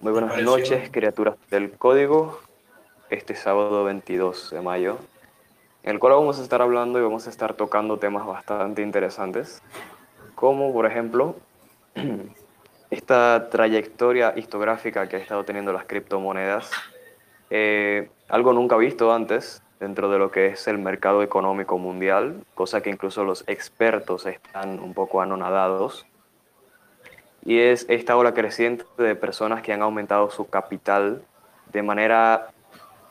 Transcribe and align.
Muy 0.00 0.12
buenas 0.12 0.40
noches, 0.42 0.90
criaturas 0.92 1.34
del 1.50 1.72
código. 1.72 2.38
Este 3.10 3.34
sábado 3.34 3.82
22 3.82 4.50
de 4.52 4.60
mayo, 4.60 4.98
en 5.82 5.90
el 5.90 5.98
cual 5.98 6.12
vamos 6.12 6.38
a 6.38 6.42
estar 6.44 6.62
hablando 6.62 7.00
y 7.00 7.02
vamos 7.02 7.26
a 7.26 7.30
estar 7.30 7.54
tocando 7.54 7.98
temas 7.98 8.24
bastante 8.24 8.80
interesantes, 8.82 9.60
como 10.36 10.72
por 10.72 10.86
ejemplo 10.86 11.34
esta 12.90 13.48
trayectoria 13.50 14.34
histográfica 14.36 15.08
que 15.08 15.16
ha 15.16 15.18
estado 15.18 15.44
teniendo 15.44 15.72
las 15.72 15.86
criptomonedas, 15.86 16.70
eh, 17.50 18.08
algo 18.28 18.52
nunca 18.52 18.76
visto 18.76 19.12
antes 19.12 19.64
dentro 19.80 20.08
de 20.10 20.18
lo 20.20 20.30
que 20.30 20.46
es 20.46 20.68
el 20.68 20.78
mercado 20.78 21.24
económico 21.24 21.76
mundial, 21.76 22.44
cosa 22.54 22.82
que 22.82 22.90
incluso 22.90 23.24
los 23.24 23.42
expertos 23.48 24.26
están 24.26 24.78
un 24.78 24.94
poco 24.94 25.20
anonadados 25.22 26.06
y 27.48 27.60
es 27.60 27.86
esta 27.88 28.14
ola 28.14 28.34
creciente 28.34 28.84
de 28.98 29.16
personas 29.16 29.62
que 29.62 29.72
han 29.72 29.80
aumentado 29.80 30.28
su 30.28 30.50
capital 30.50 31.22
de 31.72 31.82
manera 31.82 32.48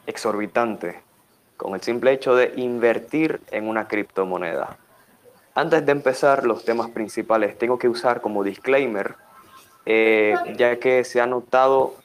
exorbitante 0.05 1.01
con 1.57 1.73
el 1.73 1.81
simple 1.81 2.11
hecho 2.11 2.35
de 2.35 2.53
invertir 2.55 3.41
en 3.49 3.67
una 3.67 3.87
criptomoneda. 3.87 4.77
Antes 5.55 5.83
de 5.83 5.91
empezar 5.91 6.45
los 6.45 6.63
temas 6.63 6.91
principales, 6.91 7.57
tengo 7.57 7.79
que 7.79 7.89
usar 7.89 8.21
como 8.21 8.43
disclaimer, 8.43 9.15
eh, 9.87 10.35
ya 10.55 10.77
que 10.77 11.03
se 11.03 11.19
ha 11.19 11.25
notado, 11.25 11.95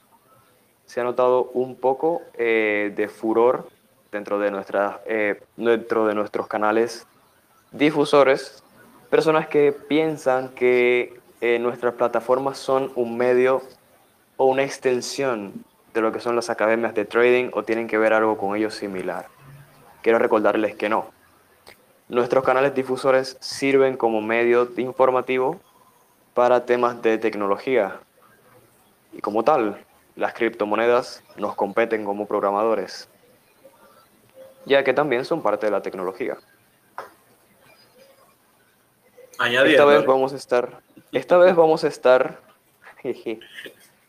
se 0.87 1.03
ha 1.03 1.05
notado 1.05 1.51
un 1.53 1.77
poco 1.77 2.23
eh, 2.33 2.95
de 2.97 3.09
furor 3.09 3.69
dentro 4.11 4.39
de, 4.39 4.51
nuestras, 4.51 4.97
eh, 5.05 5.43
dentro 5.59 6.07
de 6.07 6.15
nuestros 6.15 6.47
canales 6.47 7.07
difusores, 7.73 8.65
personas 9.11 9.49
que 9.49 9.73
piensan 9.73 10.49
que 10.55 11.21
eh, 11.43 11.59
nuestras 11.59 11.95
plataformas 11.95 12.57
son 12.57 12.93
un 12.95 13.17
medio 13.17 13.63
o 14.37 14.45
una 14.45 14.63
extensión 14.63 15.53
de 15.93 16.01
lo 16.01 16.13
que 16.13 16.21
son 16.21 16.37
las 16.37 16.51
academias 16.51 16.95
de 16.95 17.05
trading 17.05 17.51
o 17.53 17.65
tienen 17.65 17.89
que 17.89 17.99
ver 17.99 18.13
algo 18.13 18.39
con 18.39 18.55
ellos 18.55 18.77
similar. 18.77 19.27
Quiero 20.03 20.21
recordarles 20.21 20.77
que 20.77 20.89
no. 20.89 21.11
Nuestros 22.09 22.45
canales 22.45 22.77
difusores 22.77 23.37
sirven 23.41 23.97
como 23.97 24.21
medio 24.21 24.71
informativo 24.77 25.61
para 26.33 26.65
temas 26.65 27.03
de 27.03 27.19
tecnología. 27.19 27.99
Y 29.13 29.21
como 29.21 29.43
tal, 29.43 29.85
las 30.15 30.35
criptomonedas 30.35 31.25
nos 31.37 31.57
competen 31.57 32.05
como 32.05 32.27
programadores, 32.27 33.09
ya 34.65 34.85
que 34.85 34.95
también 34.95 35.25
son 35.25 35.43
parte 35.43 35.67
de 35.67 35.73
la 35.73 35.83
tecnología. 35.83 36.39
Esta 39.47 39.85
vez 39.85 40.07
vamos 40.07 40.33
a 40.33 40.37
estar 40.37 40.83
esta 41.13 41.37
vez 41.37 41.55
vamos 41.55 41.85
a 41.85 41.89
estar, 41.89 42.41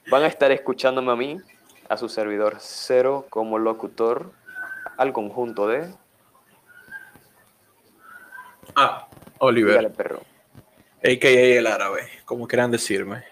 van 0.09 0.23
a 0.23 0.28
estar 0.28 0.52
escuchándome 0.53 1.12
a 1.12 1.16
mí, 1.17 1.42
a 1.89 1.98
su 1.98 2.08
servidor 2.08 2.56
cero 2.59 3.28
como 3.30 3.59
locutor, 3.59 4.31
al 4.98 5.11
conjunto 5.11 5.67
de... 5.67 5.94
Ah, 8.73 9.09
Oliver. 9.39 9.72
Dígale, 9.72 9.89
perro. 9.89 10.22
AKA 11.00 11.28
el 11.28 11.67
árabe, 11.67 12.08
como 12.23 12.48
quieran 12.48 12.72
decirme. 12.72 13.26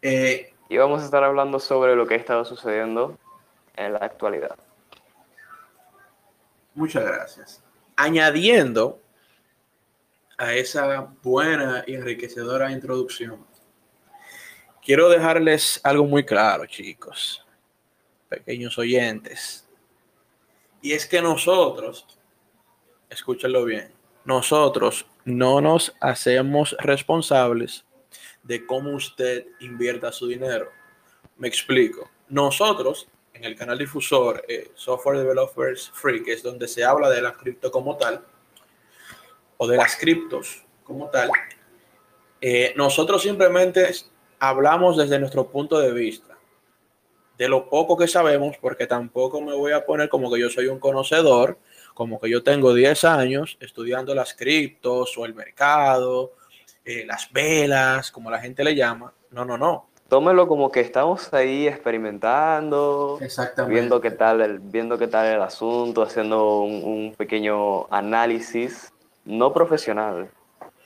Eh, 0.00 0.54
y 0.70 0.78
vamos 0.78 1.02
a 1.02 1.04
estar 1.04 1.22
hablando 1.22 1.60
sobre 1.60 1.94
lo 1.94 2.06
que 2.06 2.14
ha 2.14 2.16
estado 2.16 2.46
sucediendo 2.46 3.18
en 3.76 3.92
la 3.92 3.98
actualidad. 3.98 4.56
Muchas 6.74 7.04
gracias. 7.04 7.62
Añadiendo 7.96 8.98
a 10.38 10.54
esa 10.54 11.12
buena 11.22 11.84
y 11.86 11.94
enriquecedora 11.94 12.70
introducción, 12.70 13.46
quiero 14.82 15.08
dejarles 15.08 15.80
algo 15.82 16.04
muy 16.04 16.24
claro, 16.24 16.66
chicos, 16.66 17.44
pequeños 18.28 18.78
oyentes. 18.78 19.66
Y 20.82 20.92
es 20.92 21.06
que 21.06 21.20
nosotros, 21.20 22.06
escúchenlo 23.08 23.64
bien, 23.64 23.92
nosotros 24.24 25.06
no 25.24 25.60
nos 25.60 25.94
hacemos 26.00 26.76
responsables 26.80 27.84
de 28.42 28.64
cómo 28.64 28.94
usted 28.94 29.46
invierta 29.60 30.12
su 30.12 30.28
dinero. 30.28 30.70
Me 31.36 31.48
explico. 31.48 32.10
Nosotros, 32.28 33.08
en 33.34 33.44
el 33.44 33.56
canal 33.56 33.78
difusor 33.78 34.44
eh, 34.48 34.70
Software 34.74 35.18
Developers 35.18 35.90
Free, 35.92 36.22
que 36.22 36.32
es 36.32 36.42
donde 36.42 36.68
se 36.68 36.84
habla 36.84 37.10
de 37.10 37.22
la 37.22 37.32
cripto 37.32 37.70
como 37.70 37.96
tal, 37.96 38.24
o 39.56 39.66
de 39.66 39.76
las 39.76 39.96
criptos 39.96 40.64
como 40.84 41.08
tal, 41.08 41.30
eh, 42.40 42.72
nosotros 42.76 43.22
simplemente 43.22 43.90
hablamos 44.38 44.96
desde 44.96 45.18
nuestro 45.18 45.48
punto 45.48 45.78
de 45.78 45.92
vista, 45.92 46.38
de 47.38 47.48
lo 47.48 47.68
poco 47.68 47.96
que 47.96 48.08
sabemos, 48.08 48.56
porque 48.60 48.86
tampoco 48.86 49.40
me 49.40 49.54
voy 49.54 49.72
a 49.72 49.84
poner 49.84 50.08
como 50.08 50.32
que 50.32 50.40
yo 50.40 50.48
soy 50.48 50.66
un 50.68 50.78
conocedor, 50.78 51.58
como 51.94 52.20
que 52.20 52.30
yo 52.30 52.42
tengo 52.42 52.74
10 52.74 53.04
años 53.04 53.56
estudiando 53.60 54.14
las 54.14 54.34
criptos 54.34 55.16
o 55.18 55.24
el 55.24 55.34
mercado, 55.34 56.34
eh, 56.84 57.04
las 57.06 57.32
velas, 57.32 58.10
como 58.10 58.30
la 58.30 58.38
gente 58.38 58.62
le 58.62 58.74
llama. 58.74 59.12
No, 59.30 59.44
no, 59.44 59.58
no. 59.58 59.88
Tómelo 60.08 60.46
como 60.46 60.70
que 60.70 60.80
estamos 60.80 61.32
ahí 61.34 61.66
experimentando, 61.66 63.18
viendo 63.66 64.00
qué 64.00 64.12
tal 64.12 64.40
el, 64.40 64.60
viendo 64.60 64.96
qué 64.98 65.08
tal 65.08 65.26
el 65.26 65.42
asunto, 65.42 66.02
haciendo 66.02 66.60
un, 66.60 66.84
un 66.84 67.14
pequeño 67.16 67.92
análisis 67.92 68.92
no 69.26 69.52
profesional, 69.52 70.30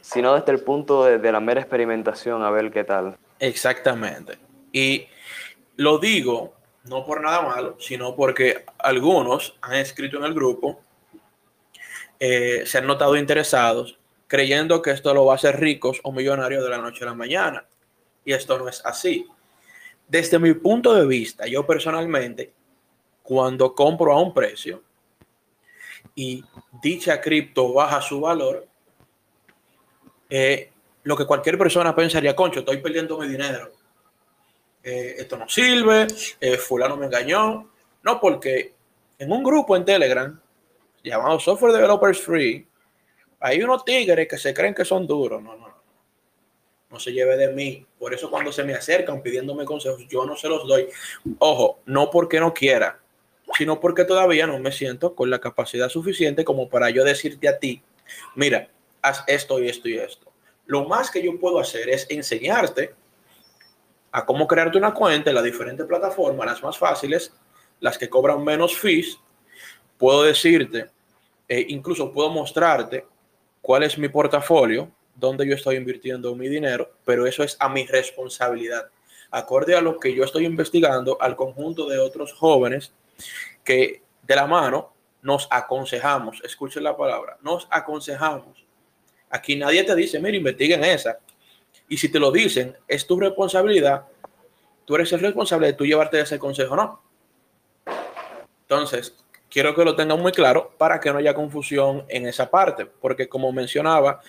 sino 0.00 0.34
desde 0.34 0.52
el 0.52 0.60
punto 0.60 1.04
de, 1.04 1.32
la 1.32 1.40
mera 1.40 1.60
experimentación, 1.60 2.42
a 2.42 2.50
ver 2.50 2.70
qué 2.72 2.84
tal. 2.84 3.16
Exactamente. 3.38 4.38
Y 4.72 5.06
lo 5.76 5.98
digo 5.98 6.54
no 6.84 7.04
por 7.04 7.20
nada 7.20 7.42
malo, 7.42 7.76
sino 7.78 8.16
porque 8.16 8.64
algunos 8.78 9.56
han 9.60 9.74
escrito 9.74 10.16
en 10.16 10.24
el 10.24 10.34
grupo, 10.34 10.80
eh, 12.18 12.64
se 12.64 12.78
han 12.78 12.86
notado 12.86 13.16
interesados, 13.16 13.98
creyendo 14.26 14.80
que 14.80 14.90
esto 14.90 15.12
lo 15.12 15.26
va 15.26 15.34
a 15.34 15.36
hacer 15.36 15.60
ricos 15.60 16.00
o 16.02 16.12
millonarios 16.12 16.64
de 16.64 16.70
la 16.70 16.78
noche 16.78 17.04
a 17.04 17.08
la 17.08 17.14
mañana. 17.14 17.66
Y 18.24 18.32
esto 18.32 18.58
no 18.58 18.68
es 18.68 18.84
así. 18.84 19.26
Desde 20.08 20.38
mi 20.38 20.54
punto 20.54 20.94
de 20.94 21.06
vista, 21.06 21.46
yo 21.46 21.66
personalmente, 21.66 22.52
cuando 23.22 23.74
compro 23.74 24.12
a 24.12 24.20
un 24.20 24.32
precio, 24.32 24.82
dicha 26.82 27.20
cripto 27.20 27.72
baja 27.72 28.00
su 28.00 28.20
valor, 28.20 28.66
eh, 30.28 30.70
lo 31.02 31.16
que 31.16 31.26
cualquier 31.26 31.58
persona 31.58 31.94
pensaría, 31.94 32.36
concho, 32.36 32.60
estoy 32.60 32.78
perdiendo 32.78 33.18
mi 33.18 33.28
dinero. 33.28 33.70
Eh, 34.82 35.16
esto 35.18 35.36
no 35.36 35.48
sirve, 35.48 36.06
eh, 36.40 36.56
fulano 36.56 36.96
me 36.96 37.06
engañó. 37.06 37.70
No, 38.02 38.20
porque 38.20 38.74
en 39.18 39.32
un 39.32 39.42
grupo 39.42 39.76
en 39.76 39.84
Telegram 39.84 40.40
llamado 41.02 41.40
Software 41.40 41.72
Developers 41.72 42.20
Free, 42.20 42.66
hay 43.40 43.62
unos 43.62 43.84
tigres 43.84 44.28
que 44.28 44.38
se 44.38 44.54
creen 44.54 44.74
que 44.74 44.84
son 44.84 45.06
duros. 45.06 45.42
No, 45.42 45.56
no, 45.56 45.68
no. 45.68 45.80
No 46.90 46.98
se 46.98 47.12
lleve 47.12 47.36
de 47.36 47.52
mí. 47.52 47.86
Por 47.98 48.12
eso 48.12 48.30
cuando 48.30 48.50
se 48.50 48.64
me 48.64 48.74
acercan 48.74 49.22
pidiéndome 49.22 49.64
consejos, 49.64 50.06
yo 50.08 50.26
no 50.26 50.36
se 50.36 50.48
los 50.48 50.66
doy. 50.66 50.88
Ojo, 51.38 51.80
no 51.86 52.10
porque 52.10 52.40
no 52.40 52.52
quiera, 52.52 52.98
sino 53.56 53.80
porque 53.80 54.04
todavía 54.04 54.46
no 54.46 54.58
me 54.58 54.72
siento 54.72 55.14
con 55.14 55.30
la 55.30 55.40
capacidad 55.40 55.88
suficiente 55.88 56.44
como 56.44 56.68
para 56.68 56.90
yo 56.90 57.04
decirte 57.04 57.48
a 57.48 57.58
ti, 57.58 57.82
mira, 58.34 58.68
haz 59.02 59.24
esto 59.26 59.60
y 59.60 59.68
esto 59.68 59.88
y 59.88 59.98
esto. 59.98 60.30
Lo 60.66 60.84
más 60.84 61.10
que 61.10 61.22
yo 61.22 61.38
puedo 61.38 61.58
hacer 61.58 61.88
es 61.88 62.06
enseñarte 62.10 62.94
a 64.12 64.24
cómo 64.24 64.46
crearte 64.46 64.78
una 64.78 64.94
cuenta 64.94 65.30
en 65.30 65.36
las 65.36 65.44
diferentes 65.44 65.86
plataformas, 65.86 66.46
las 66.46 66.62
más 66.62 66.78
fáciles, 66.78 67.32
las 67.80 67.98
que 67.98 68.08
cobran 68.08 68.44
menos 68.44 68.76
fees. 68.76 69.18
Puedo 69.98 70.22
decirte, 70.22 70.90
e 71.48 71.66
incluso 71.68 72.12
puedo 72.12 72.30
mostrarte 72.30 73.06
cuál 73.60 73.82
es 73.82 73.98
mi 73.98 74.08
portafolio, 74.08 74.90
dónde 75.14 75.46
yo 75.46 75.54
estoy 75.54 75.76
invirtiendo 75.76 76.34
mi 76.34 76.48
dinero, 76.48 76.92
pero 77.04 77.26
eso 77.26 77.42
es 77.42 77.56
a 77.60 77.68
mi 77.68 77.86
responsabilidad. 77.86 78.90
Acorde 79.30 79.76
a 79.76 79.80
lo 79.80 79.98
que 79.98 80.14
yo 80.14 80.24
estoy 80.24 80.44
investigando, 80.44 81.20
al 81.20 81.36
conjunto 81.36 81.88
de 81.88 81.98
otros 81.98 82.32
jóvenes 82.32 82.92
que 83.70 84.02
de 84.24 84.34
la 84.34 84.48
mano 84.48 84.92
nos 85.22 85.46
aconsejamos, 85.48 86.40
escuchen 86.42 86.82
la 86.82 86.96
palabra, 86.96 87.38
nos 87.40 87.68
aconsejamos. 87.70 88.66
Aquí 89.30 89.54
nadie 89.54 89.84
te 89.84 89.94
dice, 89.94 90.18
mira, 90.18 90.36
investiguen 90.36 90.82
esa. 90.82 91.20
Y 91.88 91.96
si 91.96 92.08
te 92.08 92.18
lo 92.18 92.32
dicen, 92.32 92.76
es 92.88 93.06
tu 93.06 93.20
responsabilidad. 93.20 94.06
Tú 94.84 94.96
eres 94.96 95.12
el 95.12 95.20
responsable 95.20 95.68
de 95.68 95.72
tú 95.74 95.86
llevarte 95.86 96.20
ese 96.20 96.36
consejo, 96.36 96.74
¿no? 96.74 97.00
Entonces, 98.62 99.14
quiero 99.48 99.72
que 99.72 99.84
lo 99.84 99.94
tengan 99.94 100.20
muy 100.20 100.32
claro 100.32 100.74
para 100.76 100.98
que 100.98 101.12
no 101.12 101.18
haya 101.18 101.32
confusión 101.32 102.04
en 102.08 102.26
esa 102.26 102.50
parte, 102.50 102.86
porque 102.86 103.28
como 103.28 103.52
mencionaba, 103.52 104.20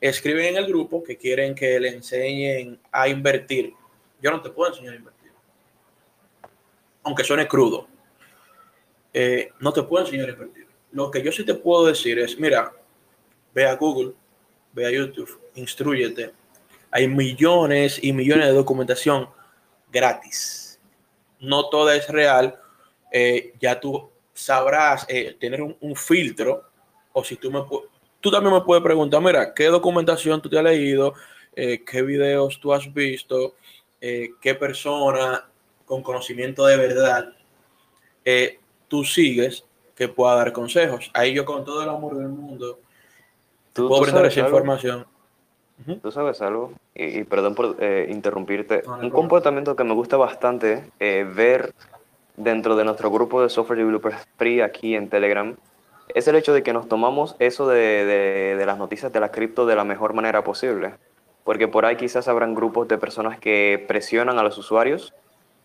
escriben 0.00 0.46
en 0.46 0.58
el 0.58 0.68
grupo 0.68 1.02
que 1.02 1.16
quieren 1.16 1.56
que 1.56 1.80
le 1.80 1.88
enseñen 1.88 2.78
a 2.92 3.08
invertir. 3.08 3.72
Yo 4.22 4.30
no 4.30 4.40
te 4.40 4.50
puedo 4.50 4.70
enseñar 4.70 4.92
a 4.92 4.96
invertir. 4.96 5.32
Aunque 7.02 7.24
suene 7.24 7.48
crudo. 7.48 7.88
Eh, 9.18 9.50
no 9.60 9.72
te 9.72 9.82
puedo 9.82 10.04
enseñar 10.04 10.28
a 10.28 10.32
invertir. 10.32 10.66
Lo 10.92 11.10
que 11.10 11.22
yo 11.22 11.32
sí 11.32 11.42
te 11.42 11.54
puedo 11.54 11.86
decir 11.86 12.18
es, 12.18 12.38
mira, 12.38 12.70
ve 13.54 13.64
a 13.64 13.74
Google, 13.74 14.12
ve 14.74 14.84
a 14.84 14.90
YouTube, 14.90 15.40
instruyete. 15.54 16.34
Hay 16.90 17.08
millones 17.08 17.98
y 18.02 18.12
millones 18.12 18.44
de 18.48 18.52
documentación 18.52 19.30
gratis. 19.90 20.78
No 21.40 21.70
todo 21.70 21.90
es 21.92 22.06
real. 22.10 22.60
Eh, 23.10 23.54
ya 23.58 23.80
tú 23.80 24.10
sabrás 24.34 25.06
eh, 25.08 25.34
tener 25.40 25.62
un, 25.62 25.96
filtro. 25.96 26.64
O 27.14 27.24
si 27.24 27.36
tú 27.36 27.50
me 27.50 27.64
tú 28.20 28.30
también 28.30 28.52
me 28.52 28.60
puedes 28.60 28.84
preguntar, 28.84 29.22
mira, 29.22 29.54
¿qué 29.54 29.64
documentación 29.68 30.42
tú 30.42 30.50
te 30.50 30.58
has 30.58 30.64
leído? 30.64 31.14
¿Qué 31.54 32.02
videos 32.02 32.60
tú 32.60 32.74
has 32.74 32.92
visto? 32.92 33.54
¿Qué 33.98 34.54
persona 34.60 35.48
con 35.86 36.02
conocimiento 36.02 36.66
de 36.66 36.76
verdad 36.76 37.32
tú 38.88 39.04
sigues 39.04 39.64
que 39.94 40.08
pueda 40.08 40.34
dar 40.36 40.52
consejos? 40.52 41.10
Ahí 41.14 41.34
yo 41.34 41.44
con 41.44 41.64
todo 41.64 41.82
el 41.82 41.88
amor 41.88 42.16
del 42.16 42.28
mundo 42.28 42.78
¿Tú, 43.72 43.88
puedo 43.88 44.02
brindar 44.02 44.26
esa 44.26 44.40
información. 44.40 45.06
Tú 46.02 46.10
sabes 46.10 46.40
algo, 46.40 46.72
y, 46.94 47.24
perdón 47.24 47.54
por 47.54 47.76
eh, 47.80 48.08
interrumpirte, 48.10 48.82
un 48.86 49.10
comportamiento 49.10 49.76
que 49.76 49.84
me 49.84 49.92
gusta 49.92 50.16
bastante 50.16 50.90
eh, 50.98 51.30
ver 51.30 51.74
dentro 52.36 52.76
de 52.76 52.84
nuestro 52.84 53.10
grupo 53.10 53.42
de 53.42 53.50
software 53.50 53.78
developers 53.80 54.26
free 54.38 54.62
aquí 54.62 54.94
en 54.94 55.10
Telegram 55.10 55.54
es 56.14 56.28
el 56.28 56.36
hecho 56.36 56.54
de 56.54 56.62
que 56.62 56.72
nos 56.72 56.88
tomamos 56.88 57.36
eso 57.38 57.68
de, 57.68 58.56
de, 58.56 58.66
las 58.66 58.78
noticias 58.78 59.12
de 59.12 59.20
la 59.20 59.30
cripto 59.30 59.66
de 59.66 59.76
la 59.76 59.84
mejor 59.84 60.14
manera 60.14 60.44
posible. 60.44 60.94
Porque 61.44 61.68
por 61.68 61.84
ahí 61.84 61.96
quizás 61.96 62.26
habrán 62.28 62.54
grupos 62.54 62.88
de 62.88 62.98
personas 62.98 63.38
que 63.38 63.84
presionan 63.86 64.38
a 64.38 64.42
los 64.42 64.56
usuarios 64.58 65.12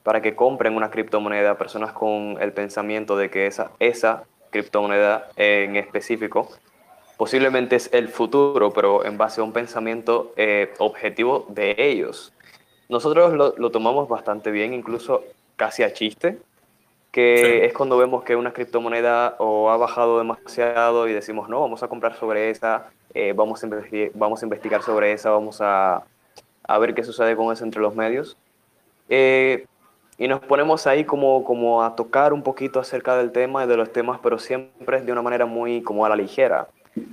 para 0.03 0.21
que 0.21 0.35
compren 0.35 0.75
una 0.75 0.89
criptomoneda, 0.89 1.57
personas 1.57 1.93
con 1.93 2.37
el 2.41 2.53
pensamiento 2.53 3.17
de 3.17 3.29
que 3.29 3.47
esa, 3.47 3.71
esa 3.79 4.23
criptomoneda 4.49 5.29
en 5.35 5.75
específico 5.75 6.49
posiblemente 7.21 7.75
es 7.75 7.87
el 7.93 8.09
futuro, 8.09 8.71
pero 8.71 9.05
en 9.05 9.15
base 9.15 9.41
a 9.41 9.43
un 9.43 9.53
pensamiento 9.53 10.33
eh, 10.37 10.73
objetivo 10.79 11.45
de 11.49 11.75
ellos. 11.77 12.33
Nosotros 12.89 13.33
lo, 13.57 13.69
tomamos 13.69 14.09
bastante 14.09 14.49
bien, 14.49 14.73
incluso 14.73 15.23
casi 15.55 15.83
a 15.83 15.93
chiste, 15.93 16.39
que 17.11 17.63
es 17.65 17.73
cuando 17.73 17.95
vemos 17.97 18.23
que 18.23 18.35
una 18.35 18.53
criptomoneda 18.53 19.35
o 19.37 19.69
ha 19.69 19.77
bajado 19.77 20.17
demasiado 20.17 21.07
y 21.07 21.13
decimos, 21.13 21.47
no, 21.47 21.61
vamos 21.61 21.83
a 21.83 21.87
comprar 21.87 22.15
sobre 22.15 22.49
esa, 22.49 22.89
eh, 23.13 23.33
vamos, 23.35 23.63
a 23.63 23.67
vamos 24.15 24.41
a 24.41 24.45
investigar 24.47 24.81
sobre 24.81 25.13
esa, 25.13 25.29
vamos 25.29 25.61
a, 25.61 26.03
a, 26.63 26.77
ver 26.79 26.95
qué 26.95 27.03
sucede 27.03 27.35
con 27.35 27.53
eso 27.53 27.63
entre 27.63 27.81
los 27.81 27.95
medios. 27.95 28.35
Eh, 29.09 29.67
y 30.21 30.27
nos 30.27 30.39
ponemos 30.39 30.85
ahí 30.85 31.03
como, 31.03 31.43
como 31.43 31.81
a 31.81 31.95
tocar 31.95 32.31
un 32.31 32.43
poquito 32.43 32.79
acerca 32.79 33.17
del 33.17 33.31
tema 33.31 33.63
y 33.63 33.67
de 33.67 33.75
los 33.75 33.91
temas, 33.91 34.19
pero 34.21 34.37
siempre 34.37 35.01
de 35.01 35.11
una 35.11 35.23
manera 35.23 35.47
muy 35.47 35.81
como 35.81 36.05
a 36.05 36.09
la 36.09 36.15
ligera. 36.15 36.67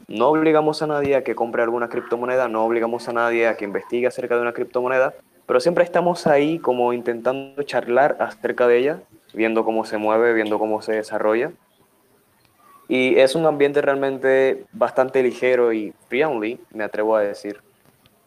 No 0.08 0.28
obligamos 0.28 0.82
a 0.82 0.86
nadie 0.86 1.16
a 1.16 1.24
que 1.24 1.34
compre 1.34 1.62
alguna 1.62 1.88
criptomoneda, 1.88 2.48
no 2.48 2.62
obligamos 2.66 3.08
a 3.08 3.14
nadie 3.14 3.48
a 3.48 3.56
que 3.56 3.64
investigue 3.64 4.06
acerca 4.06 4.36
de 4.36 4.42
una 4.42 4.52
criptomoneda, 4.52 5.14
pero 5.46 5.58
siempre 5.58 5.84
estamos 5.84 6.26
ahí 6.26 6.58
como 6.58 6.92
intentando 6.92 7.62
charlar 7.62 8.18
acerca 8.20 8.68
de 8.68 8.76
ella, 8.76 9.00
viendo 9.32 9.64
cómo 9.64 9.86
se 9.86 9.96
mueve, 9.96 10.34
viendo 10.34 10.58
cómo 10.58 10.82
se 10.82 10.92
desarrolla. 10.92 11.52
Y 12.88 13.18
es 13.18 13.34
un 13.34 13.46
ambiente 13.46 13.80
realmente 13.80 14.66
bastante 14.72 15.22
ligero 15.22 15.72
y 15.72 15.94
friendly, 16.08 16.60
me 16.74 16.84
atrevo 16.84 17.16
a 17.16 17.22
decir, 17.22 17.62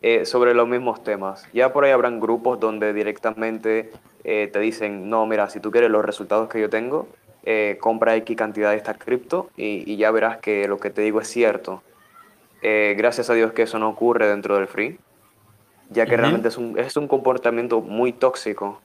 eh, 0.01 0.25
sobre 0.25 0.53
los 0.53 0.67
mismos 0.67 1.03
temas. 1.03 1.47
Ya 1.53 1.73
por 1.73 1.85
ahí 1.85 1.91
habrán 1.91 2.19
grupos 2.19 2.59
donde 2.59 2.93
directamente 2.93 3.91
eh, 4.23 4.49
te 4.51 4.59
dicen, 4.59 5.09
no, 5.09 5.25
mira, 5.25 5.49
si 5.49 5.59
tú 5.59 5.71
quieres 5.71 5.89
los 5.89 6.05
resultados 6.05 6.49
que 6.49 6.59
yo 6.59 6.69
tengo, 6.69 7.07
eh, 7.43 7.77
compra 7.79 8.15
X 8.17 8.37
cantidad 8.37 8.69
de 8.69 8.77
esta 8.77 8.93
cripto 8.93 9.49
y, 9.57 9.95
ya 9.97 10.11
verás 10.11 10.37
que 10.37 10.67
lo 10.67 10.77
que 10.77 10.91
te 10.91 11.01
digo 11.01 11.21
es 11.21 11.27
cierto. 11.27 11.81
Eh, 12.61 12.93
gracias 12.97 13.31
a 13.31 13.33
Dios 13.33 13.53
que 13.53 13.63
eso 13.63 13.79
no 13.79 13.89
ocurre 13.89 14.27
dentro 14.27 14.55
del 14.55 14.67
free, 14.67 14.99
ya 15.89 16.05
que 16.05 16.17
realmente 16.17 16.49
es 16.49 16.57
un, 16.57 16.77
es 16.77 16.95
un 16.95 17.07
comportamiento 17.07 17.81
muy 17.81 18.13
tóxico 18.13 18.79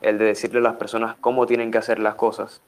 el 0.00 0.18
de 0.18 0.26
decirle 0.26 0.60
a 0.60 0.62
las 0.62 0.76
personas 0.76 1.16
cómo 1.20 1.46
tienen 1.46 1.72
que 1.72 1.78
hacer 1.78 1.98
las 1.98 2.14
cosas. 2.14 2.62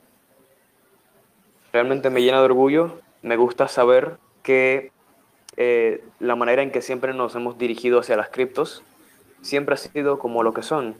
Realmente 1.72 2.10
me 2.10 2.22
llena 2.22 2.38
de 2.38 2.46
orgullo, 2.46 2.98
me 3.22 3.36
gusta 3.36 3.68
saber 3.68 4.16
que 4.42 4.90
eh, 5.56 6.04
la 6.18 6.36
manera 6.36 6.62
en 6.62 6.70
que 6.70 6.82
siempre 6.82 7.14
nos 7.14 7.34
hemos 7.34 7.58
dirigido 7.58 8.00
hacia 8.00 8.16
las 8.16 8.28
criptos 8.28 8.82
siempre 9.42 9.74
ha 9.74 9.78
sido 9.78 10.18
como 10.18 10.42
lo 10.42 10.52
que 10.52 10.62
son, 10.62 10.96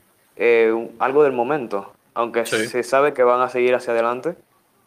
algo 0.99 1.25
del 1.25 1.33
momento, 1.33 1.93
aunque 2.15 2.47
se 2.47 2.83
sabe 2.83 3.13
que 3.13 3.23
van 3.23 3.43
a 3.43 3.49
seguir 3.49 3.75
hacia 3.75 3.93
adelante, 3.93 4.37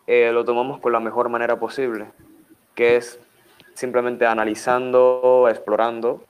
eh, 0.07 0.31
lo 0.33 0.43
tomamos 0.43 0.79
con 0.79 0.91
la 0.91 0.99
mejor 0.99 1.29
manera 1.29 1.59
posible, 1.59 2.07
que 2.75 2.97
es 2.97 3.19
simplemente 3.73 4.25
analizando, 4.25 5.47
explorando 5.49 6.25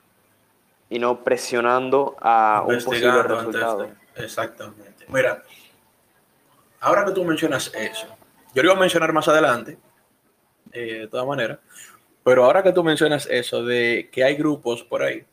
y 0.90 1.00
no 1.00 1.24
presionando 1.24 2.16
a 2.22 2.64
un 2.66 2.84
posible 2.84 3.24
resultado. 3.24 3.90
Exactamente. 4.16 5.06
Mira, 5.08 5.42
ahora 6.80 7.06
que 7.06 7.12
tú 7.12 7.24
mencionas 7.24 7.72
eso, 7.74 8.08
yo 8.54 8.62
lo 8.62 8.70
iba 8.70 8.78
a 8.78 8.80
mencionar 8.80 9.12
más 9.12 9.28
adelante, 9.28 9.78
eh, 10.72 11.00
de 11.00 11.08
todas 11.08 11.26
maneras, 11.26 11.60
pero 12.24 12.46
ahora 12.46 12.64
que 12.64 12.72
tú 12.72 12.84
mencionas 12.84 13.28
eso 13.30 13.64
de 13.64 14.10
que 14.12 14.24
hay 14.24 14.36
grupos 14.36 14.84
por 14.84 15.04
ahí 15.04 15.26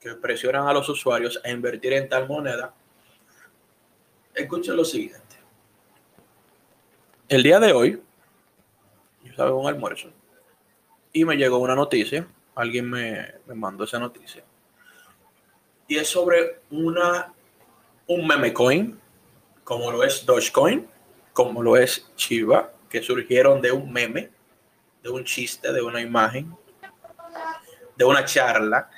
que 0.00 0.14
presionan 0.14 0.66
a 0.68 0.72
los 0.72 0.88
usuarios 0.88 1.40
a 1.44 1.50
invertir 1.50 1.92
en 1.92 2.08
tal 2.08 2.28
moneda, 2.28 2.72
escuchen 4.34 4.76
lo 4.76 4.84
siguiente. 4.84 5.36
El 7.28 7.42
día 7.42 7.58
de 7.58 7.72
hoy, 7.72 8.02
yo 9.24 9.30
estaba 9.30 9.50
en 9.50 9.56
un 9.56 9.66
almuerzo 9.66 10.08
y 11.12 11.24
me 11.24 11.36
llegó 11.36 11.58
una 11.58 11.74
noticia. 11.74 12.26
Alguien 12.54 12.88
me, 12.88 13.34
mandó 13.54 13.84
esa 13.84 13.98
noticia. 13.98 14.42
Y 15.86 15.96
es 15.96 16.08
sobre 16.08 16.60
una, 16.70 17.32
un 18.06 18.26
meme 18.26 18.52
coin, 18.52 18.98
como 19.64 19.90
lo 19.90 20.04
es 20.04 20.24
Dogecoin, 20.24 20.88
como 21.32 21.62
lo 21.62 21.76
es 21.76 22.10
Chiva, 22.16 22.72
que 22.88 23.02
surgieron 23.02 23.60
de 23.60 23.72
un 23.72 23.92
meme, 23.92 24.30
de 25.02 25.10
un 25.10 25.24
chiste, 25.24 25.72
de 25.72 25.82
una 25.82 26.00
imagen, 26.00 26.54
de 27.96 28.04
una 28.04 28.24
charla. 28.24 28.90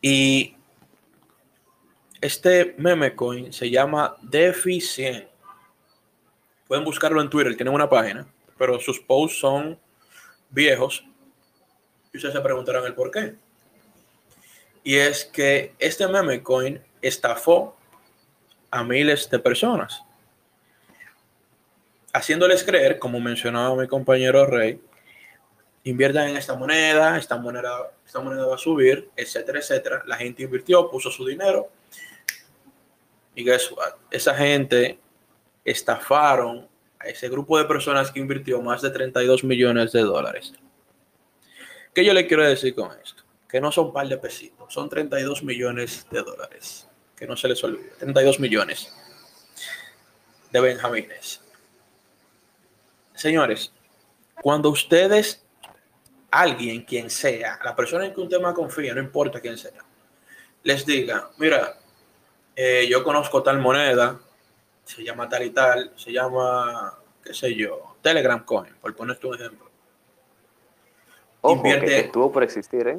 Y 0.00 0.56
este 2.20 2.74
meme 2.78 3.14
coin 3.14 3.52
se 3.52 3.70
llama 3.70 4.16
Deficient. 4.22 5.26
Pueden 6.66 6.84
buscarlo 6.84 7.20
en 7.20 7.28
Twitter, 7.28 7.56
tienen 7.56 7.74
una 7.74 7.88
página, 7.88 8.26
pero 8.56 8.80
sus 8.80 9.00
posts 9.00 9.38
son 9.40 9.78
viejos. 10.50 11.04
Y 12.12 12.16
ustedes 12.16 12.34
se 12.34 12.40
preguntarán 12.40 12.84
el 12.84 12.94
por 12.94 13.10
qué. 13.10 13.34
Y 14.84 14.96
es 14.96 15.24
que 15.24 15.74
este 15.78 16.08
meme 16.08 16.42
coin 16.42 16.82
estafó 17.00 17.76
a 18.70 18.82
miles 18.82 19.28
de 19.28 19.38
personas, 19.38 20.02
haciéndoles 22.12 22.64
creer, 22.64 22.98
como 22.98 23.20
mencionaba 23.20 23.76
mi 23.76 23.86
compañero 23.86 24.46
Rey, 24.46 24.80
inviertan 25.84 26.28
en 26.28 26.36
esta 26.36 26.54
moneda, 26.54 27.18
esta 27.18 27.36
moneda, 27.36 27.90
esta 28.06 28.20
moneda 28.20 28.46
va 28.46 28.54
a 28.54 28.58
subir, 28.58 29.10
etcétera, 29.16 29.58
etcétera. 29.58 30.02
La 30.06 30.16
gente 30.16 30.42
invirtió, 30.42 30.90
puso 30.90 31.10
su 31.10 31.26
dinero 31.26 31.70
y 33.34 33.46
esa 34.10 34.34
gente 34.34 34.98
estafaron 35.64 36.68
a 36.98 37.08
ese 37.08 37.28
grupo 37.28 37.58
de 37.58 37.64
personas 37.64 38.10
que 38.10 38.20
invirtió 38.20 38.60
más 38.60 38.82
de 38.82 38.90
32 38.90 39.44
millones 39.44 39.92
de 39.92 40.02
dólares. 40.02 40.52
¿Qué 41.94 42.04
yo 42.04 42.14
le 42.14 42.26
quiero 42.26 42.44
decir 42.44 42.74
con 42.74 42.90
esto? 43.02 43.22
Que 43.48 43.60
no 43.60 43.70
son 43.70 43.86
un 43.86 43.92
par 43.92 44.08
de 44.08 44.16
pesitos, 44.16 44.72
son 44.72 44.88
32 44.88 45.42
millones 45.42 46.06
de 46.10 46.22
dólares. 46.22 46.88
Que 47.16 47.26
no 47.26 47.36
se 47.36 47.48
les 47.48 47.62
olvide, 47.62 47.90
32 47.98 48.40
millones 48.40 48.92
de 50.50 50.60
benjamines. 50.60 51.40
Señores, 53.14 53.72
cuando 54.42 54.70
ustedes, 54.70 55.41
alguien, 56.32 56.82
quien 56.82 57.10
sea, 57.10 57.60
la 57.62 57.76
persona 57.76 58.06
en 58.06 58.14
que 58.14 58.20
un 58.20 58.28
tema 58.28 58.52
confía, 58.54 58.94
no 58.94 59.00
importa 59.00 59.40
quién 59.40 59.56
sea, 59.56 59.84
les 60.62 60.84
diga, 60.86 61.30
mira, 61.36 61.76
eh, 62.56 62.86
yo 62.90 63.04
conozco 63.04 63.42
tal 63.42 63.58
moneda, 63.58 64.18
se 64.84 65.04
llama 65.04 65.28
tal 65.28 65.44
y 65.44 65.50
tal, 65.50 65.92
se 65.94 66.10
llama, 66.10 66.98
qué 67.22 67.34
sé 67.34 67.54
yo, 67.54 67.96
Telegram 68.00 68.42
Coin, 68.44 68.74
por 68.80 68.96
ponerte 68.96 69.26
un 69.26 69.34
ejemplo. 69.34 69.70
Ojo, 71.42 71.62
que 71.62 71.98
estuvo 71.98 72.32
por 72.32 72.42
existir, 72.42 72.88
¿eh? 72.88 72.98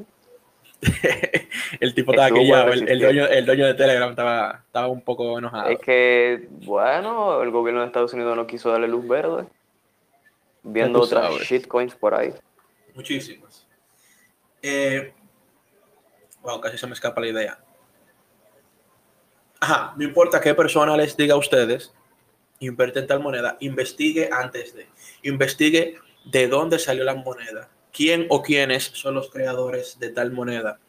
el 1.80 1.94
tipo 1.96 2.12
estaba 2.12 2.28
aquí 2.28 2.46
ya, 2.46 2.66
el, 2.66 3.00
dueño, 3.00 3.26
el, 3.26 3.46
dueño, 3.46 3.66
de 3.66 3.74
Telegram 3.74 4.10
estaba, 4.10 4.64
estaba 4.66 4.88
un 4.88 5.02
poco 5.02 5.40
enojado. 5.40 5.70
Es 5.70 5.80
que, 5.80 6.50
bueno, 6.50 7.42
el 7.42 7.52
gobierno 7.52 7.82
de 7.82 7.88
Estados 7.88 8.14
Unidos 8.14 8.36
no 8.36 8.46
quiso 8.46 8.70
darle 8.70 8.90
luz 8.90 9.08
verde. 9.08 9.46
Viendo 10.62 11.02
otras 11.02 11.36
shitcoins 11.36 11.96
por 11.96 12.14
ahí. 12.14 12.34
Muchísimas. 12.96 13.68
Eh, 14.62 15.14
wow, 16.42 16.62
casi 16.62 16.78
se 16.78 16.88
me 16.88 16.94
escapa 16.94 17.20
la 17.22 17.28
idea 17.28 17.64
ajá, 19.64 19.94
no 19.96 20.04
importa 20.04 20.42
qué 20.42 20.54
persona 20.54 20.98
les 20.98 21.16
diga 21.16 21.36
a 21.36 21.38
ustedes, 21.38 21.94
invierte 22.60 23.00
en 23.00 23.08
tal 23.08 23.22
moneda, 23.22 23.56
investigue 23.62 24.30
antes 24.32 24.76
de, 24.76 24.88
investigue 25.24 25.96
de 26.26 26.48
dónde 26.50 26.80
salió 26.80 27.06
la 27.06 27.16
moneda, 27.16 27.70
quién 27.94 28.28
o 28.30 28.42
quiénes 28.42 28.84
son 28.84 29.16
los 29.16 29.30
creadores 29.32 30.00
de 30.00 30.10
tal 30.10 30.32
moneda, 30.32 30.80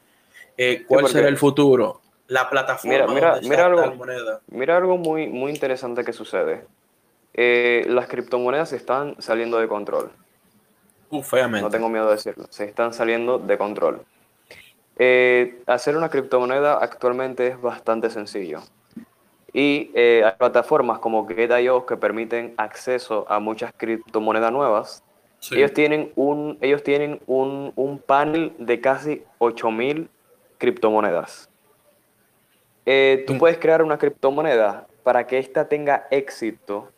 eh, 0.56 0.84
cuál 0.88 1.06
será 1.06 1.28
el 1.28 1.36
futuro. 1.36 2.00
la 2.26 2.50
plataforma 2.50 2.94
Mira, 2.94 3.06
mira, 3.06 3.30
donde 3.34 3.48
mira 3.48 3.62
está 3.62 3.66
algo, 3.66 3.80
tal 3.80 3.96
moneda. 3.96 4.40
mira 4.48 4.76
algo 4.76 4.96
muy, 4.96 5.28
muy 5.28 5.52
interesante 5.52 6.04
que 6.04 6.12
sucede. 6.12 6.66
Eh, 7.32 7.84
las 7.88 8.08
criptomonedas 8.08 8.72
están 8.72 9.16
saliendo 9.20 9.58
de 9.58 9.68
control. 9.68 10.10
Feamente. 11.22 11.62
No 11.62 11.70
tengo 11.70 11.88
miedo 11.88 12.06
de 12.06 12.12
decirlo. 12.12 12.46
Se 12.50 12.64
están 12.64 12.92
saliendo 12.92 13.38
de 13.38 13.56
control. 13.58 14.02
Eh, 14.98 15.60
hacer 15.66 15.96
una 15.96 16.08
criptomoneda 16.08 16.78
actualmente 16.78 17.48
es 17.48 17.60
bastante 17.60 18.10
sencillo. 18.10 18.60
Y 19.52 19.90
eh, 19.94 20.22
hay 20.24 20.32
plataformas 20.38 20.98
como 20.98 21.26
Get.io 21.28 21.86
que 21.86 21.96
permiten 21.96 22.54
acceso 22.56 23.24
a 23.28 23.38
muchas 23.38 23.72
criptomonedas 23.76 24.50
nuevas. 24.52 25.02
Sí. 25.38 25.56
Ellos 25.56 25.72
tienen, 25.72 26.12
un, 26.16 26.58
ellos 26.60 26.82
tienen 26.82 27.20
un, 27.26 27.72
un 27.76 27.98
panel 27.98 28.52
de 28.58 28.80
casi 28.80 29.22
8000 29.38 30.08
criptomonedas. 30.58 31.48
Eh, 32.86 33.24
tú 33.26 33.34
Mm. 33.34 33.38
puedes 33.38 33.58
crear 33.58 33.82
una 33.82 33.98
criptomoneda 33.98 34.86
para 35.02 35.26
que 35.26 35.38
ésta 35.38 35.68
tenga 35.68 36.06
éxito. 36.10 36.90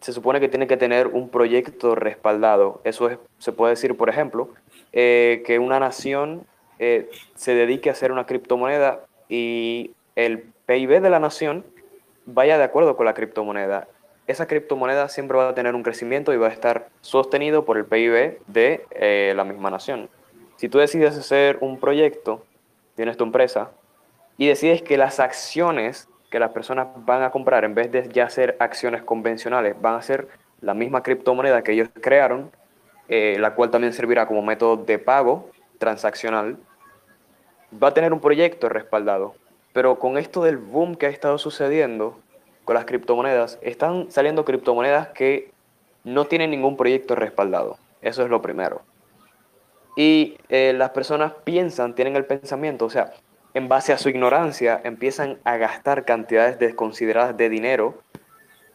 Se 0.00 0.12
supone 0.12 0.40
que 0.40 0.48
tiene 0.48 0.66
que 0.66 0.76
tener 0.76 1.08
un 1.08 1.28
proyecto 1.28 1.94
respaldado. 1.94 2.80
Eso 2.84 3.08
es, 3.08 3.18
se 3.38 3.52
puede 3.52 3.70
decir, 3.70 3.96
por 3.96 4.08
ejemplo, 4.08 4.50
eh, 4.92 5.42
que 5.44 5.58
una 5.58 5.80
nación 5.80 6.46
eh, 6.78 7.10
se 7.34 7.54
dedique 7.54 7.88
a 7.88 7.92
hacer 7.92 8.12
una 8.12 8.26
criptomoneda 8.26 9.00
y 9.28 9.92
el 10.14 10.44
PIB 10.66 11.00
de 11.00 11.10
la 11.10 11.18
nación 11.18 11.64
vaya 12.26 12.58
de 12.58 12.64
acuerdo 12.64 12.96
con 12.96 13.06
la 13.06 13.14
criptomoneda. 13.14 13.88
Esa 14.26 14.46
criptomoneda 14.46 15.08
siempre 15.08 15.38
va 15.38 15.48
a 15.48 15.54
tener 15.54 15.74
un 15.74 15.82
crecimiento 15.82 16.32
y 16.32 16.36
va 16.36 16.48
a 16.48 16.52
estar 16.52 16.88
sostenido 17.00 17.64
por 17.64 17.78
el 17.78 17.86
PIB 17.86 18.38
de 18.46 18.84
eh, 18.90 19.32
la 19.34 19.44
misma 19.44 19.70
nación. 19.70 20.08
Si 20.56 20.68
tú 20.68 20.78
decides 20.78 21.16
hacer 21.16 21.58
un 21.60 21.78
proyecto, 21.78 22.44
tienes 22.94 23.16
tu 23.16 23.24
empresa, 23.24 23.70
y 24.36 24.46
decides 24.46 24.82
que 24.82 24.96
las 24.98 25.20
acciones 25.20 26.08
que 26.30 26.38
las 26.38 26.50
personas 26.50 26.88
van 26.96 27.22
a 27.22 27.30
comprar, 27.30 27.64
en 27.64 27.74
vez 27.74 27.90
de 27.90 28.08
ya 28.08 28.28
ser 28.28 28.56
acciones 28.60 29.02
convencionales, 29.02 29.80
van 29.80 29.94
a 29.94 30.02
ser 30.02 30.28
la 30.60 30.74
misma 30.74 31.02
criptomoneda 31.02 31.62
que 31.62 31.72
ellos 31.72 31.88
crearon, 32.00 32.50
eh, 33.08 33.36
la 33.38 33.54
cual 33.54 33.70
también 33.70 33.92
servirá 33.92 34.26
como 34.26 34.42
método 34.42 34.76
de 34.76 34.98
pago 34.98 35.50
transaccional, 35.78 36.58
va 37.82 37.88
a 37.88 37.94
tener 37.94 38.12
un 38.12 38.20
proyecto 38.20 38.68
respaldado. 38.68 39.34
Pero 39.72 39.98
con 39.98 40.18
esto 40.18 40.42
del 40.42 40.58
boom 40.58 40.96
que 40.96 41.06
ha 41.06 41.10
estado 41.10 41.38
sucediendo 41.38 42.18
con 42.64 42.74
las 42.74 42.84
criptomonedas, 42.84 43.58
están 43.62 44.10
saliendo 44.10 44.44
criptomonedas 44.44 45.08
que 45.08 45.52
no 46.04 46.26
tienen 46.26 46.50
ningún 46.50 46.76
proyecto 46.76 47.14
respaldado. 47.14 47.78
Eso 48.02 48.22
es 48.22 48.30
lo 48.30 48.42
primero. 48.42 48.82
Y 49.96 50.36
eh, 50.48 50.74
las 50.76 50.90
personas 50.90 51.32
piensan, 51.44 51.94
tienen 51.94 52.14
el 52.16 52.24
pensamiento, 52.24 52.84
o 52.84 52.90
sea, 52.90 53.12
en 53.58 53.68
base 53.68 53.92
a 53.92 53.98
su 53.98 54.08
ignorancia, 54.08 54.80
empiezan 54.84 55.38
a 55.42 55.56
gastar 55.56 56.04
cantidades 56.04 56.58
desconsideradas 56.60 57.36
de 57.36 57.48
dinero 57.48 58.00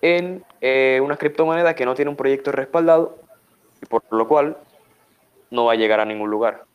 en 0.01 0.43
eh, 0.59 0.99
una 1.01 1.15
criptomoneda 1.15 1.73
que 1.73 1.85
no 1.85 1.95
tiene 1.95 2.11
un 2.11 2.17
proyecto 2.17 2.51
respaldado 2.51 3.17
y 3.81 3.85
por 3.85 4.03
lo 4.11 4.27
cual 4.27 4.57
no 5.51 5.65
va 5.65 5.71
a 5.71 5.75
llegar 5.75 6.01
a 6.01 6.05
ningún 6.05 6.29
lugar. 6.29 6.65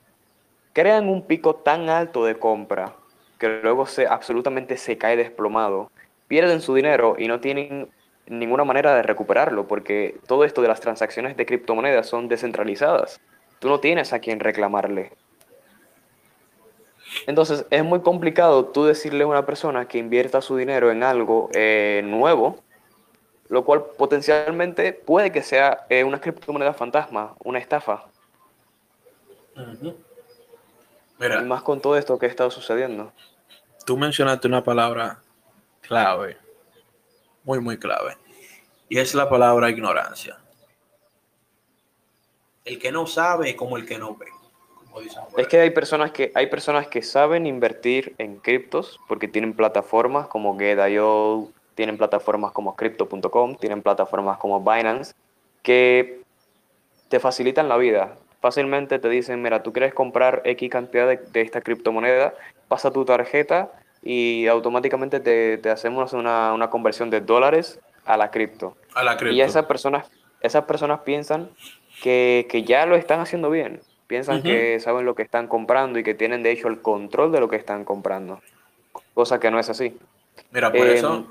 Crean 0.72 1.08
un 1.08 1.26
pico 1.26 1.56
tan 1.56 1.90
alto 1.90 2.24
de 2.24 2.38
compra 2.38 2.94
que 3.38 3.60
luego 3.62 3.84
se 3.84 4.06
absolutamente 4.06 4.78
se 4.78 4.96
cae 4.96 5.16
desplomado, 5.16 5.90
pierden 6.28 6.62
su 6.62 6.74
dinero 6.74 7.14
y 7.18 7.28
no 7.28 7.40
tienen 7.40 7.90
ninguna 8.26 8.64
manera 8.64 8.94
de 8.94 9.02
recuperarlo 9.02 9.68
porque 9.68 10.18
todo 10.26 10.44
esto 10.44 10.62
de 10.62 10.68
las 10.68 10.80
transacciones 10.80 11.36
de 11.36 11.44
criptomonedas 11.44 12.06
son 12.06 12.28
descentralizadas. 12.28 13.20
Tú 13.58 13.68
no 13.68 13.80
tienes 13.80 14.14
a 14.14 14.20
quien 14.20 14.40
reclamarle. 14.40 15.12
Entonces 17.26 17.66
es 17.70 17.84
muy 17.84 18.00
complicado 18.00 18.66
tú 18.66 18.84
decirle 18.84 19.24
a 19.24 19.26
una 19.26 19.46
persona 19.46 19.88
que 19.88 19.98
invierta 19.98 20.40
su 20.40 20.56
dinero 20.56 20.90
en 20.90 21.02
algo 21.02 21.50
eh, 21.52 22.02
nuevo, 22.04 22.62
lo 23.48 23.64
cual 23.64 23.84
potencialmente 23.96 24.92
puede 24.92 25.32
que 25.32 25.42
sea 25.42 25.86
eh, 25.88 26.04
una 26.04 26.20
criptomoneda 26.20 26.74
fantasma, 26.74 27.34
una 27.42 27.58
estafa, 27.58 28.06
y 29.58 29.94
Mira, 31.18 31.40
más 31.42 31.62
con 31.62 31.80
todo 31.80 31.96
esto 31.96 32.18
que 32.18 32.26
ha 32.26 32.28
estado 32.28 32.50
sucediendo. 32.50 33.12
tú 33.84 33.96
mencionaste 33.96 34.46
una 34.46 34.62
palabra 34.62 35.20
clave, 35.80 36.36
muy, 37.42 37.58
muy 37.60 37.76
clave, 37.78 38.16
y 38.88 38.98
es 38.98 39.14
la 39.14 39.28
palabra 39.28 39.68
ignorancia. 39.68 40.38
El 42.64 42.78
que 42.78 42.92
no 42.92 43.06
sabe 43.06 43.50
es 43.50 43.56
como 43.56 43.76
el 43.76 43.86
que 43.86 43.98
no 43.98 44.14
ve, 44.14 44.28
Es 45.36 45.46
que 45.48 45.60
hay 45.60 45.70
personas 45.70 46.10
que 46.12 46.32
hay 46.34 46.46
personas 46.48 46.88
que 46.88 47.02
saben 47.02 47.46
invertir 47.46 48.14
en 48.18 48.36
criptos 48.38 48.98
porque 49.08 49.28
tienen 49.28 49.54
plataformas 49.54 50.26
como 50.26 50.58
Get.io, 50.58 51.48
tienen 51.74 51.96
plataformas 51.96 52.52
como 52.52 52.74
Crypto.com, 52.74 53.56
tienen 53.56 53.82
plataformas 53.82 54.38
como 54.38 54.60
Binance 54.60 55.14
que 55.62 56.22
te 57.08 57.20
facilitan 57.20 57.68
la 57.68 57.76
vida. 57.76 58.16
Fácilmente 58.40 58.98
te 58.98 59.08
dicen, 59.08 59.42
mira, 59.42 59.62
tú 59.62 59.72
quieres 59.72 59.94
comprar 59.94 60.42
X 60.44 60.70
cantidad 60.70 61.08
de, 61.08 61.16
de 61.16 61.40
esta 61.40 61.60
criptomoneda, 61.60 62.34
pasa 62.68 62.92
tu 62.92 63.04
tarjeta 63.04 63.72
y 64.02 64.46
automáticamente 64.46 65.20
te, 65.20 65.58
te 65.58 65.70
hacemos 65.70 66.12
una, 66.12 66.52
una 66.52 66.70
conversión 66.70 67.10
de 67.10 67.20
dólares 67.20 67.80
a 68.04 68.16
la 68.16 68.30
cripto. 68.30 68.76
a 68.94 69.02
la 69.04 69.14
Y 69.14 69.16
cripto. 69.16 69.42
esas 69.44 69.66
personas, 69.66 70.10
esas 70.40 70.64
personas 70.64 71.00
piensan 71.00 71.50
que, 72.02 72.46
que 72.48 72.62
ya 72.62 72.86
lo 72.86 72.96
están 72.96 73.20
haciendo 73.20 73.50
bien. 73.50 73.80
Piensan 74.08 74.42
que 74.42 74.80
saben 74.80 75.04
lo 75.04 75.14
que 75.14 75.22
están 75.22 75.48
comprando 75.48 75.98
y 75.98 76.02
que 76.02 76.14
tienen 76.14 76.42
de 76.42 76.50
hecho 76.50 76.68
el 76.68 76.80
control 76.80 77.30
de 77.30 77.40
lo 77.40 77.48
que 77.48 77.56
están 77.56 77.84
comprando. 77.84 78.40
Cosa 79.12 79.38
que 79.38 79.50
no 79.50 79.60
es 79.60 79.68
así. 79.68 79.98
Mira, 80.50 80.72
por 80.72 80.86
Em, 80.86 80.96
eso 80.96 81.26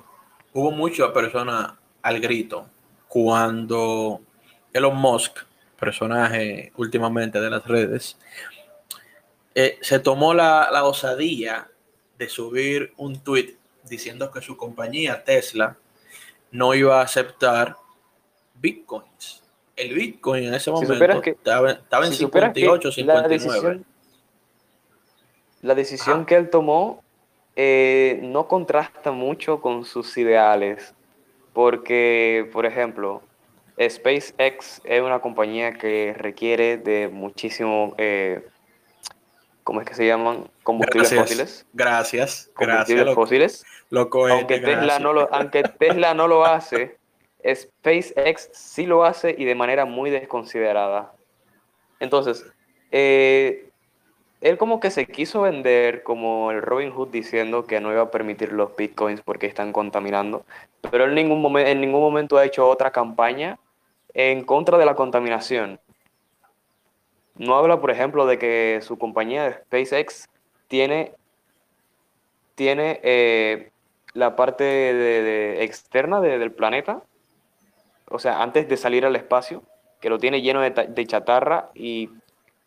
hubo 0.54 0.70
muchas 0.70 1.10
personas 1.10 1.74
al 2.04 2.20
grito 2.20 2.68
cuando 3.08 4.22
Elon 4.72 4.96
Musk, 4.96 5.40
personaje 5.80 6.72
últimamente 6.78 7.42
de 7.42 7.50
las 7.50 7.66
redes, 7.66 8.16
eh, 9.56 9.80
se 9.82 9.98
tomó 9.98 10.36
la, 10.36 10.70
la 10.72 10.84
osadía 10.84 11.68
de 12.20 12.30
subir 12.30 12.94
un 12.98 13.20
tweet 13.22 13.56
diciendo 13.90 14.32
que 14.32 14.42
su 14.42 14.56
compañía 14.56 15.24
Tesla 15.24 15.78
no 16.52 16.76
iba 16.76 17.00
a 17.00 17.04
aceptar 17.04 17.76
bitcoins. 18.54 19.47
El 19.78 19.94
bitcoin 19.94 20.44
en 20.46 20.54
ese 20.56 20.72
momento 20.72 21.22
estaba, 21.24 21.72
estaba 21.72 22.06
en 22.06 22.12
Si 22.12 22.18
supieras 22.20 22.52
que 22.54 22.62
58, 22.62 22.88
la 23.06 23.24
59. 23.24 23.30
decisión, 23.30 23.86
la 25.62 25.76
decisión 25.76 26.18
Ajá. 26.18 26.26
que 26.26 26.36
él 26.36 26.50
tomó 26.50 27.04
eh, 27.56 28.20
no 28.24 28.48
contrasta 28.48 29.12
mucho 29.12 29.62
con 29.62 29.86
sus 29.86 30.16
ideales. 30.18 30.94
Porque, 31.54 32.48
por 32.54 32.68
ejemplo, 32.68 33.24
SpaceX 33.80 34.82
es 34.84 35.02
una 35.02 35.20
compañía 35.20 35.74
que 35.74 36.14
requiere 36.18 36.78
de 36.78 37.08
muchísimo, 37.08 37.96
eh, 37.98 38.48
¿cómo 39.64 39.82
es 39.82 39.88
que 39.88 39.96
se 39.96 40.06
llaman? 40.06 40.48
Combustibles 40.62 41.10
Gracias. 41.12 41.30
fósiles. 41.30 41.66
Gracias. 41.74 42.52
Gracias, 42.56 42.56
Combustibles 42.56 43.06
loco. 43.06 43.22
fósiles. 43.22 43.66
loco, 43.90 44.28
aunque 44.28 44.60
Tesla, 44.60 44.76
gracias. 44.76 45.02
no 45.02 45.14
lo, 45.14 45.34
aunque 45.34 45.64
Tesla 45.64 46.14
no 46.14 46.28
lo 46.28 46.46
hace, 46.46 46.97
SpaceX 47.56 48.50
sí 48.54 48.86
lo 48.86 49.04
hace 49.06 49.36
y 49.38 49.46
de 49.46 49.56
manera 49.56 49.86
muy 49.86 50.10
desconsiderada. 50.10 51.14
Entonces, 52.00 52.46
eh, 52.92 53.70
él 54.42 54.58
como 54.58 54.80
que 54.80 54.92
se 54.92 55.08
quiso 55.08 55.42
vender 55.44 56.04
como 56.04 56.52
el 56.52 56.62
Robin 56.62 56.92
Hood 56.92 57.10
diciendo 57.10 57.66
que 57.66 57.80
no 57.82 57.92
iba 57.92 58.04
a 58.04 58.12
permitir 58.12 58.54
los 58.54 58.76
bitcoins 58.76 59.22
porque 59.22 59.48
están 59.48 59.74
contaminando, 59.74 60.46
pero 60.92 61.06
en 61.06 61.16
ningún, 61.16 61.58
en 61.60 61.82
ningún 61.82 62.02
momento 62.02 62.38
ha 62.38 62.46
hecho 62.46 62.68
otra 62.70 62.92
campaña 62.92 63.60
en 64.14 64.44
contra 64.46 64.78
de 64.78 64.86
la 64.86 64.96
contaminación. 64.96 65.80
No 67.36 67.56
habla, 67.56 67.80
por 67.80 67.92
ejemplo, 67.92 68.26
de 68.26 68.38
que 68.38 68.80
su 68.82 68.98
compañía 68.98 69.62
SpaceX 69.66 70.28
tiene, 70.68 71.14
tiene 72.56 73.00
eh, 73.04 73.72
la 74.14 74.36
parte 74.36 74.64
de- 74.64 75.64
externa 75.64 76.22
de- 76.22 76.40
del 76.40 76.52
planeta, 76.52 77.04
o 78.10 78.20
sea, 78.20 78.42
antes 78.42 78.68
de 78.68 78.78
salir 78.78 79.06
al 79.06 79.16
espacio, 79.16 79.64
que 80.00 80.10
lo 80.10 80.18
tiene 80.18 80.42
lleno 80.42 80.62
de, 80.62 80.70
de 80.70 81.06
chatarra 81.06 81.70
y 81.74 82.10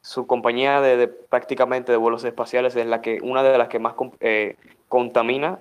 su 0.02 0.26
compañía 0.26 0.80
de, 0.80 1.08
prácticamente 1.08 1.92
de 1.92 1.98
vuelos 1.98 2.24
espaciales 2.24 2.74
es 2.76 2.86
la 2.86 3.02
que 3.02 3.18
una 3.22 3.42
de 3.42 3.58
las 3.58 3.68
que 3.68 3.78
más 3.78 3.94
eh, 4.20 4.56
contamina 4.88 5.60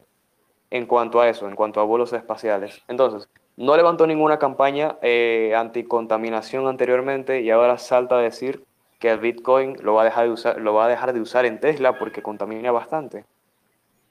en 0.71 0.85
cuanto 0.85 1.19
a 1.19 1.27
eso, 1.27 1.47
en 1.47 1.55
cuanto 1.55 1.81
a 1.81 1.83
vuelos 1.83 2.13
espaciales. 2.13 2.81
Entonces, 2.87 3.27
no 3.57 3.75
levantó 3.75 4.07
ninguna 4.07 4.39
campaña 4.39 4.97
eh, 5.01 5.53
anticontaminación 5.55 6.67
anteriormente 6.67 7.41
y 7.41 7.49
ahora 7.49 7.77
salta 7.77 8.17
a 8.17 8.21
decir 8.21 8.63
que 8.99 9.09
el 9.09 9.19
Bitcoin 9.19 9.77
lo 9.81 9.95
va 9.95 10.03
a 10.03 10.05
dejar 10.05 10.25
de 10.25 10.31
usar, 10.31 10.61
lo 10.61 10.73
va 10.73 10.85
a 10.85 10.89
dejar 10.89 11.13
de 11.13 11.21
usar 11.21 11.45
en 11.45 11.59
Tesla 11.59 11.97
porque 11.97 12.21
contamina 12.21 12.71
bastante. 12.71 13.25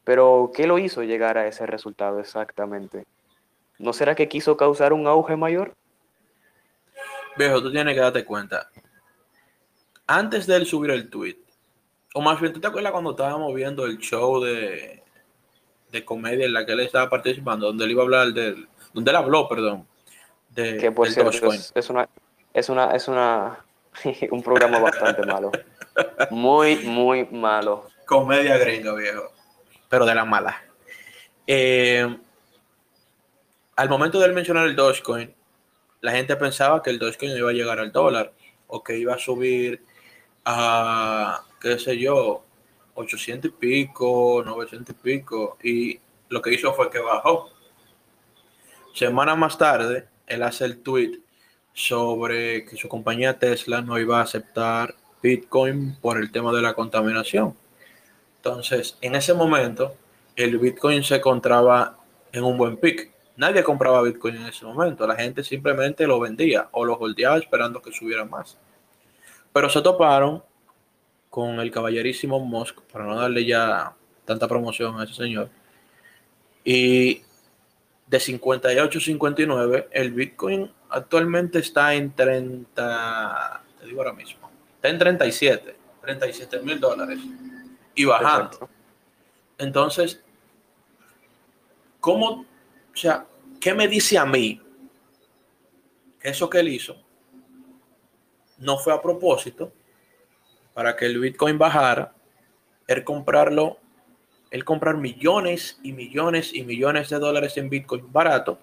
Pero, 0.05 0.51
¿qué 0.55 0.67
lo 0.67 0.79
hizo 0.79 1.03
llegar 1.03 1.37
a 1.37 1.47
ese 1.47 1.67
resultado 1.67 2.19
exactamente? 2.19 3.05
¿No 3.79 3.93
será 3.93 4.15
que 4.15 4.29
quiso 4.29 4.57
causar 4.57 4.93
un 4.93 5.07
auge 5.07 5.37
mayor? 5.37 5.75
Viejo, 7.37 7.63
tú 7.63 7.71
tienes 7.71 7.95
que 7.95 8.01
darte 8.01 8.25
cuenta. 8.25 8.69
Antes 10.07 10.47
de 10.47 10.57
él 10.57 10.67
subir 10.67 10.91
el 10.91 11.09
tweet, 11.09 11.39
o 12.15 12.21
más 12.21 12.41
bien, 12.41 12.53
¿tú 12.53 12.61
te 12.61 12.67
acuerdas 12.67 12.93
cuando 12.93 13.11
estábamos 13.11 13.55
viendo 13.55 13.85
el 13.87 13.99
show 13.99 14.41
de, 14.43 15.03
de 15.93 16.05
comedia 16.05 16.47
en 16.47 16.53
la 16.53 16.67
que 16.67 16.73
él 16.73 16.81
estaba 16.81 17.09
participando, 17.09 17.67
donde 17.67 17.85
él 17.85 17.93
iba 17.93 18.03
a 18.03 18.05
hablar 18.05 18.29
del, 18.33 18.69
donde 18.93 19.11
él 19.11 19.17
habló, 19.17 19.49
perdón, 19.49 19.87
de, 20.51 20.79
que 20.79 20.91
por 20.91 21.09
cierto, 21.09 21.31
es, 21.31 21.91
una, 21.91 22.09
es 22.55 22.69
una, 22.69 22.91
es 22.93 23.09
una, 23.09 23.65
un 24.31 24.43
programa 24.43 24.79
bastante 24.81 25.25
malo, 25.25 25.53
muy, 26.31 26.77
muy 26.79 27.27
malo. 27.27 27.87
Comedia 28.07 28.57
gringa, 28.57 28.95
viejo, 28.95 29.33
pero 29.89 30.07
de 30.07 30.15
la 30.15 30.25
mala. 30.25 30.63
Eh, 31.47 32.19
al 33.79 33.89
momento 33.89 34.19
de 34.19 34.27
él 34.27 34.33
mencionar 34.33 34.67
el 34.67 34.75
Dogecoin, 34.75 35.33
la 36.01 36.11
gente 36.11 36.35
pensaba 36.35 36.83
que 36.83 36.91
el 36.91 36.99
Dogecoin 36.99 37.37
iba 37.37 37.51
a 37.51 37.53
llegar 37.53 37.79
al 37.79 37.93
dólar 37.93 38.33
o 38.67 38.83
que 38.83 38.99
iba 38.99 39.15
a 39.15 39.19
subir 39.19 39.85
a, 40.45 41.45
qué 41.61 41.79
sé 41.79 41.97
yo, 41.97 42.43
800 42.95 43.53
y 43.53 43.55
pico, 43.55 44.43
900 44.45 44.97
y 44.97 44.99
pico, 44.99 45.59
y 45.63 46.01
lo 46.29 46.43
que 46.43 46.53
hizo 46.53 46.75
fue 46.75 46.91
que 46.91 46.99
bajó. 46.99 47.51
Semana 48.95 49.37
más 49.37 49.57
tarde, 49.57 50.09
él 50.27 50.43
hace 50.43 50.65
el 50.65 50.81
tweet 50.83 51.21
sobre 51.73 52.65
que 52.65 52.77
su 52.77 52.89
compañía 52.89 53.39
Tesla 53.39 53.81
no 53.81 53.97
iba 53.97 54.19
a 54.19 54.25
aceptar 54.25 54.97
Bitcoin 55.23 55.97
por 56.01 56.19
el 56.19 56.33
tema 56.33 56.53
de 56.53 56.63
la 56.63 56.75
contaminación. 56.75 57.57
Entonces, 58.39 58.99
en 59.03 59.15
ese 59.15 59.35
momento, 59.35 59.95
el 60.35 60.59
Bitcoin 60.59 61.05
se 61.05 61.15
encontraba 61.15 61.97
en 62.33 62.43
un 62.43 62.59
buen 62.59 62.77
pic. 62.77 63.13
Nadie 63.39 63.63
compraba 63.63 64.03
Bitcoin 64.03 64.35
en 64.35 64.47
ese 64.47 64.65
momento. 64.65 65.07
La 65.07 65.15
gente 65.15 65.45
simplemente 65.45 66.09
lo 66.09 66.19
vendía 66.19 66.69
o 66.73 66.85
lo 66.85 66.95
holdeaba 66.95 67.39
esperando 67.39 67.81
que 67.81 67.93
subiera 67.93 68.25
más. 68.25 68.59
Pero 69.53 69.71
se 69.71 69.81
toparon 69.81 70.43
con 71.31 71.61
el 71.61 71.71
caballerísimo 71.71 72.41
Musk, 72.41 72.81
para 72.93 73.05
no 73.05 73.15
darle 73.15 73.45
ya 73.45 73.95
tanta 74.25 74.49
promoción 74.49 74.99
a 74.99 75.05
ese 75.05 75.15
señor. 75.15 75.51
Y 76.65 77.23
de 78.09 78.19
58 78.19 78.99
59, 78.99 79.89
el 79.93 80.13
Bitcoin 80.13 80.73
actualmente 80.91 81.61
está 81.61 81.95
en 81.95 82.13
30, 82.13 83.63
te 83.79 83.87
digo 83.87 84.01
ahora 84.01 84.15
mismo, 84.15 84.51
está 84.75 84.89
en 84.89 84.99
37, 84.99 85.77
37 86.03 86.59
mil 86.61 86.81
dólares 86.81 87.21
y 87.95 88.05
bajando. 88.05 88.69
Entonces, 89.59 90.21
¿cómo, 92.01 92.45
o 92.99 93.01
sea, 93.01 93.25
qué 93.61 93.75
me 93.75 93.87
dice 93.87 94.19
a 94.19 94.27
mí 94.27 94.61
que 96.19 96.31
eso 96.31 96.51
que 96.51 96.59
él 96.59 96.67
hizo 96.67 97.01
no 98.59 98.77
fue 98.77 98.93
a 98.93 99.01
propósito 99.01 99.73
para 100.75 100.97
que 100.97 101.07
el 101.07 101.21
Bitcoin 101.21 101.59
bajara, 101.59 102.13
él 102.89 103.05
comprarlo, 103.05 103.79
él 104.51 104.65
comprar 104.65 104.97
millones 104.97 105.79
y 105.85 105.93
millones 105.93 106.53
y 106.53 106.65
millones 106.65 107.09
de 107.09 107.21
dólares 107.21 107.57
en 107.57 107.71
Bitcoin 107.71 108.13
barato, 108.13 108.59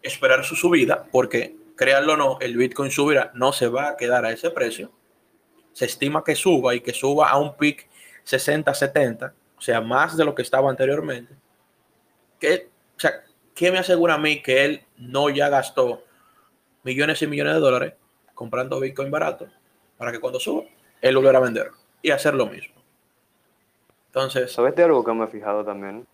esperar 0.00 0.42
su 0.42 0.56
subida, 0.56 1.04
porque 1.12 1.54
créanlo 1.76 2.14
o 2.14 2.16
no, 2.16 2.38
el 2.40 2.56
Bitcoin 2.56 2.90
subirá, 2.90 3.32
no 3.34 3.52
se 3.52 3.68
va 3.68 3.90
a 3.90 3.96
quedar 3.98 4.24
a 4.24 4.32
ese 4.32 4.48
precio. 4.48 4.90
Se 5.74 5.84
estima 5.84 6.24
que 6.24 6.34
suba 6.34 6.74
y 6.74 6.80
que 6.80 6.94
suba 6.94 7.28
a 7.28 7.36
un 7.36 7.54
pic 7.54 7.86
60, 8.22 8.72
70, 8.72 9.34
o 9.58 9.60
sea, 9.60 9.82
más 9.82 10.16
de 10.16 10.24
lo 10.24 10.34
que 10.34 10.40
estaba 10.40 10.70
anteriormente. 10.70 11.34
¿Qué, 12.40 12.72
o 12.96 13.00
sea, 13.00 13.24
¿qué 13.54 13.70
me 13.70 13.78
asegura 13.78 14.14
a 14.14 14.18
mí 14.18 14.42
que 14.42 14.64
él 14.64 14.82
no 14.96 15.30
ya 15.30 15.48
gastó 15.48 16.04
millones 16.82 17.22
y 17.22 17.26
millones 17.26 17.54
de 17.54 17.60
dólares 17.60 17.94
comprando 18.34 18.80
Bitcoin 18.80 19.10
barato 19.10 19.46
para 19.96 20.12
que 20.12 20.20
cuando 20.20 20.40
suba, 20.40 20.64
él 21.00 21.16
volviera 21.16 21.38
a 21.38 21.42
vender 21.42 21.70
y 22.02 22.10
hacer 22.10 22.34
lo 22.34 22.46
mismo? 22.46 22.74
Entonces. 24.06 24.52
¿Sabes 24.52 24.76
de 24.76 24.84
algo 24.84 25.04
que 25.04 25.12
me 25.12 25.24
he 25.24 25.28
fijado 25.28 25.64
también? 25.64 26.06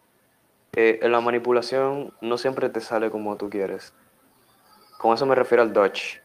Eh, 0.75 1.01
la 1.03 1.21
manipulación 1.21 2.15
no 2.21 2.39
siempre 2.39 2.69
te 2.71 2.81
sale 2.81 3.11
como 3.11 3.37
tú 3.37 3.51
quieres. 3.51 3.93
Con 4.99 5.15
eso 5.15 5.27
me 5.27 5.35
refiero 5.35 5.63
al 5.63 5.73
Dodge. 5.73 6.21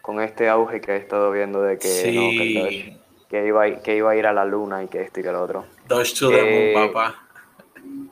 Con 0.00 0.20
este 0.22 0.48
auge 0.48 0.80
que 0.80 0.92
he 0.92 0.96
estado 0.96 1.30
viendo 1.30 1.60
de 1.60 1.78
que, 1.78 2.98
que, 3.28 3.46
iba, 3.46 3.64
a, 3.64 3.82
que 3.82 3.96
iba 3.96 4.10
a 4.10 4.16
ir 4.16 4.26
a 4.26 4.32
la 4.32 4.46
luna 4.46 4.82
y 4.82 4.88
que 4.88 5.02
esto 5.02 5.20
y 5.20 5.22
que 5.22 5.30
lo 5.30 5.42
otro. 5.42 5.66
Dodge 5.86 6.14
to 6.18 6.30
the 6.30 6.42
moon, 6.42 6.46
eh, 6.46 6.90
papá. 6.92 7.28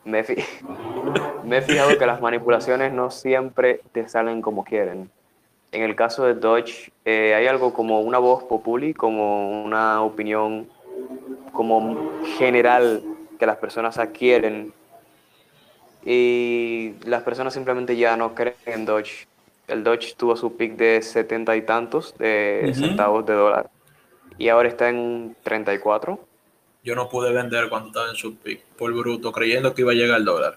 Me, 0.08 0.24
me 1.44 1.58
he 1.58 1.62
fijado 1.62 1.96
que 1.98 2.06
las 2.06 2.20
manipulaciones 2.20 2.92
no 2.92 3.10
siempre 3.10 3.80
te 3.92 4.08
salen 4.08 4.42
como 4.42 4.64
quieren. 4.64 5.10
En 5.70 5.82
el 5.82 5.94
caso 5.94 6.24
de 6.24 6.34
Dodge, 6.34 6.90
eh, 7.04 7.34
hay 7.34 7.46
algo 7.46 7.74
como 7.74 8.00
una 8.00 8.18
voz 8.18 8.42
populi, 8.44 8.94
como 8.94 9.64
una 9.64 10.02
opinión 10.02 10.66
como 11.52 12.10
general 12.38 13.02
que 13.38 13.46
las 13.46 13.58
personas 13.58 13.98
adquieren 13.98 14.72
y 16.04 16.94
las 17.04 17.22
personas 17.22 17.52
simplemente 17.52 17.96
ya 17.96 18.16
no 18.16 18.34
creen 18.34 18.56
en 18.66 18.86
Dodge. 18.86 19.26
El 19.66 19.84
Dodge 19.84 20.14
tuvo 20.16 20.36
su 20.36 20.56
pick 20.56 20.76
de 20.76 21.02
setenta 21.02 21.54
y 21.54 21.62
tantos 21.62 22.16
de 22.16 22.72
centavos 22.74 23.26
de 23.26 23.34
dólar 23.34 23.70
y 24.38 24.48
ahora 24.48 24.68
está 24.68 24.88
en 24.88 25.36
34. 25.42 26.18
Yo 26.88 26.94
no 26.94 27.10
pude 27.10 27.30
vender 27.34 27.68
cuando 27.68 27.88
estaba 27.88 28.08
en 28.08 28.16
su 28.16 28.38
pick 28.38 28.64
por 28.78 28.90
bruto, 28.94 29.30
creyendo 29.30 29.74
que 29.74 29.82
iba 29.82 29.92
a 29.92 29.94
llegar 29.94 30.16
el 30.16 30.24
dólar. 30.24 30.56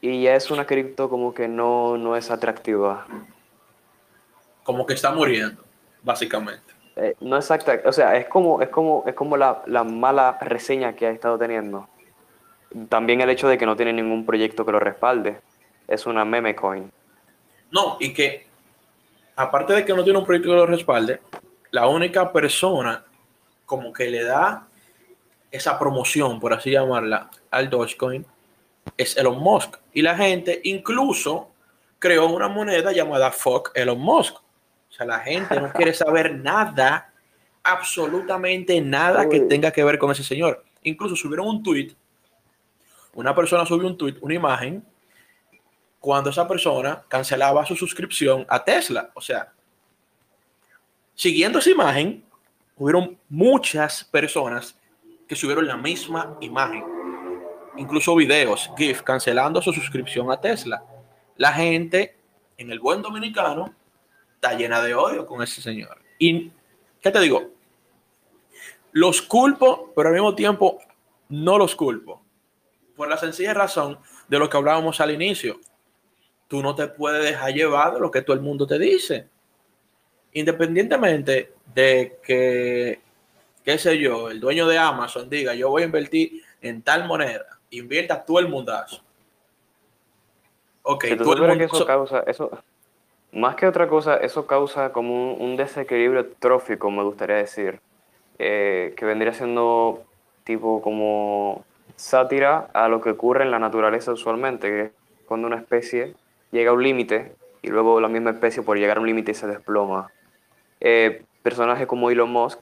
Y 0.00 0.20
ya 0.20 0.34
es 0.34 0.50
una 0.50 0.66
cripto 0.66 1.08
como 1.08 1.32
que 1.32 1.46
no, 1.46 1.96
no 1.96 2.16
es 2.16 2.28
atractiva. 2.28 3.06
Como 4.64 4.84
que 4.84 4.94
está 4.94 5.12
muriendo, 5.12 5.62
básicamente. 6.02 6.74
Eh, 6.96 7.14
no 7.20 7.36
exacta, 7.36 7.82
o 7.84 7.92
sea, 7.92 8.16
es 8.16 8.26
como, 8.26 8.62
es 8.62 8.68
como, 8.70 9.04
es 9.06 9.14
como 9.14 9.36
la, 9.36 9.62
la 9.66 9.84
mala 9.84 10.38
reseña 10.40 10.96
que 10.96 11.06
ha 11.06 11.10
estado 11.10 11.38
teniendo 11.38 11.88
también 12.88 13.20
el 13.20 13.30
hecho 13.30 13.46
de 13.46 13.56
que 13.56 13.64
no 13.64 13.76
tiene 13.76 13.92
ningún 13.92 14.26
proyecto 14.26 14.66
que 14.66 14.72
lo 14.72 14.80
respalde. 14.80 15.40
Es 15.86 16.04
una 16.04 16.24
meme 16.24 16.56
coin. 16.56 16.90
No, 17.70 17.96
y 18.00 18.12
que 18.12 18.48
aparte 19.36 19.72
de 19.72 19.84
que 19.84 19.94
no 19.94 20.02
tiene 20.02 20.18
un 20.18 20.24
proyecto 20.24 20.48
que 20.48 20.56
lo 20.56 20.66
respalde, 20.66 21.20
la 21.70 21.86
única 21.86 22.32
persona 22.32 23.04
como 23.66 23.92
que 23.92 24.10
le 24.10 24.24
da 24.24 24.66
esa 25.52 25.78
promoción, 25.78 26.40
por 26.40 26.52
así 26.52 26.70
llamarla, 26.70 27.30
al 27.50 27.70
Dogecoin 27.70 28.26
es 28.96 29.16
Elon 29.16 29.38
Musk. 29.38 29.76
Y 29.92 30.02
la 30.02 30.16
gente 30.16 30.60
incluso 30.64 31.50
creó 32.00 32.26
una 32.26 32.48
moneda 32.48 32.90
llamada 32.90 33.30
Fuck 33.30 33.70
Elon 33.74 34.00
Musk. 34.00 34.36
O 34.36 34.92
sea, 34.92 35.06
la 35.06 35.20
gente 35.20 35.60
no 35.60 35.72
quiere 35.72 35.94
saber 35.94 36.34
nada, 36.34 37.12
absolutamente 37.62 38.80
nada 38.80 39.28
que 39.28 39.40
tenga 39.40 39.70
que 39.70 39.84
ver 39.84 39.98
con 39.98 40.10
ese 40.10 40.24
señor. 40.24 40.64
Incluso 40.82 41.14
subieron 41.14 41.46
un 41.46 41.62
tweet 41.62 41.94
una 43.14 43.34
persona 43.34 43.66
subió 43.66 43.86
un 43.88 43.96
tweet, 43.96 44.16
una 44.20 44.34
imagen, 44.34 44.84
cuando 46.00 46.30
esa 46.30 46.48
persona 46.48 47.02
cancelaba 47.08 47.64
su 47.66 47.76
suscripción 47.76 48.46
a 48.48 48.64
Tesla. 48.64 49.10
O 49.14 49.20
sea, 49.20 49.52
siguiendo 51.14 51.58
esa 51.58 51.70
imagen, 51.70 52.24
hubieron 52.76 53.18
muchas 53.28 54.04
personas 54.04 54.76
que 55.32 55.36
subieron 55.36 55.66
la 55.66 55.78
misma 55.78 56.36
imagen, 56.42 56.84
incluso 57.78 58.14
videos, 58.14 58.70
GIF, 58.76 59.00
cancelando 59.00 59.62
su 59.62 59.72
suscripción 59.72 60.30
a 60.30 60.38
Tesla. 60.38 60.84
La 61.38 61.54
gente, 61.54 62.18
en 62.58 62.70
el 62.70 62.78
buen 62.78 63.00
dominicano, 63.00 63.74
está 64.34 64.52
llena 64.52 64.82
de 64.82 64.94
odio 64.94 65.24
con 65.24 65.42
ese 65.42 65.62
señor. 65.62 66.02
Y, 66.18 66.52
¿qué 67.00 67.10
te 67.10 67.18
digo? 67.18 67.48
Los 68.92 69.22
culpo, 69.22 69.90
pero 69.96 70.10
al 70.10 70.14
mismo 70.14 70.34
tiempo 70.34 70.80
no 71.30 71.56
los 71.56 71.74
culpo. 71.76 72.22
Por 72.94 73.08
la 73.08 73.16
sencilla 73.16 73.54
razón 73.54 73.98
de 74.28 74.38
lo 74.38 74.50
que 74.50 74.58
hablábamos 74.58 75.00
al 75.00 75.12
inicio. 75.12 75.60
Tú 76.46 76.62
no 76.62 76.74
te 76.74 76.88
puedes 76.88 77.24
dejar 77.24 77.54
llevar 77.54 77.94
de 77.94 78.00
lo 78.00 78.10
que 78.10 78.20
todo 78.20 78.36
el 78.36 78.42
mundo 78.42 78.66
te 78.66 78.78
dice. 78.78 79.30
Independientemente 80.34 81.54
de 81.74 82.18
que, 82.22 83.00
qué 83.64 83.78
sé 83.78 83.98
yo, 83.98 84.30
el 84.30 84.40
dueño 84.40 84.66
de 84.66 84.78
Amazon 84.78 85.28
diga, 85.28 85.54
yo 85.54 85.70
voy 85.70 85.82
a 85.82 85.86
invertir 85.86 86.42
en 86.60 86.82
tal 86.82 87.06
moneda, 87.06 87.58
invierta 87.70 88.24
todo 88.24 88.38
el 88.38 88.48
mundazo. 88.48 89.02
Ok, 90.82 91.04
todo 91.18 91.34
el 91.34 91.42
mundo... 91.42 91.64
eso 91.64 91.86
causa, 91.86 92.20
eso, 92.26 92.50
más 93.32 93.56
que 93.56 93.66
otra 93.66 93.88
cosa, 93.88 94.16
eso 94.16 94.46
causa 94.46 94.92
como 94.92 95.34
un, 95.34 95.56
desequilibrio 95.56 96.26
trófico, 96.38 96.90
me 96.90 97.02
gustaría 97.02 97.36
decir, 97.36 97.80
eh, 98.38 98.94
que 98.96 99.04
vendría 99.04 99.32
siendo 99.32 100.04
tipo 100.44 100.82
como 100.82 101.64
sátira 101.96 102.68
a 102.72 102.88
lo 102.88 103.00
que 103.00 103.10
ocurre 103.10 103.44
en 103.44 103.50
la 103.50 103.58
naturaleza 103.58 104.12
usualmente, 104.12 104.68
que 104.68 104.80
es 104.82 104.90
cuando 105.26 105.46
una 105.46 105.56
especie 105.56 106.14
llega 106.50 106.70
a 106.70 106.74
un 106.74 106.82
límite 106.82 107.34
y 107.62 107.68
luego 107.68 108.00
la 108.00 108.08
misma 108.08 108.30
especie 108.30 108.62
por 108.62 108.76
llegar 108.76 108.98
a 108.98 109.00
un 109.00 109.06
límite 109.06 109.34
se 109.34 109.46
desploma. 109.46 110.10
Eh, 110.80 111.22
personajes 111.42 111.86
como 111.86 112.10
Elon 112.10 112.30
Musk, 112.30 112.58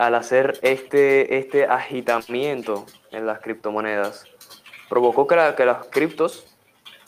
al 0.00 0.14
hacer 0.14 0.58
este, 0.62 1.36
este 1.36 1.66
agitamiento 1.66 2.86
en 3.10 3.26
las 3.26 3.40
criptomonedas, 3.40 4.24
provocó 4.88 5.26
que, 5.26 5.36
que 5.58 5.66
las 5.66 5.88
criptos 5.88 6.56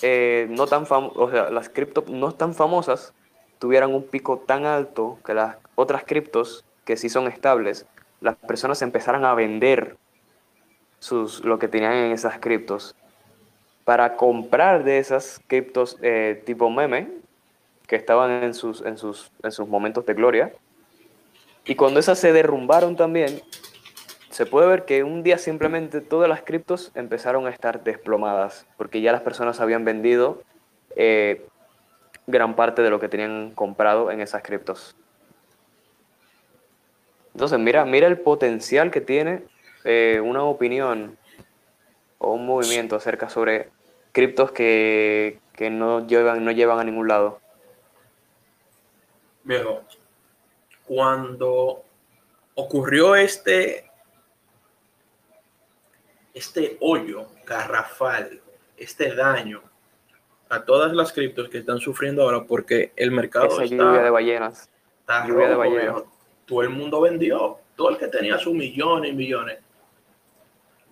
eh, 0.02 0.46
no 0.50 0.66
tan 0.66 0.84
o 0.90 1.30
sea, 1.30 1.48
las 1.48 1.70
criptos 1.70 2.06
no 2.10 2.32
tan 2.32 2.52
famosas 2.52 3.14
tuvieran 3.58 3.94
un 3.94 4.02
pico 4.02 4.40
tan 4.40 4.66
alto 4.66 5.18
que 5.24 5.32
las 5.32 5.56
otras 5.74 6.04
criptos 6.04 6.66
que 6.84 6.98
sí 6.98 7.08
son 7.08 7.28
estables, 7.28 7.86
las 8.20 8.36
personas 8.36 8.82
empezaran 8.82 9.24
a 9.24 9.32
vender 9.32 9.96
sus, 10.98 11.42
lo 11.46 11.58
que 11.58 11.68
tenían 11.68 11.94
en 11.94 12.12
esas 12.12 12.40
criptos 12.40 12.94
para 13.84 14.16
comprar 14.16 14.84
de 14.84 14.98
esas 14.98 15.40
criptos 15.46 15.96
eh, 16.02 16.42
tipo 16.44 16.68
meme 16.68 17.08
que 17.86 17.96
estaban 17.96 18.42
en 18.42 18.52
sus, 18.52 18.82
en, 18.82 18.98
sus, 18.98 19.32
en 19.42 19.50
sus 19.50 19.66
momentos 19.66 20.04
de 20.04 20.12
gloria. 20.12 20.52
Y 21.64 21.76
cuando 21.76 22.00
esas 22.00 22.18
se 22.18 22.32
derrumbaron 22.32 22.96
también, 22.96 23.40
se 24.30 24.46
puede 24.46 24.66
ver 24.66 24.84
que 24.84 25.04
un 25.04 25.22
día 25.22 25.38
simplemente 25.38 26.00
todas 26.00 26.28
las 26.28 26.42
criptos 26.42 26.90
empezaron 26.94 27.46
a 27.46 27.50
estar 27.50 27.84
desplomadas, 27.84 28.66
porque 28.76 29.00
ya 29.00 29.12
las 29.12 29.20
personas 29.20 29.60
habían 29.60 29.84
vendido 29.84 30.42
eh, 30.96 31.46
gran 32.26 32.56
parte 32.56 32.82
de 32.82 32.90
lo 32.90 32.98
que 32.98 33.08
tenían 33.08 33.52
comprado 33.52 34.10
en 34.10 34.20
esas 34.20 34.42
criptos. 34.42 34.96
Entonces, 37.34 37.58
mira, 37.58 37.84
mira 37.84 38.06
el 38.08 38.18
potencial 38.18 38.90
que 38.90 39.00
tiene 39.00 39.44
eh, 39.84 40.20
una 40.22 40.44
opinión 40.44 41.16
o 42.18 42.32
un 42.32 42.46
movimiento 42.46 42.96
acerca 42.96 43.28
sobre 43.28 43.70
criptos 44.12 44.52
que, 44.52 45.40
no, 45.70 46.06
llevan, 46.06 46.44
no 46.44 46.50
llevan 46.50 46.78
a 46.78 46.84
ningún 46.84 47.08
lado. 47.08 47.40
Viejo, 49.44 49.82
cuando 50.94 51.82
ocurrió 52.54 53.16
este, 53.16 53.90
este 56.34 56.76
hoyo 56.80 57.28
garrafal, 57.46 58.42
este 58.76 59.14
daño 59.14 59.62
a 60.50 60.62
todas 60.62 60.92
las 60.92 61.10
criptos 61.14 61.48
que 61.48 61.56
están 61.56 61.78
sufriendo 61.78 62.22
ahora 62.24 62.44
porque 62.44 62.92
el 62.96 63.10
mercado 63.10 63.46
Esa 63.46 63.64
lluvia 63.64 64.02
de 64.02 64.10
ballenas. 64.10 64.68
lluvia 65.26 65.48
de 65.48 65.54
ballenas. 65.54 66.02
Todo 66.44 66.60
el 66.60 66.68
mundo 66.68 67.00
vendió. 67.00 67.56
Todo 67.74 67.88
el 67.88 67.96
que 67.96 68.08
tenía 68.08 68.36
sus 68.36 68.52
millones 68.52 69.12
y 69.12 69.14
millones 69.14 69.60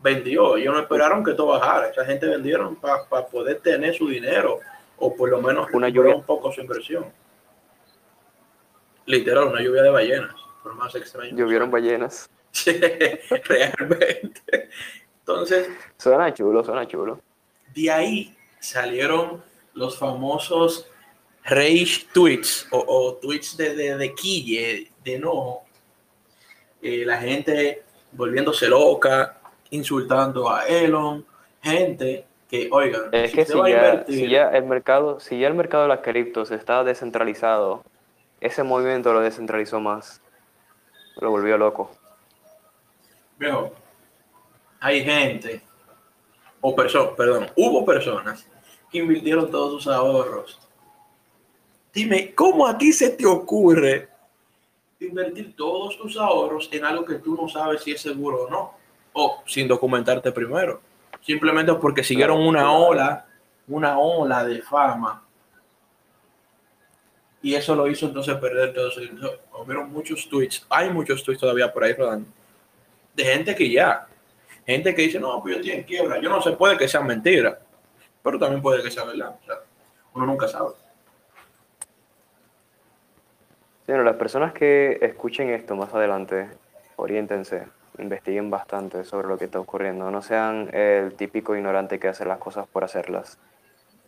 vendió. 0.02 0.56
Ellos 0.56 0.72
no 0.72 0.80
esperaron 0.80 1.22
que 1.22 1.34
todo 1.34 1.48
bajara. 1.48 1.90
Esa 1.90 2.06
gente 2.06 2.26
vendieron 2.26 2.76
para 2.76 3.26
poder 3.26 3.60
tener 3.60 3.94
su 3.94 4.08
dinero 4.08 4.60
o 4.96 5.14
por 5.14 5.28
lo 5.28 5.42
menos 5.42 5.68
una 5.74 5.90
lluvia. 5.90 6.16
un 6.16 6.24
poco 6.24 6.50
su 6.50 6.62
inversión. 6.62 7.04
Literal, 9.10 9.48
una 9.48 9.60
lluvia 9.60 9.82
de 9.82 9.90
ballenas, 9.90 10.34
por 10.62 10.74
más 10.74 10.94
extraño. 10.94 11.36
Llovieron 11.36 11.70
ballenas. 11.70 12.30
Realmente. 13.44 14.68
Entonces. 15.18 15.68
Suena 15.98 16.32
chulo, 16.32 16.62
suena 16.62 16.86
chulo. 16.86 17.20
De 17.74 17.90
ahí 17.90 18.36
salieron 18.60 19.42
los 19.74 19.98
famosos 19.98 20.86
rage 21.44 22.06
tweets 22.12 22.68
o, 22.70 23.18
tweets 23.20 23.56
de, 23.56 23.74
de, 23.74 23.96
de 23.96 24.14
quille, 24.14 24.92
de 25.02 25.14
enojo. 25.16 25.64
Eh, 26.80 27.04
la 27.04 27.18
gente 27.18 27.82
volviéndose 28.12 28.68
loca, 28.68 29.40
insultando 29.70 30.48
a 30.48 30.66
Elon, 30.66 31.24
gente 31.62 32.26
que, 32.48 32.68
oigan, 32.70 33.02
es 33.12 33.32
que 33.32 33.44
si, 33.44 34.28
ya, 34.28 34.50
el 34.50 34.64
mercado, 34.64 35.20
si 35.20 35.38
ya 35.38 35.48
el 35.48 35.54
mercado 35.54 35.84
de 35.84 35.88
las 35.88 36.00
criptos 36.00 36.50
está 36.50 36.82
descentralizado, 36.82 37.84
ese 38.40 38.62
movimiento 38.62 39.12
lo 39.12 39.20
descentralizó 39.20 39.80
más, 39.80 40.20
lo 41.16 41.30
volvió 41.30 41.58
loco. 41.58 41.90
Veo, 43.38 43.72
hay 44.80 45.04
gente, 45.04 45.62
o 46.60 46.74
personas, 46.74 47.14
perdón, 47.16 47.46
hubo 47.56 47.84
personas 47.84 48.46
que 48.90 48.98
invirtieron 48.98 49.50
todos 49.50 49.82
sus 49.82 49.92
ahorros. 49.92 50.58
Dime, 51.92 52.34
¿cómo 52.34 52.66
a 52.66 52.76
ti 52.76 52.92
se 52.92 53.10
te 53.10 53.26
ocurre 53.26 54.08
invertir 55.00 55.56
todos 55.56 55.96
tus 55.96 56.16
ahorros 56.16 56.68
en 56.72 56.84
algo 56.84 57.04
que 57.04 57.14
tú 57.14 57.34
no 57.34 57.48
sabes 57.48 57.82
si 57.82 57.92
es 57.92 58.02
seguro 58.02 58.44
o 58.44 58.50
no? 58.50 58.80
o 59.12 59.42
sin 59.46 59.68
documentarte 59.68 60.32
primero. 60.32 60.80
Simplemente 61.20 61.74
porque 61.74 62.02
siguieron 62.02 62.40
una 62.40 62.72
ola, 62.72 63.26
una 63.68 63.98
ola 63.98 64.44
de 64.44 64.62
fama. 64.62 65.22
Y 67.42 67.54
eso 67.54 67.74
lo 67.74 67.88
hizo 67.88 68.06
entonces 68.06 68.34
perder 68.36 68.74
eso. 68.76 69.00
Hubieron 69.58 69.90
muchos 69.90 70.28
tweets, 70.28 70.66
hay 70.68 70.90
muchos 70.90 71.22
tweets 71.24 71.40
todavía 71.40 71.72
por 71.72 71.84
ahí 71.84 71.94
rodando, 71.94 72.28
de 73.14 73.24
gente 73.24 73.54
que 73.54 73.70
ya, 73.70 74.06
gente 74.66 74.94
que 74.94 75.02
dice, 75.02 75.18
no, 75.18 75.40
pues 75.42 75.54
yo 75.54 75.60
estoy 75.60 75.74
en 75.76 75.84
quiebra. 75.84 76.20
Yo 76.20 76.28
no 76.28 76.40
sé, 76.40 76.52
puede 76.52 76.76
que 76.76 76.88
sea 76.88 77.00
mentira, 77.00 77.58
pero 78.22 78.38
también 78.38 78.62
puede 78.62 78.82
que 78.82 78.90
sea 78.90 79.04
verdad. 79.04 79.36
uno 80.14 80.26
nunca 80.26 80.48
sabe. 80.48 80.70
Bueno, 83.86 84.04
las 84.04 84.16
personas 84.16 84.52
que 84.52 84.98
escuchen 85.02 85.50
esto 85.50 85.74
más 85.74 85.92
adelante, 85.92 86.48
oriéntense 86.96 87.64
investiguen 87.98 88.50
bastante 88.50 89.04
sobre 89.04 89.28
lo 89.28 89.38
que 89.38 89.46
está 89.46 89.60
ocurriendo. 89.60 90.10
No 90.10 90.22
sean 90.22 90.70
el 90.72 91.14
típico 91.14 91.56
ignorante 91.56 91.98
que 91.98 92.08
hace 92.08 92.24
las 92.24 92.38
cosas 92.38 92.66
por 92.66 92.84
hacerlas. 92.84 93.38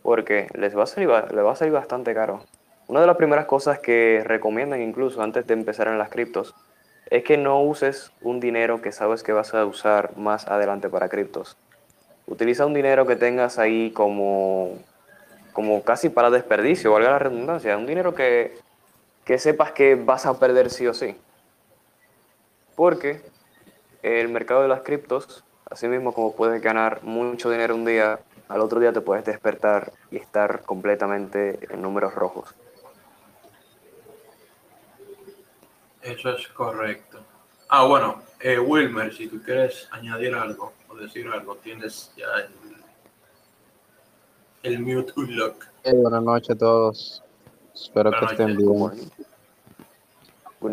Porque 0.03 0.49
les 0.55 0.77
va 0.77 0.85
a 0.85 0.87
salir, 0.87 1.09
les 1.09 1.45
va 1.45 1.53
a 1.53 1.57
salir 1.57 1.73
bastante 1.73 2.14
caro. 2.14 2.45
Una 2.93 3.01
de 3.01 3.07
las 3.07 3.17
primeras 3.17 3.47
cosas 3.47 3.79
que 3.79 4.21
recomiendan 4.23 4.83
incluso 4.83 5.23
antes 5.23 5.47
de 5.47 5.55
empezar 5.55 5.89
en 5.89 5.97
las 5.97 6.11
criptos 6.11 6.55
es 7.09 7.25
que 7.25 7.39
no 7.39 7.63
uses 7.63 8.13
un 8.21 8.39
dinero 8.39 8.83
que 8.83 8.93
sabes 8.93 9.23
que 9.23 9.33
vas 9.33 9.55
a 9.55 9.65
usar 9.65 10.15
más 10.19 10.47
adelante 10.47 10.91
para 10.91 11.09
criptos. 11.09 11.57
Utiliza 12.27 12.67
un 12.67 12.75
dinero 12.75 13.07
que 13.07 13.17
tengas 13.17 13.59
ahí 13.59 13.93
como, 13.93 14.77
como 15.55 15.83
casi 15.85 16.11
para 16.11 16.29
desperdicio, 16.29 16.93
valga 16.93 17.13
la 17.13 17.19
redundancia. 17.19 17.79
Un 17.79 17.87
dinero 17.87 18.15
que, 18.15 18.59
que 19.25 19.39
sepas 19.39 19.73
que 19.73 19.95
vas 19.95 20.27
a 20.27 20.39
perder 20.39 20.69
sí 20.69 20.87
o 20.87 20.93
sí. 20.93 21.17
Porque 22.77 23.23
el 24.03 24.29
mercado 24.29 24.61
de 24.61 24.69
las 24.69 24.83
criptos, 24.83 25.45
así 25.71 25.89
mismo 25.89 26.13
como 26.13 26.37
puedes 26.37 26.61
ganar 26.61 27.03
mucho 27.05 27.49
dinero 27.49 27.75
un 27.75 27.87
día, 27.87 28.19
al 28.51 28.61
otro 28.61 28.81
día 28.81 28.93
te 28.93 29.01
puedes 29.01 29.25
despertar 29.25 29.93
y 30.11 30.19
estar 30.19 30.61
completamente 30.61 31.59
en 31.71 31.81
números 31.81 32.15
rojos. 32.15 32.55
Eso 36.03 36.31
es 36.31 36.49
correcto. 36.49 37.19
Ah, 37.69 37.85
bueno, 37.87 38.23
eh, 38.41 38.59
Wilmer, 38.59 39.15
si 39.15 39.29
tú 39.29 39.41
quieres 39.43 39.88
añadir 39.91 40.35
algo 40.35 40.73
o 40.88 40.97
decir 40.97 41.29
algo, 41.29 41.57
tienes 41.57 42.12
ya 42.17 42.27
el, 44.62 44.81
mute 44.81 45.12
unlock. 45.17 45.67
buenas 45.85 46.23
noches 46.23 46.51
a 46.51 46.59
todos. 46.59 47.23
Espero 47.75 48.11
que 48.11 48.25
estén 48.27 48.57
bien. 48.57 49.11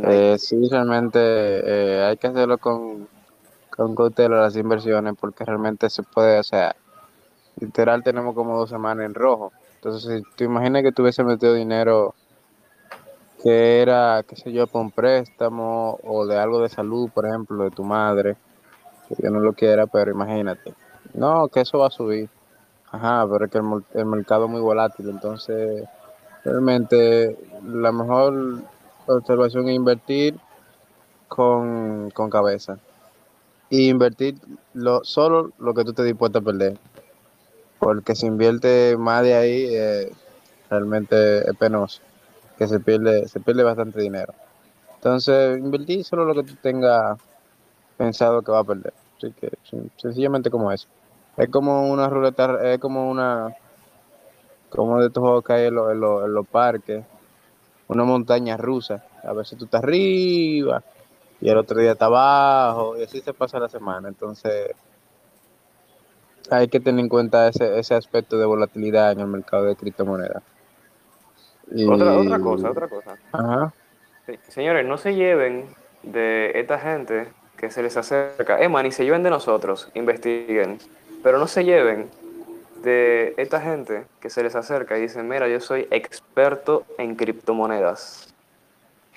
Eh, 0.05 0.37
sí, 0.37 0.67
realmente 0.69 1.19
eh, 1.19 2.03
hay 2.03 2.17
que 2.17 2.27
hacerlo 2.27 2.57
con 2.57 3.07
con 3.79 3.95
cautela 3.95 4.41
las 4.41 4.57
inversiones 4.57 5.13
porque 5.17 5.45
realmente 5.45 5.89
se 5.89 6.03
puede, 6.03 6.37
o 6.39 6.43
sea, 6.43 6.75
literal 7.61 8.03
tenemos 8.03 8.35
como 8.35 8.57
dos 8.57 8.69
semanas 8.69 9.05
en 9.05 9.13
rojo. 9.13 9.53
Entonces, 9.75 10.21
si 10.21 10.35
tú 10.35 10.43
imaginas 10.43 10.83
que 10.83 10.91
tuviese 10.91 11.23
metido 11.23 11.53
dinero 11.53 12.13
que 13.41 13.81
era, 13.81 14.23
qué 14.27 14.35
sé 14.35 14.51
yo, 14.51 14.67
por 14.67 14.81
un 14.81 14.91
préstamo 14.91 15.99
o 16.03 16.25
de 16.25 16.37
algo 16.37 16.61
de 16.61 16.69
salud, 16.69 17.09
por 17.13 17.25
ejemplo, 17.25 17.63
de 17.63 17.71
tu 17.71 17.83
madre, 17.83 18.35
que 19.07 19.15
yo 19.23 19.29
no 19.29 19.39
lo 19.39 19.53
quiera, 19.53 19.87
pero 19.87 20.11
imagínate. 20.11 20.73
No, 21.13 21.47
que 21.47 21.61
eso 21.61 21.79
va 21.79 21.87
a 21.87 21.91
subir. 21.91 22.29
Ajá, 22.91 23.25
pero 23.29 23.45
es 23.45 23.51
que 23.51 23.59
el, 23.99 24.05
mercado 24.05 24.45
es 24.45 24.51
muy 24.51 24.61
volátil, 24.61 25.09
entonces 25.09 25.87
realmente 26.43 27.37
la 27.63 27.91
mejor 27.91 28.61
observación 29.05 29.69
es 29.69 29.75
invertir 29.75 30.39
con, 31.27 32.09
con 32.11 32.29
cabeza 32.31 32.79
y 33.69 33.89
invertir 33.89 34.35
lo, 34.73 35.03
solo 35.03 35.51
lo 35.59 35.73
que 35.75 35.83
tú 35.83 35.93
te 35.93 36.03
dispuesto 36.03 36.39
a 36.39 36.41
perder. 36.41 36.77
Porque 37.77 38.15
si 38.15 38.25
invierte 38.25 38.97
más 38.97 39.23
de 39.23 39.35
ahí, 39.35 39.67
eh, 39.69 40.11
realmente 40.69 41.47
es 41.47 41.55
penoso, 41.57 42.01
que 42.59 42.67
se 42.67 42.81
pierde, 42.81 43.25
se 43.29 43.39
pierde 43.39 43.63
bastante 43.63 44.01
dinero. 44.01 44.33
Entonces, 44.95 45.57
invertir 45.57 46.03
solo 46.03 46.25
lo 46.25 46.35
que 46.35 46.43
tú 46.43 46.55
tengas 46.61 47.17
pensado 47.97 48.41
que 48.41 48.51
va 48.51 48.59
a 48.59 48.63
perder. 48.65 48.93
Así 49.17 49.31
que, 49.31 49.49
sencillamente 49.95 50.51
como 50.51 50.69
eso. 50.69 50.89
Es 51.37 51.47
como 51.47 51.89
una 51.89 52.09
ruleta, 52.09 52.73
es 52.73 52.79
como 52.79 53.09
una, 53.09 53.55
como 54.69 54.99
de 54.99 55.07
estos 55.07 55.21
juegos 55.21 55.43
que 55.45 55.53
hay 55.53 55.67
en, 55.67 55.77
en 55.77 56.33
los 56.33 56.47
parques, 56.49 57.05
una 57.87 58.03
montaña 58.03 58.57
rusa. 58.57 59.05
A 59.23 59.31
veces 59.31 59.57
tú 59.57 59.63
estás 59.63 59.81
arriba, 59.81 60.83
y 61.39 61.47
el 61.47 61.57
otro 61.57 61.79
día 61.79 61.93
está 61.93 62.07
abajo, 62.07 62.97
y 62.97 63.03
así 63.03 63.21
se 63.21 63.33
pasa 63.33 63.57
la 63.57 63.69
semana. 63.69 64.09
Entonces, 64.09 64.75
hay 66.49 66.67
que 66.67 66.81
tener 66.81 66.99
en 66.99 67.07
cuenta 67.07 67.47
ese, 67.47 67.79
ese 67.79 67.95
aspecto 67.95 68.37
de 68.37 68.45
volatilidad 68.45 69.13
en 69.13 69.21
el 69.21 69.27
mercado 69.27 69.63
de 69.63 69.77
criptomonedas. 69.77 70.43
Otra, 71.87 72.17
otra 72.17 72.39
cosa, 72.39 72.71
otra 72.71 72.87
cosa. 72.87 73.17
Ajá. 73.31 73.73
señores, 74.47 74.85
no 74.85 74.97
se 74.97 75.15
lleven 75.15 75.65
de 76.03 76.51
esta 76.55 76.79
gente 76.79 77.27
que 77.57 77.69
se 77.69 77.83
les 77.83 77.95
acerca. 77.97 78.59
Emma, 78.61 78.81
ni 78.83 78.91
se 78.91 79.03
lleven 79.03 79.23
de 79.23 79.29
nosotros, 79.29 79.89
investiguen. 79.93 80.79
Pero 81.21 81.37
no 81.37 81.47
se 81.47 81.65
lleven 81.65 82.09
de 82.83 83.33
esta 83.37 83.59
gente 83.59 84.05
que 84.21 84.29
se 84.29 84.41
les 84.41 84.55
acerca 84.55 84.97
y 84.97 85.01
dicen, 85.01 85.27
mira, 85.27 85.47
yo 85.47 85.59
soy 85.59 85.87
experto 85.91 86.85
en 86.97 87.15
criptomonedas 87.15 88.33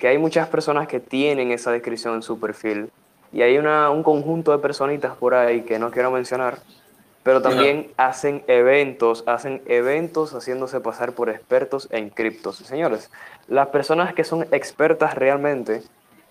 que 0.03 0.09
hay 0.09 0.17
muchas 0.17 0.49
personas 0.49 0.89
que 0.89 0.99
tienen 0.99 1.51
esa 1.51 1.71
descripción 1.71 2.15
en 2.15 2.23
su 2.23 2.37
perfil 2.37 2.89
Y 3.31 3.41
hay 3.41 3.57
una, 3.57 3.89
un 3.89 4.03
conjunto 4.03 4.51
de 4.51 4.57
personitas 4.57 5.15
por 5.15 5.33
ahí 5.33 5.61
que 5.61 5.79
no 5.79 5.91
quiero 5.91 6.11
mencionar, 6.11 6.57
pero 7.23 7.41
también 7.41 7.91
hacen 7.95 8.43
eventos, 8.47 9.23
hacen 9.27 9.61
eventos 9.65 10.33
haciéndose 10.33 10.81
pasar 10.81 11.13
por 11.13 11.29
expertos 11.29 11.87
en 11.89 12.09
criptos. 12.09 12.57
Señores, 12.57 13.09
las 13.47 13.67
personas 13.67 14.13
que 14.13 14.25
son 14.25 14.43
expertas 14.51 15.15
realmente 15.15 15.83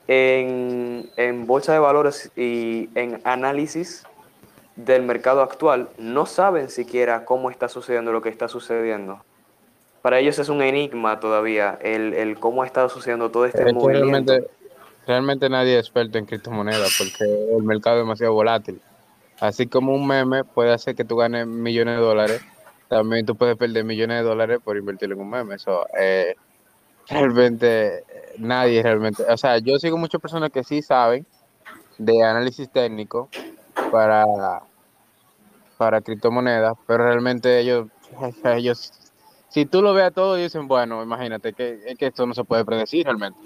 en, 0.07 1.11
en 1.17 1.47
bolsa 1.47 1.73
de 1.73 1.79
valores 1.79 2.31
y 2.37 2.91
en 2.95 3.21
análisis 3.25 4.05
del 4.77 5.03
mercado 5.03 5.41
actual 5.41 5.89
no 5.99 6.27
saben 6.27 6.69
siquiera 6.69 7.25
cómo 7.25 7.51
está 7.51 7.69
sucediendo 7.69 8.13
lo 8.13 8.21
que 8.21 8.29
está 8.29 8.49
sucediendo. 8.49 9.25
Para 10.03 10.19
ellos 10.19 10.39
es 10.39 10.49
un 10.51 10.61
enigma 10.61 11.21
todavía 11.21 11.79
el, 11.81 12.13
el 12.13 12.39
cómo 12.39 12.63
ha 12.63 12.67
estado 12.67 12.91
sucediendo 12.91 13.31
todo 13.31 13.47
este 13.47 13.73
movimiento. 13.73 14.33
Realmente, 14.33 14.51
realmente 15.07 15.49
nadie 15.49 15.79
es 15.79 15.87
experto 15.87 16.19
en 16.19 16.27
criptomonedas 16.27 16.97
porque 16.99 17.25
el 17.57 17.63
mercado 17.63 17.97
es 17.97 18.03
demasiado 18.03 18.35
volátil. 18.35 18.81
Así 19.43 19.67
como 19.67 19.93
un 19.93 20.07
meme 20.07 20.45
puede 20.45 20.73
hacer 20.73 20.95
que 20.95 21.05
tú 21.05 21.17
ganes 21.17 21.49
millones 21.49 21.97
de 21.97 22.01
dólares, 22.01 22.43
también 22.89 23.27
tú 23.27 23.35
puedes 23.35 23.57
perder 23.57 23.85
millones 23.85 24.19
de 24.19 24.23
dólares 24.23 24.61
por 24.63 24.77
invertir 24.77 25.11
en 25.11 25.19
un 25.19 25.29
meme. 25.29 25.57
Eso, 25.57 25.85
eh, 25.99 26.37
realmente 27.09 28.05
nadie 28.39 28.81
realmente, 28.85 29.25
o 29.29 29.37
sea, 29.37 29.59
yo 29.59 29.81
sigo 29.81 29.99
muchas 29.99 30.21
personas 30.21 30.51
que 30.51 30.63
sí 30.63 30.81
saben 30.81 31.27
de 31.99 32.23
análisis 32.23 32.71
técnico 32.71 33.31
para 33.91 34.25
para 35.77 36.01
criptomonedas, 36.03 36.75
pero 36.87 37.03
realmente 37.03 37.59
ellos 37.59 37.89
ellos 38.45 38.93
si 39.49 39.67
tú 39.67 39.83
lo 39.83 39.93
ves 39.93 40.15
todo 40.15 40.37
dicen, 40.37 40.69
bueno, 40.69 41.03
imagínate 41.03 41.53
que, 41.53 41.97
que 41.99 42.07
esto 42.07 42.29
no 42.29 42.35
se 42.35 42.45
puede 42.45 42.65
predecir 42.65 43.07
realmente. 43.07 43.41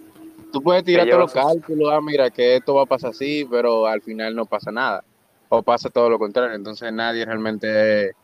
Tú 0.53 0.61
puedes 0.61 0.85
tirar 0.85 1.09
todos 1.09 1.21
los 1.21 1.33
cálculos, 1.33 1.91
ah, 1.91 2.03
mira 2.03 2.29
que 2.29 2.57
esto 2.57 2.75
va 2.75 2.83
a 2.83 2.87
pasar 2.87 3.13
así, 3.13 3.47
pero 3.51 3.87
al 3.87 4.03
final 4.03 4.37
no 4.37 4.45
pasa 4.45 4.71
nada. 4.71 5.03
O 5.49 5.63
pasa 5.63 5.91
todo 5.91 6.11
lo 6.11 6.19
contrario. 6.19 6.55
Entonces 6.55 6.93
nadie 6.93 7.25
realmente 7.25 8.15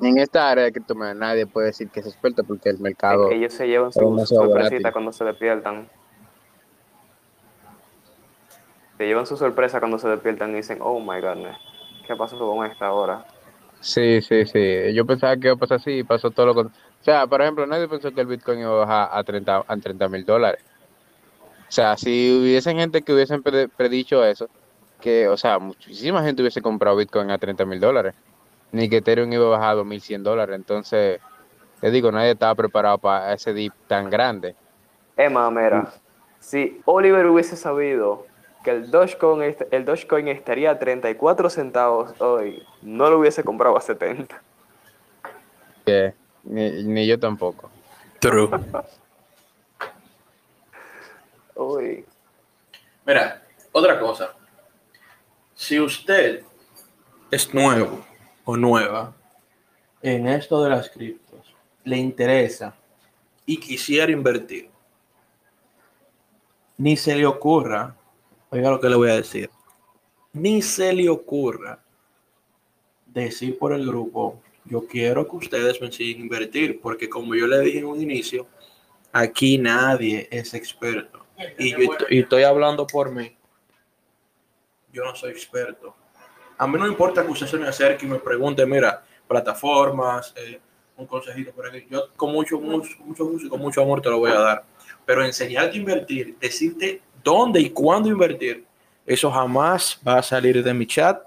en 0.00 0.18
esta 0.18 0.50
área 0.50 0.64
de 0.64 0.72
criptomonedas 0.72 1.16
nadie 1.16 1.46
puede 1.46 1.68
decir 1.68 1.88
que 1.88 2.00
es 2.00 2.06
experto 2.06 2.44
porque 2.44 2.68
el 2.68 2.78
mercado. 2.78 3.30
ellos 3.30 3.52
se 3.52 3.66
llevan 3.66 3.92
su 3.92 4.26
sorpresita 4.26 4.92
cuando 4.92 5.12
se 5.12 5.24
despiertan. 5.24 5.88
Se 8.96 9.06
llevan 9.06 9.26
su 9.26 9.36
sorpresa 9.36 9.78
cuando 9.78 9.98
se 9.98 10.08
despiertan 10.08 10.50
y 10.50 10.54
dicen, 10.54 10.78
oh 10.80 11.00
my 11.00 11.20
god, 11.20 11.38
¿qué 12.06 12.16
pasó 12.16 12.38
con 12.38 12.66
esta 12.66 12.92
hora? 12.92 13.24
Sí, 13.80 14.20
sí, 14.22 14.44
sí. 14.44 14.92
Yo 14.92 15.06
pensaba 15.06 15.36
que 15.36 15.46
iba 15.46 15.54
a 15.54 15.58
pasar 15.58 15.76
así 15.76 15.98
y 15.98 16.02
pasó 16.02 16.30
todo 16.30 16.46
lo 16.46 16.54
contrario. 16.54 16.82
O 17.00 17.04
sea, 17.04 17.26
por 17.26 17.40
ejemplo, 17.40 17.64
nadie 17.66 17.86
pensó 17.86 18.12
que 18.12 18.20
el 18.20 18.26
Bitcoin 18.26 18.60
iba 18.60 18.70
a 18.70 18.86
bajar 18.86 19.08
a 19.12 19.22
30 19.22 19.64
a 19.66 19.76
30 19.76 20.08
mil 20.08 20.24
dólares. 20.24 20.64
O 21.68 21.70
sea, 21.72 21.96
si 21.96 22.40
hubiesen 22.40 22.78
gente 22.78 23.02
que 23.02 23.12
hubiesen 23.12 23.42
predicho 23.42 24.24
eso, 24.24 24.48
que, 25.00 25.28
o 25.28 25.36
sea, 25.36 25.58
muchísima 25.58 26.22
gente 26.22 26.42
hubiese 26.42 26.62
comprado 26.62 26.96
Bitcoin 26.96 27.30
a 27.30 27.38
30 27.38 27.64
mil 27.64 27.80
dólares 27.80 28.14
ni 28.72 28.88
que 28.88 28.98
Ethereum 28.98 29.32
iba 29.32 29.46
a 29.46 29.58
bajar 29.58 29.76
a 29.76 29.80
2.100 29.80 30.22
dólares. 30.22 30.56
Entonces, 30.56 31.20
te 31.80 31.90
digo, 31.90 32.12
nadie 32.12 32.32
estaba 32.32 32.54
preparado 32.54 32.98
para 32.98 33.32
ese 33.32 33.52
dip 33.52 33.72
tan 33.86 34.10
grande. 34.10 34.54
Emma, 35.16 35.50
mira, 35.50 35.92
si 36.38 36.80
Oliver 36.84 37.26
hubiese 37.26 37.56
sabido 37.56 38.26
que 38.62 38.70
el 38.70 38.90
Dogecoin, 38.90 39.56
el 39.70 39.84
Dogecoin 39.84 40.28
estaría 40.28 40.70
a 40.70 40.78
34 40.78 41.50
centavos 41.50 42.20
hoy, 42.20 42.62
no 42.82 43.10
lo 43.10 43.18
hubiese 43.18 43.42
comprado 43.42 43.76
a 43.76 43.80
70. 43.80 44.42
Ni, 46.44 46.82
ni, 46.84 47.06
yo 47.06 47.18
tampoco. 47.18 47.70
True. 48.20 48.50
Uy. 51.54 52.04
Mira, 53.06 53.42
otra 53.72 53.98
cosa. 53.98 54.34
Si 55.60 55.80
usted 55.80 56.44
es 57.32 57.52
nuevo 57.52 58.06
o 58.44 58.56
nueva 58.56 59.12
en 60.00 60.28
esto 60.28 60.62
de 60.62 60.70
las 60.70 60.88
criptos, 60.88 61.52
le 61.82 61.96
interesa 61.96 62.76
y 63.44 63.58
quisiera 63.58 64.12
invertir, 64.12 64.70
ni 66.76 66.96
se 66.96 67.16
le 67.16 67.26
ocurra, 67.26 67.96
oiga 68.50 68.70
lo 68.70 68.78
que 68.78 68.88
le 68.88 68.94
voy 68.94 69.10
a 69.10 69.16
decir, 69.16 69.50
ni 70.32 70.62
se 70.62 70.92
le 70.92 71.08
ocurra 71.08 71.82
decir 73.06 73.58
por 73.58 73.72
el 73.72 73.84
grupo, 73.84 74.40
yo 74.64 74.86
quiero 74.86 75.28
que 75.28 75.36
ustedes 75.36 75.80
me 75.80 75.90
invertir, 76.04 76.80
porque 76.80 77.08
como 77.08 77.34
yo 77.34 77.48
le 77.48 77.58
dije 77.62 77.80
en 77.80 77.86
un 77.86 78.00
inicio, 78.00 78.46
aquí 79.10 79.58
nadie 79.58 80.28
es 80.30 80.54
experto. 80.54 81.26
Y 81.58 81.72
yo 81.72 81.78
y 82.10 82.20
estoy 82.20 82.44
hablando 82.44 82.86
por 82.86 83.10
mí. 83.10 83.37
Yo 84.92 85.04
no 85.04 85.14
soy 85.14 85.30
experto 85.30 85.94
a 86.58 86.66
mí 86.66 86.76
no 86.76 86.86
importa 86.86 87.24
que 87.24 87.30
usted 87.30 87.46
se 87.46 87.56
me 87.56 87.68
acerque 87.68 88.04
y 88.04 88.08
me 88.08 88.18
pregunte, 88.18 88.66
mira, 88.66 89.02
plataformas, 89.28 90.34
eh, 90.36 90.60
un 90.96 91.06
consejito 91.06 91.52
por 91.52 91.68
aquí. 91.68 91.86
Yo 91.88 92.08
con 92.16 92.32
mucho, 92.32 92.58
mucho, 92.58 92.90
mucho 92.98 93.24
gusto 93.24 93.46
y 93.46 93.48
con 93.48 93.60
mucho 93.60 93.80
amor 93.80 94.02
te 94.02 94.10
lo 94.10 94.18
voy 94.18 94.32
a 94.32 94.40
dar. 94.40 94.64
Pero 95.06 95.24
enseñarte 95.24 95.76
a 95.76 95.80
invertir, 95.80 96.36
decirte 96.40 97.00
dónde 97.22 97.60
y 97.60 97.70
cuándo 97.70 98.08
invertir, 98.08 98.64
eso 99.06 99.30
jamás 99.30 100.00
va 100.06 100.18
a 100.18 100.22
salir 100.22 100.62
de 100.62 100.74
mi 100.74 100.86
chat 100.86 101.22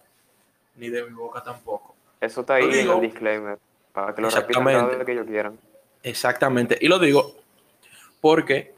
ni 0.75 0.89
de 0.89 1.03
mi 1.03 1.13
boca 1.13 1.41
tampoco. 1.41 1.95
Eso 2.19 2.41
está 2.41 2.55
ahí 2.55 2.65
en 2.65 2.89
el 2.89 3.01
disclaimer, 3.01 3.57
para 3.93 4.13
que 4.13 4.21
lo 4.21 4.29
repitan 4.29 4.65
cada 4.65 4.85
vez 4.85 5.05
que 5.05 5.11
ellos 5.13 5.25
quieran. 5.25 5.57
Exactamente. 6.03 6.77
Y 6.81 6.87
lo 6.87 6.99
digo 6.99 7.35
porque 8.19 8.75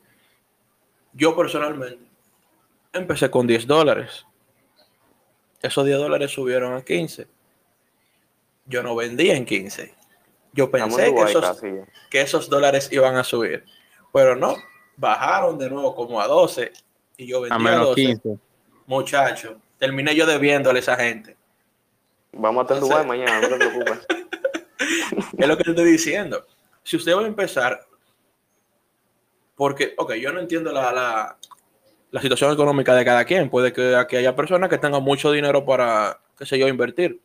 yo 1.13 1.35
personalmente 1.35 2.05
empecé 2.93 3.29
con 3.31 3.47
10 3.47 3.65
dólares 3.65 4.25
esos 5.63 5.85
10 5.85 5.97
dólares 5.97 6.29
subieron 6.29 6.73
a 6.73 6.83
15. 6.83 7.25
Yo 8.65 8.83
no 8.83 8.95
vendía 8.95 9.35
en 9.35 9.45
15. 9.45 9.95
Yo 10.51 10.69
pensé 10.69 11.11
que 12.11 12.21
esos, 12.21 12.49
dólares 12.49 12.89
iban 12.91 13.15
a 13.15 13.23
subir, 13.23 13.65
pero 14.11 14.35
no, 14.35 14.55
bajaron 14.97 15.57
de 15.57 15.69
nuevo 15.69 15.95
como 15.95 16.21
a 16.21 16.27
12 16.27 16.71
y 17.17 17.25
yo 17.25 17.41
vendí 17.41 17.67
a, 17.67 17.75
12. 17.77 17.95
15. 17.95 18.37
Muchacho, 18.85 19.59
terminé 19.79 20.13
yo 20.13 20.27
debiéndole 20.27 20.79
a 20.79 20.81
esa 20.81 20.95
gente. 20.97 21.35
Vamos 22.33 22.65
a 22.65 22.79
tener 22.79 23.05
mañana, 23.05 23.41
no 23.41 23.47
te 23.47 23.55
preocupes. 23.55 23.99
es 25.37 25.47
lo 25.47 25.57
que 25.57 25.63
te 25.63 25.69
estoy 25.71 25.85
diciendo. 25.85 26.45
Si 26.83 26.97
usted 26.97 27.15
va 27.15 27.21
a 27.21 27.27
empezar, 27.27 27.87
porque, 29.55 29.93
ok, 29.97 30.13
yo 30.15 30.31
no 30.33 30.39
entiendo 30.39 30.71
la, 30.71 30.91
la 30.91 31.37
situación 32.21 32.53
económica 32.53 32.95
de 32.95 33.03
cada 33.03 33.25
quien. 33.25 33.49
Puede 33.49 33.73
que 33.73 33.95
aquí 33.95 34.15
haya 34.15 34.35
personas 34.35 34.69
que 34.69 34.77
tengan 34.77 35.03
mucho 35.03 35.31
dinero 35.31 35.65
para, 35.65 36.19
qué 36.37 36.45
sé 36.45 36.59
yo, 36.59 36.67
invertir, 36.67 37.19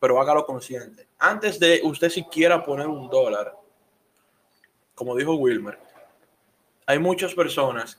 pero 0.00 0.20
hágalo 0.20 0.44
consciente. 0.44 1.06
Antes 1.18 1.58
de 1.60 1.80
usted 1.84 2.10
siquiera 2.10 2.64
poner 2.64 2.88
un 2.88 3.08
dólar, 3.08 3.54
como 4.94 5.16
dijo 5.16 5.34
Wilmer, 5.34 5.78
hay 6.86 6.98
muchas 6.98 7.34
personas 7.34 7.98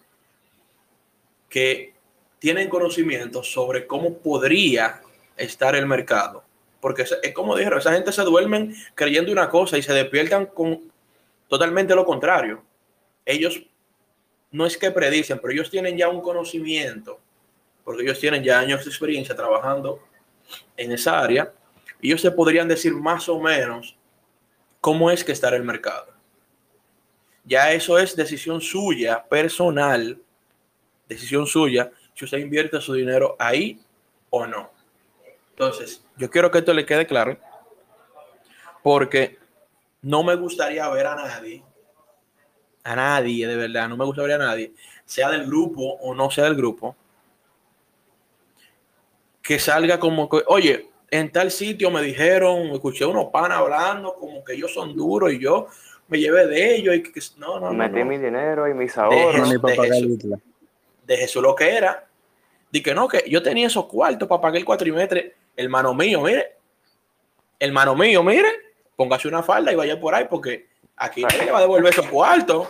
que 1.50 1.94
tienen 2.40 2.68
conocimiento 2.68 3.42
sobre 3.44 3.88
cómo 3.88 4.18
podría 4.18 5.02
estar 5.38 5.76
el 5.76 5.86
mercado. 5.86 6.44
Porque 6.82 7.04
es 7.04 7.34
como 7.34 7.56
dijeron, 7.56 7.80
esa 7.80 7.94
gente 7.94 8.12
se 8.12 8.24
duermen 8.24 8.76
creyendo 8.96 9.32
una 9.32 9.50
cosa 9.50 9.78
y 9.78 9.82
se 9.82 9.94
despiertan 9.94 10.48
con 10.48 10.92
totalmente 11.48 11.96
lo 11.96 12.06
contrario. 12.06 12.62
Ellos 13.26 13.64
no 14.54 14.68
es 14.68 14.78
que 14.78 14.92
predicen, 14.92 15.40
pero 15.40 15.52
ellos 15.52 15.70
tienen 15.70 15.98
ya 15.98 16.08
un 16.08 16.22
conocimiento, 16.22 17.20
porque 17.84 18.04
ellos 18.04 18.20
tienen 18.20 18.44
ya 18.44 18.60
años 18.60 18.86
de 18.86 18.90
experiencia 18.90 19.36
trabajando 19.36 20.00
en 20.78 20.92
esa 20.92 21.20
área, 21.20 21.52
ellos 22.00 22.22
se 22.22 22.32
podrían 22.32 22.68
decir 22.68 22.94
más 22.94 23.28
o 23.28 23.40
menos 23.40 23.98
cómo 24.80 25.10
es 25.10 25.24
que 25.24 25.32
está 25.32 25.50
el 25.50 25.64
mercado. 25.64 26.14
Ya 27.44 27.72
eso 27.74 27.98
es 27.98 28.16
decisión 28.16 28.62
suya, 28.62 29.26
personal, 29.28 30.22
decisión 31.10 31.48
suya, 31.48 31.92
si 32.14 32.26
usted 32.26 32.38
invierte 32.38 32.80
su 32.80 32.94
dinero 32.94 33.36
ahí 33.40 33.82
o 34.30 34.46
no. 34.46 34.72
Entonces, 35.50 36.06
yo 36.16 36.30
quiero 36.30 36.52
que 36.52 36.60
esto 36.60 36.74
le 36.76 36.86
quede 36.86 37.08
claro, 37.08 37.40
porque 38.84 39.40
no 40.04 40.22
me 40.22 40.36
gustaría 40.36 40.88
ver 40.90 41.08
a 41.08 41.16
nadie 41.16 41.64
a 42.84 42.96
nadie, 42.96 43.48
de 43.48 43.56
verdad, 43.56 43.88
no 43.88 43.98
me 43.98 44.06
gusta 44.06 44.24
ver 44.24 44.34
a 44.34 44.38
nadie, 44.38 44.74
sea 45.06 45.30
del 45.30 45.46
grupo 45.46 45.82
o 46.02 46.14
no 46.14 46.30
sea 46.30 46.46
del 46.46 46.56
grupo, 46.56 46.96
que 49.42 49.60
salga 49.60 50.00
como 50.00 50.30
que, 50.30 50.42
oye, 50.48 50.90
en 51.12 51.32
tal 51.32 51.52
sitio 51.52 51.92
me 51.92 52.02
dijeron, 52.02 52.68
escuché 52.70 53.06
unos 53.06 53.26
panas 53.26 53.60
hablando 53.60 54.16
como 54.16 54.44
que 54.44 54.54
ellos 54.54 54.74
son 54.74 54.96
duros 54.96 55.32
y 55.32 55.40
yo 55.40 55.68
me 56.08 56.20
llevé 56.20 56.48
de 56.48 56.76
ellos 56.76 56.96
y 56.96 57.04
que 57.04 57.22
no, 57.38 57.60
no, 57.60 57.72
Metí 57.72 58.04
mi 58.04 58.18
dinero 58.18 58.68
y 58.68 58.74
mis 58.74 58.98
ahorros. 58.98 59.50
De, 59.50 59.76
Jesús, 59.76 60.18
de 61.06 61.18
Jesús 61.18 61.42
lo 61.42 61.56
que 61.56 61.70
era. 61.70 62.08
Di 62.72 62.82
que 62.82 62.96
no, 62.96 63.08
que 63.08 63.24
yo 63.30 63.44
tenía 63.44 63.68
esos 63.68 63.86
cuartos 63.86 64.28
para 64.28 64.42
pagar 64.42 64.58
el 64.58 64.66
cuatrimestre. 64.66 65.36
Hermano 65.56 65.94
mío, 65.94 66.22
mire. 66.22 66.58
Hermano 67.60 67.96
mío, 67.96 68.24
mire. 68.24 68.50
Póngase 68.96 69.28
una 69.28 69.44
falda 69.44 69.72
y 69.72 69.76
vaya 69.76 70.00
por 70.00 70.16
ahí 70.16 70.26
porque 70.30 70.68
Aquí 70.96 71.22
nadie 71.22 71.46
le 71.46 71.52
va 71.52 71.58
a 71.58 71.62
devolver 71.62 71.94
esos 71.94 72.08
cuartos. 72.08 72.68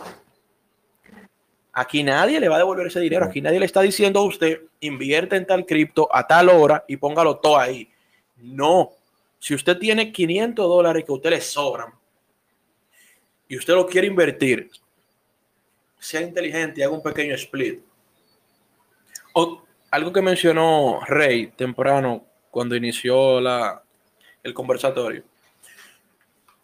Aquí 1.74 2.04
nadie 2.04 2.40
le 2.40 2.50
va 2.50 2.56
a 2.56 2.60
devolver 2.60 2.88
ese 2.88 3.00
dinero. 3.00 3.26
Aquí 3.26 3.42
nadie 3.42 3.60
le 3.60 3.66
está 3.66 3.82
diciendo 3.82 4.20
a 4.20 4.24
usted, 4.24 4.62
invierte 4.80 5.36
en 5.36 5.46
tal 5.46 5.66
cripto 5.66 6.08
a 6.12 6.26
tal 6.26 6.50
hora 6.50 6.86
y 6.88 6.98
póngalo 6.98 7.38
todo 7.38 7.58
ahí. 7.58 7.90
No. 8.38 8.92
Si 9.40 9.54
usted 9.54 9.78
tiene 9.78 10.12
500 10.12 10.68
dólares 10.68 11.04
que 11.04 11.12
a 11.12 11.16
usted 11.16 11.30
le 11.32 11.42
sobran 11.42 11.94
y 13.48 13.58
usted 13.58 13.74
lo 13.74 13.86
quiere 13.88 14.08
invertir, 14.08 14.70
sea 16.00 16.22
inteligente 16.22 16.80
y 16.80 16.84
haga 16.84 16.94
un 16.94 17.04
pequeño 17.04 17.36
split. 17.36 17.82
O 19.34 19.64
algo 19.90 20.14
que 20.14 20.22
mencionó 20.22 21.02
Rey 21.08 21.48
temprano 21.48 22.24
cuando 22.52 22.76
inició 22.76 23.42
la, 23.42 23.84
el 24.44 24.54
conversatorio. 24.54 25.24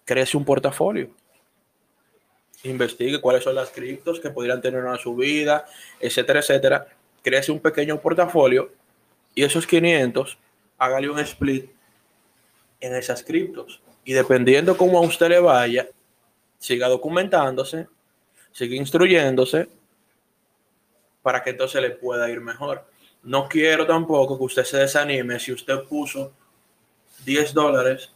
Crece 0.06 0.38
un 0.38 0.46
portafolio 0.46 1.19
investigue 2.64 3.22
cuáles 3.22 3.44
son 3.44 3.56
las 3.56 3.70
criptos 3.70 4.20
que 4.20 4.30
podrían 4.30 4.62
tener 4.62 4.84
una 4.84 4.98
subida, 4.98 5.66
etcétera, 6.00 6.40
etcétera. 6.40 6.88
Crece 7.22 7.52
un 7.52 7.60
pequeño 7.60 8.00
portafolio 8.00 8.72
y 9.36 9.44
esos 9.44 9.66
500, 9.66 10.38
hágale 10.78 11.10
un 11.10 11.20
split 11.20 11.70
en 12.80 12.96
esas 12.96 13.24
criptos. 13.24 13.82
Y 14.04 14.14
dependiendo 14.14 14.76
cómo 14.76 14.98
a 14.98 15.02
usted 15.02 15.30
le 15.30 15.40
vaya, 15.40 15.88
siga 16.58 16.88
documentándose, 16.88 17.88
siga 18.52 18.76
instruyéndose 18.76 19.70
para 21.22 21.44
que 21.44 21.52
entonces 21.52 21.82
le 21.82 21.92
pueda 21.92 22.30
ir 22.30 22.42
mejor. 22.42 22.86
No 23.24 23.48
quiero 23.48 23.86
tampoco 23.86 24.38
que 24.38 24.44
usted 24.46 24.64
se 24.64 24.78
desanime 24.78 25.40
si 25.40 25.52
usted 25.52 25.84
puso 25.84 26.32
10 27.26 27.54
dólares 27.54 28.12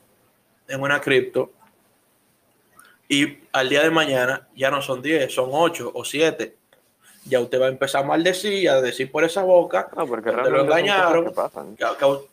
en 0.67 0.81
una 0.81 1.01
cripto 1.01 1.51
y 3.13 3.37
al 3.51 3.69
día 3.69 3.83
de 3.83 3.91
mañana 3.91 4.47
ya 4.55 4.71
no 4.71 4.81
son 4.81 5.03
10, 5.03 5.31
son 5.31 5.49
8 5.51 5.91
o 5.93 6.03
7. 6.03 6.55
Ya 7.25 7.39
usted 7.39 7.61
va 7.61 7.67
a 7.67 7.69
empezar 7.69 8.03
a 8.03 8.07
maldecir, 8.07 8.67
a 8.69 8.81
decir 8.81 9.11
por 9.11 9.23
esa 9.23 9.43
boca, 9.43 9.87
no, 9.95 10.07
porque 10.07 10.31
te 10.31 10.49
lo 10.49 10.61
engañaron. 10.61 11.31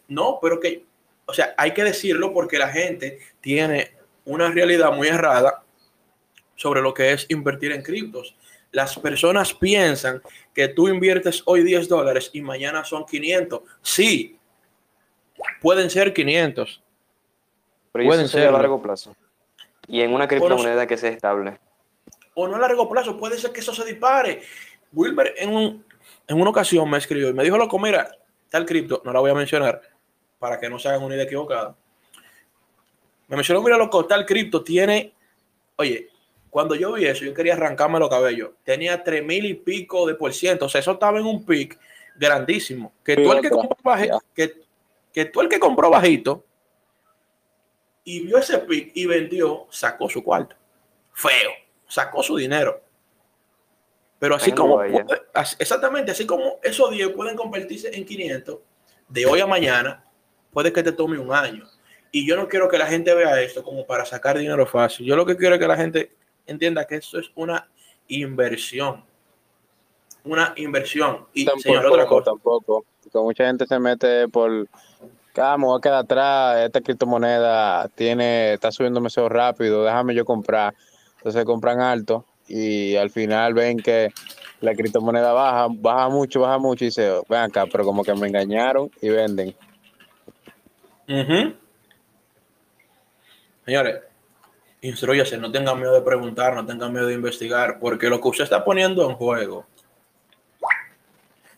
no, 0.09 0.39
pero 0.41 0.59
que, 0.59 0.83
o 1.27 1.35
sea, 1.35 1.55
hay 1.59 1.73
que 1.73 1.85
decirlo 1.85 2.33
porque 2.33 2.59
la 2.59 2.69
gente 2.69 3.19
tiene 3.43 3.93
una 4.25 4.49
realidad 4.51 4.91
muy 4.93 5.09
errada 5.09 5.63
sobre 6.57 6.81
lo 6.81 6.95
que 6.95 7.13
es 7.13 7.27
invertir 7.29 7.73
en 7.73 7.83
criptos. 7.83 8.35
Las 8.73 8.99
personas 8.99 9.53
piensan 9.53 10.23
que 10.55 10.69
tú 10.69 10.89
inviertes 10.89 11.43
hoy 11.45 11.63
10 11.63 11.89
dólares 11.89 12.31
y 12.33 12.41
mañana 12.41 12.85
son 12.85 13.05
500. 13.05 13.61
Sí, 13.83 14.39
pueden 15.61 15.91
ser 15.91 16.15
500. 16.15 16.83
Pero 17.93 18.07
pueden 18.07 18.29
ser 18.29 18.49
a 18.49 18.53
largo 18.53 18.81
plazo. 18.81 19.15
Y 19.91 20.03
en 20.03 20.15
una 20.15 20.29
criptomoneda 20.29 20.87
que 20.87 20.97
sea 20.97 21.11
estable. 21.11 21.59
O 22.35 22.47
no 22.47 22.57
a 22.57 22.61
largo 22.61 22.89
plazo, 22.89 23.19
puede 23.19 23.37
ser 23.39 23.51
que 23.51 23.61
eso 23.61 23.75
se 23.75 23.85
dispare. 23.85 24.43
Wilmer 24.93 25.35
en, 25.37 25.85
en 26.29 26.41
una 26.41 26.51
ocasión 26.51 26.89
me 26.89 26.99
escribió 26.99 27.29
y 27.29 27.35
me 27.35 27.43
dijo, 27.43 27.59
loco, 27.59 27.79
mira, 27.79 28.17
tal 28.49 28.65
cripto, 28.65 29.03
no 29.05 29.13
la 29.13 29.21
voy 29.21 29.31
a 29.31 29.35
mencionar 29.35 29.83
para 30.39 30.59
que 30.59 30.71
no 30.71 30.79
se 30.79 30.89
hagan 30.89 31.03
una 31.03 31.17
idea 31.17 31.25
equivocada. 31.25 31.77
Me 33.29 33.37
mencionó, 33.37 33.63
mira, 33.63 33.77
loco, 33.77 34.07
tal 34.07 34.25
cripto 34.25 34.63
tiene, 34.63 35.13
oye, 35.77 36.09
cuando 36.49 36.75
yo 36.75 36.93
vi 36.93 37.07
eso, 37.07 37.25
yo 37.25 37.35
quería 37.35 37.55
arrancarme 37.55 37.99
los 37.99 38.09
cabellos. 38.09 38.51
Tenía 38.65 39.03
tres 39.03 39.25
mil 39.25 39.45
y 39.45 39.55
pico 39.55 40.07
de 40.07 40.15
por 40.15 40.33
ciento. 40.33 40.67
O 40.67 40.69
sea, 40.69 40.81
eso 40.81 40.93
estaba 40.93 41.19
en 41.19 41.27
un 41.27 41.45
pic 41.45 41.79
grandísimo. 42.17 42.93
Que 43.05 43.17
tú 43.17 43.33
el 43.33 43.41
que 43.41 43.51
compró 43.51 43.77
bajito, 43.83 44.23
que, 44.35 44.55
que 45.13 45.25
tú 45.27 45.41
el 45.41 45.49
que 45.49 45.61
compró 45.61 45.91
bajito, 45.91 46.45
y 48.05 48.21
vio 48.21 48.39
ese 48.39 48.59
pick 48.59 48.93
y 48.95 49.07
vendió, 49.07 49.67
sacó 49.71 50.09
su 50.09 50.23
cuarto. 50.23 50.57
Feo, 51.13 51.51
sacó 51.87 52.23
su 52.23 52.37
dinero. 52.37 52.83
Pero 54.19 54.35
así 54.35 54.53
como, 54.53 54.83
exactamente, 54.83 56.13
así 56.13 56.27
como 56.27 56.59
esos 56.63 56.91
10 56.91 57.11
pueden 57.11 57.37
convertirse 57.37 57.97
en 57.97 58.05
500, 58.05 58.59
de 59.09 59.27
hoy 59.27 59.41
a 59.41 59.47
mañana, 59.47 60.05
puede 60.53 60.73
que 60.73 60.83
te 60.83 60.93
tome 60.93 61.19
un 61.19 61.33
año. 61.33 61.67
Y 62.13 62.27
yo 62.27 62.37
no 62.37 62.49
quiero 62.49 62.69
que 62.69 62.77
la 62.77 62.87
gente 62.87 63.15
vea 63.15 63.41
esto 63.41 63.63
como 63.63 63.87
para 63.87 64.05
sacar 64.05 64.37
dinero 64.37 64.67
fácil. 64.67 65.07
Yo 65.07 65.17
lo 65.17 65.25
que 65.25 65.37
quiero 65.37 65.55
es 65.55 65.61
que 65.61 65.69
la 65.69 65.77
gente 65.77 66.13
entienda 66.47 66.87
que 66.87 66.97
esto 66.97 67.19
es 67.19 67.31
una 67.35 67.71
inversión. 68.09 69.05
Una 70.25 70.53
inversión. 70.57 71.27
Y 71.33 71.45
tampoco, 71.45 71.63
señor, 71.63 71.87
otra 71.87 72.07
cosa. 72.07 72.25
Tampoco. 72.33 72.85
Porque 73.03 73.19
mucha 73.19 73.47
gente 73.47 73.67
se 73.67 73.79
mete 73.79 74.29
por 74.29 74.69
Ah, 75.37 75.57
me 75.57 75.65
voy 75.65 75.79
a 75.79 75.81
quedar 75.81 75.99
atrás, 76.01 76.67
esta 76.67 76.81
criptomoneda 76.81 77.89
tiene, 77.95 78.55
está 78.55 78.73
subiendo 78.73 78.99
demasiado 78.99 79.29
rápido, 79.29 79.85
déjame 79.85 80.15
yo 80.15 80.25
comprar. 80.25 80.75
Entonces 81.19 81.45
compran 81.45 81.81
alto 81.81 82.25
y 82.49 82.97
al 82.97 83.11
final 83.11 83.55
ven 83.55 83.79
que 83.79 84.13
la 84.61 84.75
criptomoneda 84.75 85.33
baja, 85.33 85.69
baja 85.71 86.09
mucho, 86.09 86.41
baja 86.41 86.59
mucho 86.59 86.85
y 86.85 86.89
dice, 86.89 87.21
ven 87.29 87.41
acá, 87.41 87.67
pero 87.71 87.85
como 87.85 88.03
que 88.03 88.15
me 88.15 88.27
engañaron 88.27 88.91
y 89.01 89.09
venden. 89.09 89.55
Señores, 93.65 94.01
instruyase, 94.81 95.39
no 95.39 95.53
tengan 95.53 95.79
miedo 95.79 95.95
de 95.95 96.03
preguntar, 96.03 96.55
no 96.55 96.67
tengan 96.67 96.93
miedo 96.93 97.07
de 97.07 97.15
investigar, 97.15 97.79
porque 97.79 98.09
lo 98.09 98.21
que 98.21 98.29
usted 98.29 98.45
está 98.45 98.65
poniendo 98.65 99.09
en 99.09 99.17
juego 99.17 99.67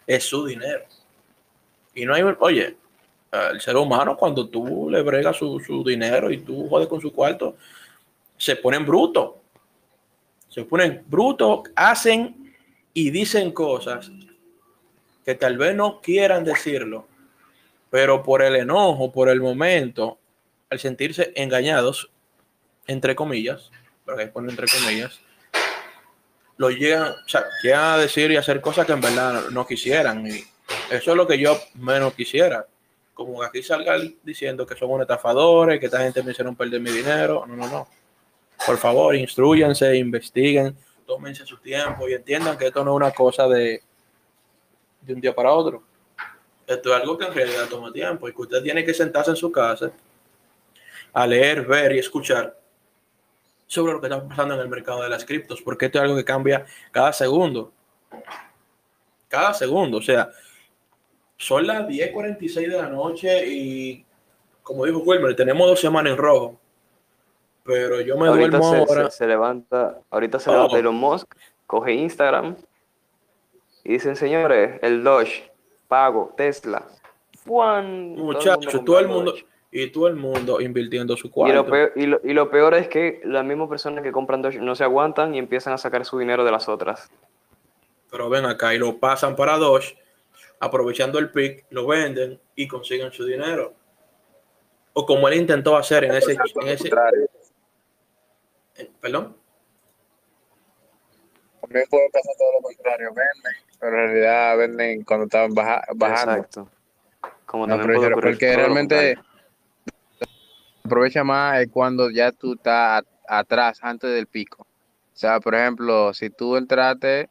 es 0.07 0.25
su 0.25 0.45
dinero. 0.47 0.85
Y 1.95 2.05
no 2.05 2.15
hay, 2.15 2.23
oye, 2.41 2.77
el 3.33 3.61
ser 3.61 3.77
humano, 3.77 4.16
cuando 4.16 4.49
tú 4.49 4.88
le 4.90 5.01
bregas 5.03 5.37
su, 5.37 5.83
dinero 5.87 6.31
y 6.31 6.38
tú 6.38 6.68
jodes 6.68 6.87
con 6.87 7.01
su 7.01 7.12
cuarto, 7.12 7.57
se 8.37 8.57
ponen 8.57 8.85
brutos. 8.85 9.33
Se 10.49 10.64
ponen 10.64 11.03
brutos, 11.07 11.62
hacen 11.75 12.55
y 12.92 13.11
dicen 13.11 13.53
cosas 13.53 14.11
que 15.25 15.35
tal 15.35 15.57
vez 15.57 15.75
no 15.75 16.01
quieran 16.03 16.45
decirlo, 16.45 17.07
pero 17.88 18.23
por 18.23 18.42
el 18.42 18.57
enojo, 18.57 19.11
por 19.12 19.31
el 19.31 19.40
momento, 19.40 20.18
al 20.68 20.79
sentirse 20.79 21.33
engañados, 21.35 22.11
entre 22.87 23.14
comillas, 23.14 23.71
porque 24.05 24.27
ponen 24.27 24.51
entre 24.51 24.66
comillas, 24.66 25.21
lo 26.59 26.68
llegan, 26.68 27.12
o 27.12 27.29
sea, 27.29 27.45
a 27.95 27.99
decir 27.99 28.31
y 28.31 28.37
hacer 28.37 28.61
cosas 28.61 28.85
que 28.85 28.92
en 28.92 29.01
verdad 29.01 29.45
no 29.51 29.66
quisieran. 29.66 30.27
Y 30.27 30.45
eso 30.90 31.12
es 31.12 31.16
lo 31.16 31.27
que 31.27 31.38
yo 31.38 31.59
menos 31.75 32.12
quisiera 32.12 32.66
como 33.27 33.43
aquí 33.43 33.63
salga 33.63 33.97
diciendo 34.23 34.67
que 34.67 34.77
son 34.77 34.91
unos 34.91 35.03
estafadores, 35.03 35.81
que 35.81 35.87
esta 35.87 36.01
gente 36.01 36.23
me 36.23 36.33
hicieron 36.33 36.57
perder 36.57 36.81
mi 36.81 36.91
dinero. 36.91 37.45
No, 37.47 37.57
no, 37.57 37.67
no. 37.69 37.89
Por 38.67 38.77
favor, 38.79 39.15
instruyanse, 39.17 39.97
investiguen, 39.97 40.77
tómense 41.07 41.45
su 41.45 41.57
tiempo 41.59 42.09
y 42.09 42.15
entiendan 42.15 42.57
que 42.57 42.67
esto 42.67 42.85
no 42.85 42.93
es 42.93 42.97
una 42.97 43.11
cosa 43.11 43.49
de, 43.49 43.83
de 45.01 45.15
un 45.15 45.21
día 45.21 45.35
para 45.35 45.53
otro. 45.53 45.83
Esto 46.67 46.95
es 46.95 47.01
algo 47.01 47.19
que 47.19 47.27
en 47.27 47.35
realidad 47.35 47.69
toma 47.69 47.93
tiempo 47.93 48.29
y 48.29 48.33
que 48.33 48.43
usted 48.43 48.63
tiene 48.63 48.85
que 48.85 48.95
sentarse 48.95 49.31
en 49.31 49.37
su 49.37 49.51
casa 49.51 49.91
a 51.13 51.27
leer, 51.27 51.67
ver 51.67 51.93
y 51.93 51.99
escuchar 51.99 52.57
sobre 53.67 53.95
lo 53.95 54.01
que 54.01 54.07
está 54.07 54.27
pasando 54.27 54.55
en 54.55 54.61
el 54.61 54.69
mercado 54.69 55.03
de 55.03 55.09
las 55.09 55.25
criptos, 55.25 55.61
porque 55.63 55.87
esto 55.87 55.99
es 55.99 56.03
algo 56.03 56.17
que 56.17 56.25
cambia 56.25 56.65
cada 56.91 57.13
segundo. 57.13 57.73
Cada 59.29 59.55
segundo, 59.55 59.99
o 59.99 60.03
sea, 60.03 60.31
son 61.43 61.67
las 61.67 61.89
10.46 61.89 62.55
de 62.55 62.69
la 62.69 62.89
noche 62.89 63.45
y, 63.49 64.05
como 64.63 64.85
dijo 64.85 65.01
Wilmer, 65.01 65.35
tenemos 65.35 65.67
dos 65.67 65.81
semanas 65.81 66.13
en 66.13 66.17
rojo. 66.17 66.57
Pero 67.65 68.01
yo 68.01 68.17
me 68.17 68.29
duermo 68.29 68.71
se, 68.71 68.79
ahora. 68.79 69.11
Se, 69.11 69.27
levanta, 69.27 69.99
ahorita 70.11 70.39
se 70.39 70.53
levanta 70.53 70.79
Elon 70.79 70.95
Musk, 70.95 71.35
coge 71.67 71.95
Instagram 71.95 72.57
y 73.83 73.95
dicen, 73.95 74.15
señores, 74.15 74.79
el 74.83 75.03
Doge, 75.03 75.51
pago, 75.89 76.33
Tesla. 76.37 76.85
Juan, 77.45 78.15
Muchachos, 78.15 78.85
todo 78.85 79.01
el 79.01 79.09
mundo, 79.09 79.35
y 79.73 79.89
todo 79.89 80.07
el 80.07 80.15
mundo 80.15 80.61
invirtiendo 80.61 81.17
su 81.17 81.29
cuarto. 81.29 81.53
Y 81.53 81.57
lo, 81.57 81.67
peor, 81.67 81.93
y, 81.97 82.33
lo, 82.33 82.51
peor, 82.51 82.75
es 82.75 82.87
que 82.87 83.21
las 83.25 83.45
mismas 83.45 83.69
personas 83.69 84.05
que 84.05 84.13
compran 84.13 84.43
Doge 84.43 84.61
no 84.61 84.77
se 84.77 84.85
aguantan 84.85 85.35
y 85.35 85.41
empiezan 85.41 85.73
a 85.73 85.79
sacar 85.79 86.05
su 86.05 86.21
dinero 86.21 86.45
de 86.45 86.53
las 86.53 86.69
otras. 86.69 87.11
Pero 88.13 88.31
ven 88.31 88.45
acá 88.45 88.75
y 88.75 88.79
lo 88.79 88.99
pasan 88.99 89.35
para 89.35 89.57
Doge 89.57 90.02
aprovechando 90.63 91.19
el 91.19 91.33
pick, 91.33 91.67
lo 91.71 91.88
venden 91.88 92.40
y 92.54 92.69
consiguen 92.69 93.10
su 93.10 93.25
dinero. 93.25 93.75
O 94.92 95.04
como 95.04 95.27
él 95.27 95.35
intentó 95.35 95.77
hacer 95.77 96.04
en 96.04 96.13
ese... 96.15 96.33
En 96.35 96.69
ese 96.69 96.88
¿Perdón? 99.00 99.37
También 101.60 101.85
puede 101.90 102.08
pasar 102.10 102.35
todo 102.38 102.52
lo 102.52 102.60
contrario, 102.60 103.08
venden, 103.08 103.63
pero 103.81 103.90
en 103.90 104.08
realidad 104.08 104.56
venden 104.56 105.02
cuando 105.02 105.25
estaban 105.25 105.52
bajando. 105.52 106.35
Exacto. 106.35 106.69
Como 107.44 107.67
no, 107.67 107.77
porque 108.15 108.54
realmente 108.54 109.19
aprovecha 110.85 111.25
más 111.25 111.60
es 111.60 111.69
cuando 111.71 112.08
ya 112.08 112.31
tú 112.31 112.54
estás 112.54 113.02
atrás, 113.27 113.81
antes 113.83 114.10
del 114.13 114.29
pico. 114.29 114.63
O 114.63 115.17
sea, 115.17 115.40
por 115.40 115.56
ejemplo, 115.56 116.15
si 116.15 116.31
tú 116.31 116.56
entraste, 116.56 117.31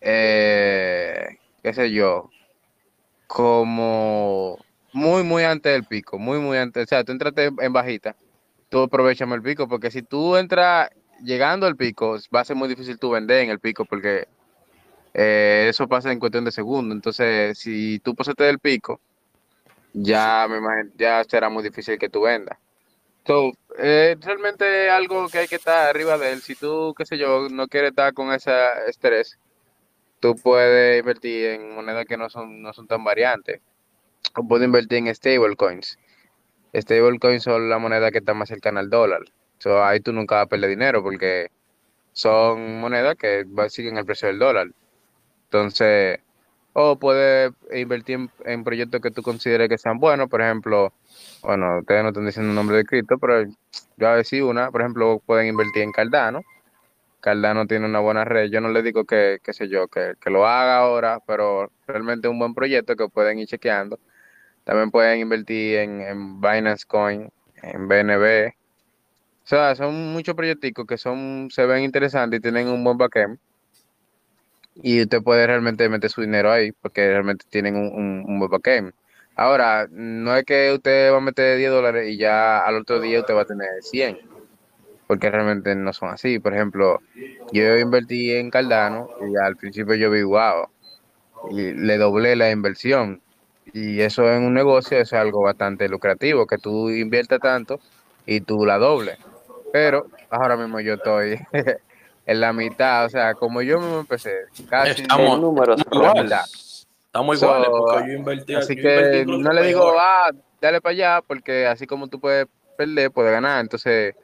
eh, 0.00 1.38
qué 1.62 1.72
sé 1.74 1.90
yo, 1.90 2.30
como 3.32 4.58
muy, 4.92 5.22
muy 5.22 5.42
antes 5.44 5.72
del 5.72 5.84
pico, 5.84 6.18
muy, 6.18 6.38
muy 6.38 6.58
antes. 6.58 6.84
O 6.84 6.86
sea, 6.86 7.02
tú 7.02 7.12
entraste 7.12 7.50
en 7.60 7.72
bajita, 7.72 8.14
tú 8.68 8.82
aprovechame 8.82 9.34
el 9.34 9.42
pico, 9.42 9.66
porque 9.66 9.90
si 9.90 10.02
tú 10.02 10.36
entras 10.36 10.90
llegando 11.24 11.66
al 11.66 11.76
pico, 11.76 12.18
va 12.34 12.40
a 12.40 12.44
ser 12.44 12.56
muy 12.56 12.68
difícil 12.68 12.98
tú 12.98 13.10
vender 13.10 13.40
en 13.40 13.48
el 13.48 13.58
pico, 13.58 13.86
porque 13.86 14.28
eh, 15.14 15.66
eso 15.70 15.88
pasa 15.88 16.12
en 16.12 16.18
cuestión 16.18 16.44
de 16.44 16.52
segundos. 16.52 16.94
Entonces, 16.94 17.58
si 17.58 18.00
tú 18.00 18.14
pasaste 18.14 18.44
del 18.44 18.58
pico, 18.58 19.00
ya 19.94 20.46
me 20.50 20.58
imagino, 20.58 20.90
ya 20.98 21.24
será 21.24 21.48
muy 21.48 21.62
difícil 21.62 21.98
que 21.98 22.10
tú 22.10 22.22
vendas. 22.22 22.58
So, 23.26 23.52
eh, 23.78 24.14
realmente 24.20 24.90
algo 24.90 25.26
que 25.28 25.38
hay 25.38 25.48
que 25.48 25.56
estar 25.56 25.88
arriba 25.88 26.18
de 26.18 26.32
él. 26.32 26.42
Si 26.42 26.54
tú, 26.54 26.92
qué 26.98 27.06
sé 27.06 27.16
yo, 27.16 27.48
no 27.48 27.66
quieres 27.66 27.90
estar 27.90 28.12
con 28.12 28.30
ese 28.30 28.52
estrés, 28.88 29.38
tú 30.22 30.36
puedes 30.36 31.00
invertir 31.00 31.46
en 31.46 31.74
monedas 31.74 32.06
que 32.06 32.16
no 32.16 32.30
son, 32.30 32.62
no 32.62 32.72
son 32.72 32.86
tan 32.86 33.02
variantes. 33.02 33.60
O 34.36 34.46
puedes 34.46 34.64
invertir 34.64 34.98
en 34.98 35.14
stablecoins. 35.14 35.98
Stablecoins 36.72 37.42
son 37.42 37.68
la 37.68 37.78
moneda 37.78 38.12
que 38.12 38.18
está 38.18 38.32
más 38.32 38.48
cercana 38.48 38.80
al 38.80 38.88
dólar. 38.88 39.22
So, 39.58 39.84
ahí 39.84 40.00
tú 40.00 40.12
nunca 40.12 40.36
vas 40.36 40.44
a 40.44 40.48
perder 40.48 40.70
dinero 40.70 41.02
porque 41.02 41.50
son 42.12 42.80
monedas 42.80 43.16
que 43.16 43.44
siguen 43.68 43.98
el 43.98 44.06
precio 44.06 44.28
del 44.28 44.38
dólar. 44.38 44.68
Entonces, 45.44 46.20
o 46.72 46.96
puedes 46.98 47.52
invertir 47.74 48.30
en, 48.44 48.64
proyectos 48.64 49.00
que 49.00 49.10
tú 49.10 49.22
consideres 49.22 49.68
que 49.68 49.76
sean 49.76 49.98
buenos, 49.98 50.28
por 50.28 50.40
ejemplo, 50.40 50.92
bueno, 51.42 51.80
ustedes 51.80 52.02
no 52.02 52.08
están 52.10 52.26
diciendo 52.26 52.50
un 52.50 52.56
nombre 52.56 52.76
de 52.76 52.84
cripto, 52.84 53.18
pero 53.18 53.44
yo 53.96 54.08
a 54.08 54.16
decir 54.16 54.44
una, 54.44 54.70
por 54.70 54.82
ejemplo, 54.82 55.20
pueden 55.26 55.48
invertir 55.48 55.82
en 55.82 55.92
Cardano. 55.92 56.42
Cardano 57.22 57.66
tiene 57.66 57.86
una 57.86 58.00
buena 58.00 58.24
red, 58.24 58.50
yo 58.50 58.60
no 58.60 58.68
le 58.68 58.82
digo 58.82 59.04
que, 59.04 59.38
qué 59.42 59.52
sé 59.54 59.68
yo, 59.68 59.88
que, 59.88 60.14
lo 60.26 60.46
haga 60.46 60.78
ahora, 60.78 61.20
pero 61.26 61.70
realmente 61.86 62.28
es 62.28 62.32
un 62.32 62.38
buen 62.38 62.54
proyecto 62.54 62.96
que 62.96 63.08
pueden 63.08 63.38
ir 63.38 63.46
chequeando. 63.48 63.98
También 64.64 64.90
pueden 64.90 65.20
invertir 65.20 65.78
en, 65.78 66.00
en 66.02 66.40
Binance 66.40 66.84
Coin, 66.86 67.30
en 67.62 67.88
BNB. 67.88 68.52
O 69.44 69.46
sea, 69.46 69.74
son 69.76 70.12
muchos 70.12 70.34
proyectos 70.34 70.86
que 70.86 70.98
son, 70.98 71.48
se 71.50 71.64
ven 71.66 71.84
interesantes 71.84 72.38
y 72.38 72.42
tienen 72.42 72.68
un 72.68 72.84
buen 72.84 72.98
backend 72.98 73.38
y 74.74 75.02
usted 75.02 75.22
puede 75.22 75.46
realmente 75.46 75.88
meter 75.88 76.10
su 76.10 76.22
dinero 76.22 76.50
ahí 76.50 76.72
porque 76.72 77.08
realmente 77.08 77.44
tienen 77.48 77.76
un, 77.76 78.24
un, 78.26 78.38
buen 78.38 78.94
Ahora, 79.34 79.86
no 79.90 80.36
es 80.36 80.44
que 80.44 80.72
usted 80.72 81.12
va 81.12 81.18
a 81.18 81.20
meter 81.20 81.56
10 81.58 81.70
dólares 81.70 82.08
y 82.10 82.18
ya 82.18 82.60
al 82.60 82.76
otro 82.76 83.00
día 83.00 83.20
usted 83.20 83.34
va 83.34 83.42
a 83.42 83.46
tener 83.46 83.68
100, 83.80 84.18
porque 85.12 85.30
realmente 85.30 85.74
no 85.74 85.92
son 85.92 86.08
así. 86.08 86.38
Por 86.38 86.54
ejemplo, 86.54 87.02
yo 87.52 87.76
invertí 87.76 88.34
en 88.34 88.48
Cardano 88.48 89.10
y 89.20 89.36
al 89.36 89.56
principio 89.56 89.94
yo 89.94 90.10
vi, 90.10 90.22
wow, 90.22 90.68
y 91.50 91.74
le 91.74 91.98
doblé 91.98 92.34
la 92.34 92.50
inversión. 92.50 93.20
Y 93.74 94.00
eso 94.00 94.26
en 94.32 94.42
un 94.42 94.54
negocio 94.54 94.96
es 94.96 95.12
algo 95.12 95.42
bastante 95.42 95.86
lucrativo, 95.86 96.46
que 96.46 96.56
tú 96.56 96.88
inviertas 96.88 97.40
tanto 97.40 97.78
y 98.24 98.40
tú 98.40 98.64
la 98.64 98.78
doble 98.78 99.18
Pero 99.70 100.06
ahora 100.30 100.56
mismo 100.56 100.80
yo 100.80 100.94
estoy 100.94 101.38
en 102.26 102.40
la 102.40 102.54
mitad, 102.54 103.04
o 103.04 103.10
sea, 103.10 103.34
como 103.34 103.60
yo 103.60 103.80
me 103.80 103.98
empecé, 103.98 104.34
casi 104.66 105.02
estamos, 105.02 105.38
números 105.38 105.78
Estamos 107.04 107.42
iguales, 107.42 107.68
porque 107.70 108.08
yo 108.08 108.12
invertí. 108.14 108.54
Así 108.54 108.76
que 108.76 109.26
no 109.26 109.52
le 109.52 109.66
digo, 109.66 109.92
ah, 109.98 110.30
dale 110.58 110.80
para 110.80 110.92
allá, 110.94 111.20
porque 111.26 111.66
así 111.66 111.86
como 111.86 112.08
tú 112.08 112.18
puedes 112.18 112.46
perder, 112.78 113.10
puedes 113.10 113.30
ganar. 113.30 113.60
Entonces, 113.60 114.14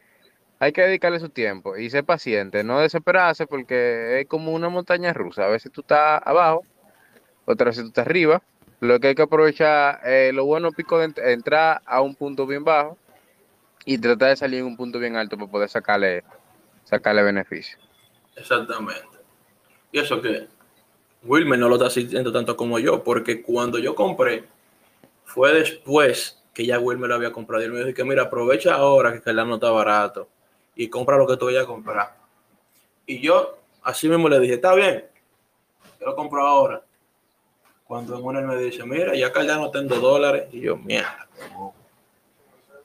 hay 0.61 0.73
que 0.73 0.83
dedicarle 0.83 1.21
su 1.21 1.29
tiempo 1.29 1.77
y 1.77 1.89
ser 1.91 2.05
paciente, 2.05 2.65
no 2.65 2.81
desesperarse, 2.81 3.47
porque 3.47 4.21
es 4.21 4.27
como 4.27 4.53
una 4.53 4.69
montaña 4.69 5.13
rusa. 5.13 5.45
A 5.45 5.49
veces 5.49 5.71
tú 5.71 5.83
estás 5.83 6.21
abajo, 6.25 6.65
otras 7.45 7.69
veces 7.69 7.85
tú 7.85 7.89
estás 7.89 8.07
arriba. 8.07 8.43
Lo 8.81 9.01
que 9.01 9.09
hay 9.09 9.15
que 9.15 9.23
aprovechar, 9.23 10.01
eh, 10.05 10.31
lo 10.33 10.45
bueno 10.45 10.71
pico 10.73 10.99
de 10.99 11.13
entrar 11.33 11.83
a 11.85 12.01
un 12.01 12.15
punto 12.15 12.47
bien 12.47 12.65
bajo 12.65 12.97
y 13.85 13.99
tratar 13.99 14.31
de 14.31 14.37
salir 14.37 14.61
en 14.61 14.67
un 14.67 14.77
punto 14.77 14.99
bien 14.99 15.17
alto 15.17 15.37
para 15.37 15.51
poder 15.51 15.69
sacarle, 15.69 16.23
sacarle 16.85 17.23
beneficio. 17.23 17.79
Exactamente. 18.37 19.19
Y 19.91 19.99
eso 19.99 20.21
que 20.21 20.47
Wilmer 21.25 21.59
no 21.59 21.69
lo 21.69 21.77
está 21.77 21.91
sintiendo 21.91 22.33
tanto 22.33 22.57
como 22.57 22.79
yo, 22.79 23.03
porque 23.03 23.43
cuando 23.43 23.79
yo 23.79 23.95
compré, 23.95 24.45
fue 25.25 25.55
después 25.55 26.41
que 26.55 26.67
ya 26.67 26.79
Wilmer 26.79 27.09
lo 27.09 27.15
había 27.17 27.33
comprado. 27.33 27.63
Y 27.63 27.67
él 27.67 27.73
me 27.73 27.79
dijo 27.81 27.95
que 27.95 28.05
mira, 28.05 28.25
aprovecha 28.25 28.75
ahora 28.75 29.13
que 29.13 29.21
Cardano 29.21 29.55
está 29.55 29.71
barato 29.71 30.29
y 30.79 30.89
compra 30.89 31.17
lo 31.19 31.27
que 31.27 31.37
tú 31.37 31.47
vayas 31.47 31.65
a 31.65 31.67
comprar. 31.67 32.15
Y 33.05 33.21
yo 33.21 33.59
así 33.83 34.09
mismo 34.09 34.29
le 34.29 34.39
dije, 34.39 34.55
está 34.55 34.75
bien, 34.75 35.05
yo 36.01 36.07
lo 36.07 36.15
compro 36.15 36.47
ahora. 36.47 36.83
Cuando 37.85 38.19
uno 38.21 38.41
me 38.43 38.57
dice, 38.57 38.85
mira, 38.85 39.15
ya 39.17 39.33
Cardano 39.33 39.71
en 39.75 39.89
dos 39.89 40.01
dólares, 40.01 40.49
y 40.53 40.61
yo, 40.61 40.77
mierda. 40.77 41.27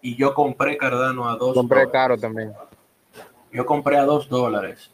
Y 0.02 0.16
yo 0.16 0.34
compré 0.34 0.76
Cardano 0.76 1.30
a 1.30 1.36
dos 1.36 1.54
Compré 1.54 1.90
caro 1.92 2.18
también. 2.18 2.54
Yo 3.52 3.64
compré 3.64 3.98
a 3.98 4.06
dos 4.06 4.28
dólares. 4.28 4.90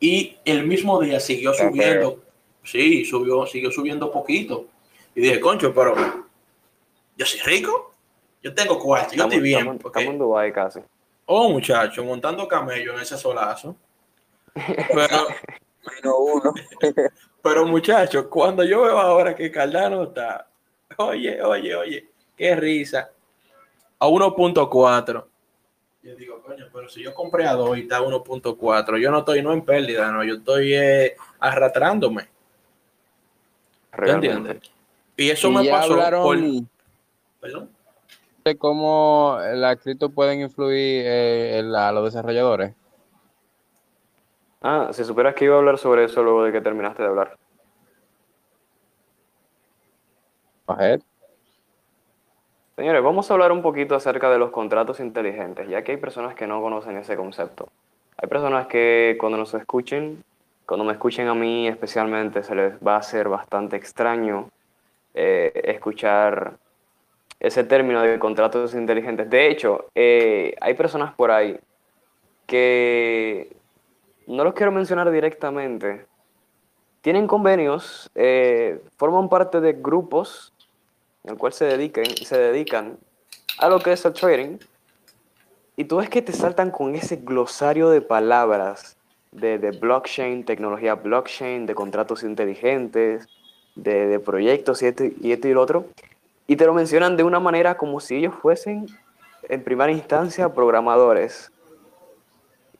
Y 0.00 0.38
el 0.44 0.66
mismo 0.66 1.00
día 1.02 1.20
siguió 1.20 1.52
subiendo. 1.52 2.22
Sí, 2.62 3.04
subió, 3.04 3.44
siguió 3.46 3.70
subiendo 3.70 4.10
poquito. 4.10 4.66
Y 5.14 5.20
dije, 5.20 5.38
concho, 5.38 5.74
pero 5.74 5.94
yo 7.14 7.26
soy 7.26 7.40
rico. 7.40 7.92
Yo 8.42 8.54
tengo 8.54 8.78
cuarto, 8.78 9.14
yo 9.14 9.24
estoy 9.24 9.40
bien. 9.40 9.68
Estamos, 9.68 9.96
en 9.96 10.18
Dubai 10.18 10.52
casi. 10.52 10.80
Oh, 11.26 11.48
muchacho, 11.50 12.04
montando 12.04 12.46
camello 12.46 12.94
en 12.94 13.00
ese 13.00 13.16
solazo. 13.16 13.76
Pero, 14.54 16.18
uno. 16.18 16.54
pero 17.42 17.66
muchacho, 17.66 18.30
cuando 18.30 18.64
yo 18.64 18.82
veo 18.82 18.98
ahora 18.98 19.34
que 19.34 19.50
Cardano 19.50 20.04
está, 20.04 20.48
oye, 20.96 21.42
oye, 21.42 21.74
oye, 21.74 22.10
qué 22.36 22.56
risa, 22.56 23.10
a 23.98 24.06
1.4 24.06 25.26
yo 26.06 26.14
digo, 26.14 26.40
coño, 26.40 26.66
pero 26.72 26.88
si 26.88 27.02
yo 27.02 27.12
compré 27.12 27.46
a 27.48 27.54
2 27.54 27.78
y 27.78 27.80
está 27.80 28.00
1.4, 28.00 28.98
yo 28.98 29.10
no 29.10 29.18
estoy 29.18 29.42
no 29.42 29.52
en 29.52 29.64
pérdida, 29.64 30.12
no, 30.12 30.22
yo 30.22 30.34
estoy 30.34 30.72
eh, 30.72 31.16
arrastrándome. 31.40 32.28
¿Entiendes? 33.98 34.70
Y 35.16 35.30
eso 35.30 35.50
me 35.50 35.68
pasó 35.68 35.96
por... 36.22 36.38
¿Perdón? 37.40 37.70
De 38.46 38.56
cómo 38.56 39.38
la 39.54 39.74
cripto 39.76 40.10
pueden 40.10 40.40
influir 40.40 41.04
eh, 41.04 41.58
en 41.58 41.74
a 41.74 41.90
los 41.90 42.04
desarrolladores. 42.04 42.74
Ah, 44.62 44.88
si 44.92 45.04
supieras 45.04 45.34
que 45.34 45.46
iba 45.46 45.56
a 45.56 45.58
hablar 45.58 45.78
sobre 45.78 46.04
eso 46.04 46.22
luego 46.22 46.44
de 46.44 46.52
que 46.52 46.60
terminaste 46.60 47.02
de 47.02 47.08
hablar. 47.08 47.36
Ahead. 50.68 51.00
Señores, 52.76 53.02
vamos 53.02 53.30
a 53.30 53.34
hablar 53.34 53.52
un 53.52 53.62
poquito 53.62 53.94
acerca 53.94 54.30
de 54.30 54.38
los 54.38 54.50
contratos 54.50 55.00
inteligentes, 55.00 55.68
ya 55.68 55.82
que 55.82 55.92
hay 55.92 55.98
personas 55.98 56.34
que 56.34 56.46
no 56.46 56.60
conocen 56.60 56.96
ese 56.98 57.16
concepto. 57.16 57.68
Hay 58.16 58.28
personas 58.28 58.66
que 58.66 59.16
cuando 59.18 59.38
nos 59.38 59.54
escuchen, 59.54 60.22
cuando 60.66 60.84
me 60.84 60.92
escuchen 60.92 61.26
a 61.28 61.34
mí 61.34 61.66
especialmente, 61.66 62.42
se 62.42 62.54
les 62.54 62.74
va 62.74 62.94
a 62.94 62.98
hacer 62.98 63.28
bastante 63.28 63.76
extraño 63.76 64.50
eh, 65.14 65.52
escuchar 65.64 66.58
ese 67.40 67.64
término 67.64 68.02
de 68.02 68.18
contratos 68.18 68.74
inteligentes. 68.74 69.28
De 69.28 69.50
hecho, 69.50 69.86
eh, 69.94 70.54
hay 70.60 70.74
personas 70.74 71.14
por 71.14 71.30
ahí 71.30 71.58
que 72.46 73.54
no 74.26 74.44
los 74.44 74.54
quiero 74.54 74.72
mencionar 74.72 75.10
directamente, 75.10 76.06
tienen 77.00 77.26
convenios, 77.26 78.10
eh, 78.14 78.80
forman 78.96 79.28
parte 79.28 79.60
de 79.60 79.74
grupos 79.74 80.52
en 81.24 81.32
el 81.32 81.38
cual 81.38 81.52
se, 81.52 81.64
dediquen, 81.64 82.06
se 82.06 82.38
dedican 82.38 82.98
a 83.58 83.68
lo 83.68 83.78
que 83.78 83.92
es 83.92 84.04
el 84.04 84.12
trading, 84.12 84.58
y 85.76 85.84
tú 85.84 85.96
ves 85.98 86.08
que 86.08 86.22
te 86.22 86.32
saltan 86.32 86.70
con 86.70 86.94
ese 86.94 87.16
glosario 87.16 87.90
de 87.90 88.00
palabras 88.00 88.96
de, 89.30 89.58
blockchain, 89.58 90.44
tecnología 90.44 90.94
blockchain, 90.94 91.66
de 91.66 91.74
contratos 91.74 92.22
inteligentes, 92.22 93.28
de, 93.74 94.18
proyectos 94.18 94.82
y 94.82 94.86
esto, 94.86 95.04
y 95.04 95.32
esto 95.32 95.48
y 95.48 95.52
lo 95.52 95.62
otro, 95.62 95.86
y 96.46 96.56
te 96.56 96.66
lo 96.66 96.74
mencionan 96.74 97.16
de 97.16 97.24
una 97.24 97.40
manera 97.40 97.76
como 97.76 98.00
si 98.00 98.16
ellos 98.16 98.34
fuesen, 98.34 98.86
en 99.48 99.62
primera 99.62 99.92
instancia, 99.92 100.52
programadores. 100.52 101.50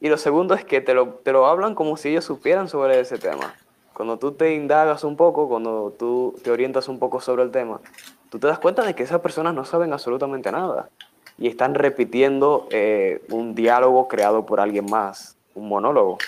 Y 0.01 0.09
lo 0.09 0.19
segundo 0.19 0.55
es 0.55 0.65
que 0.65 0.81
te 0.81 0.95
lo, 0.95 1.09
te 1.23 1.33
lo 1.33 1.47
hablan 1.47 1.75
como 1.75 1.97
si 1.97 2.11
ellos 2.11 2.25
supieran 2.25 2.69
sobre 2.69 3.01
ese 3.01 3.19
tema. 3.19 3.55
Cuando 3.93 4.19
tú 4.19 4.33
te 4.33 4.55
indagas 4.55 5.05
un 5.05 5.17
poco, 5.17 5.49
cuando 5.49 5.95
tú 5.99 6.39
te 6.45 6.51
orientas 6.51 6.89
un 6.89 6.99
poco 6.99 7.21
sobre 7.21 7.43
el 7.43 7.51
tema, 7.51 7.81
tú 8.29 8.39
te 8.39 8.47
das 8.47 8.59
cuenta 8.59 8.85
de 8.85 8.95
que 8.95 9.03
esas 9.03 9.21
personas 9.21 9.55
no 9.55 9.65
saben 9.65 9.93
absolutamente 9.93 10.53
nada 10.53 10.91
y 11.39 11.49
están 11.49 11.75
repitiendo 11.75 12.69
eh, 12.71 13.23
un 13.31 13.55
diálogo 13.55 14.07
creado 14.09 14.45
por 14.45 14.61
alguien 14.61 14.87
más, 14.91 15.37
un 15.55 15.69
monólogo. 15.69 16.19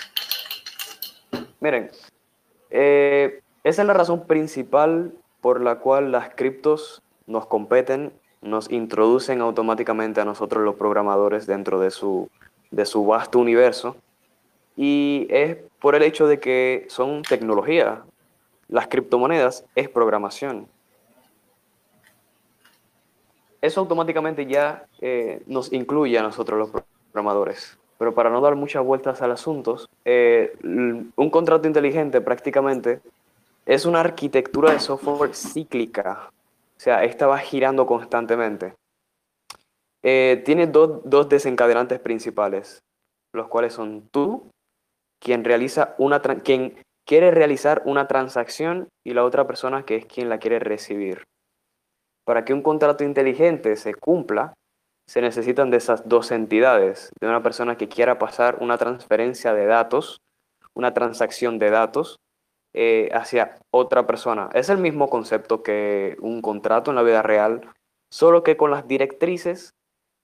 Miren, 1.59 1.91
eh, 2.69 3.41
esa 3.63 3.81
es 3.81 3.87
la 3.87 3.93
razón 3.93 4.25
principal 4.25 5.11
por 5.41 5.61
la 5.61 5.75
cual 5.75 6.11
las 6.11 6.33
criptos 6.33 7.01
nos 7.29 7.45
competen, 7.45 8.11
nos 8.41 8.69
introducen 8.69 9.39
automáticamente 9.39 10.19
a 10.19 10.25
nosotros 10.25 10.63
los 10.65 10.75
programadores 10.75 11.47
dentro 11.47 11.79
de 11.79 11.91
su, 11.91 12.29
de 12.71 12.85
su 12.85 13.05
vasto 13.05 13.39
universo. 13.39 13.95
Y 14.75 15.27
es 15.29 15.57
por 15.79 15.95
el 15.95 16.03
hecho 16.03 16.27
de 16.27 16.39
que 16.39 16.85
son 16.89 17.21
tecnología. 17.21 18.03
Las 18.67 18.87
criptomonedas 18.87 19.63
es 19.75 19.89
programación 19.89 20.67
eso 23.61 23.81
automáticamente 23.81 24.45
ya 24.45 24.85
eh, 25.01 25.41
nos 25.47 25.71
incluye 25.73 26.17
a 26.17 26.23
nosotros 26.23 26.59
los 26.59 26.83
programadores. 27.11 27.77
pero 27.97 28.13
para 28.13 28.29
no 28.29 28.39
dar 28.39 28.55
muchas 28.55 28.81
vueltas 28.83 29.21
al 29.21 29.31
asunto, 29.31 29.77
eh, 30.05 30.55
un 30.63 31.29
contrato 31.29 31.67
inteligente 31.67 32.21
prácticamente 32.21 33.01
es 33.65 33.85
una 33.85 33.99
arquitectura 33.99 34.71
de 34.71 34.79
software 34.79 35.35
cíclica, 35.35 36.31
o 36.79 36.81
sea, 36.81 37.03
esta 37.03 37.27
va 37.27 37.39
girando 37.39 37.85
constantemente. 37.85 38.73
Eh, 40.01 40.41
tiene 40.45 40.67
dos, 40.67 41.27
desencadenantes 41.27 41.99
principales, 41.99 42.79
los 43.33 43.49
cuales 43.49 43.73
son 43.73 44.07
tú, 44.13 44.49
quien, 45.21 45.43
realiza 45.43 45.95
una 45.97 46.21
quien 46.21 46.81
quiere 47.05 47.31
realizar 47.31 47.81
una 47.83 48.07
transacción 48.07 48.87
y 49.05 49.13
la 49.13 49.25
otra 49.25 49.45
persona 49.45 49.83
que 49.83 49.97
es 49.97 50.05
quien 50.05 50.29
la 50.29 50.37
quiere 50.37 50.59
recibir. 50.59 51.23
Para 52.25 52.45
que 52.45 52.53
un 52.53 52.61
contrato 52.61 53.03
inteligente 53.03 53.75
se 53.75 53.93
cumpla, 53.93 54.53
se 55.05 55.19
necesitan 55.19 55.71
de 55.71 55.77
esas 55.77 56.07
dos 56.07 56.31
entidades, 56.31 57.11
de 57.19 57.27
una 57.27 57.43
persona 57.43 57.75
que 57.75 57.89
quiera 57.89 58.19
pasar 58.19 58.59
una 58.61 58.77
transferencia 58.77 59.53
de 59.53 59.65
datos, 59.65 60.19
una 60.73 60.93
transacción 60.93 61.59
de 61.59 61.71
datos 61.71 62.19
eh, 62.81 63.09
hacia 63.11 63.57
otra 63.71 64.07
persona. 64.07 64.49
Es 64.53 64.69
el 64.69 64.77
mismo 64.77 65.09
concepto 65.09 65.63
que 65.63 66.15
un 66.21 66.41
contrato 66.41 66.91
en 66.91 66.95
la 66.95 67.03
vida 67.03 67.21
real, 67.21 67.69
solo 68.09 68.41
que 68.41 68.55
con 68.55 68.71
las 68.71 68.87
directrices 68.87 69.71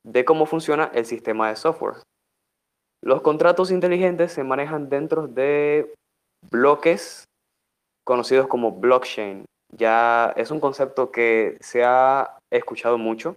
de 0.06 0.24
cómo 0.24 0.46
funciona 0.46 0.90
el 0.94 1.06
sistema 1.06 1.50
de 1.50 1.58
software. 1.58 1.98
Los 3.04 3.22
contratos 3.22 3.72
inteligentes 3.72 4.32
se 4.32 4.46
manejan 4.46 4.88
dentro 4.88 5.28
de 5.28 5.94
bloques 6.50 7.26
conocidos 8.06 8.48
como 8.48 8.72
blockchain. 8.72 9.44
Ya 9.78 10.32
es 10.38 10.50
un 10.50 10.62
concepto 10.62 11.12
que 11.12 11.58
se 11.60 11.84
ha 11.84 12.38
escuchado 12.50 12.98
mucho 12.98 13.36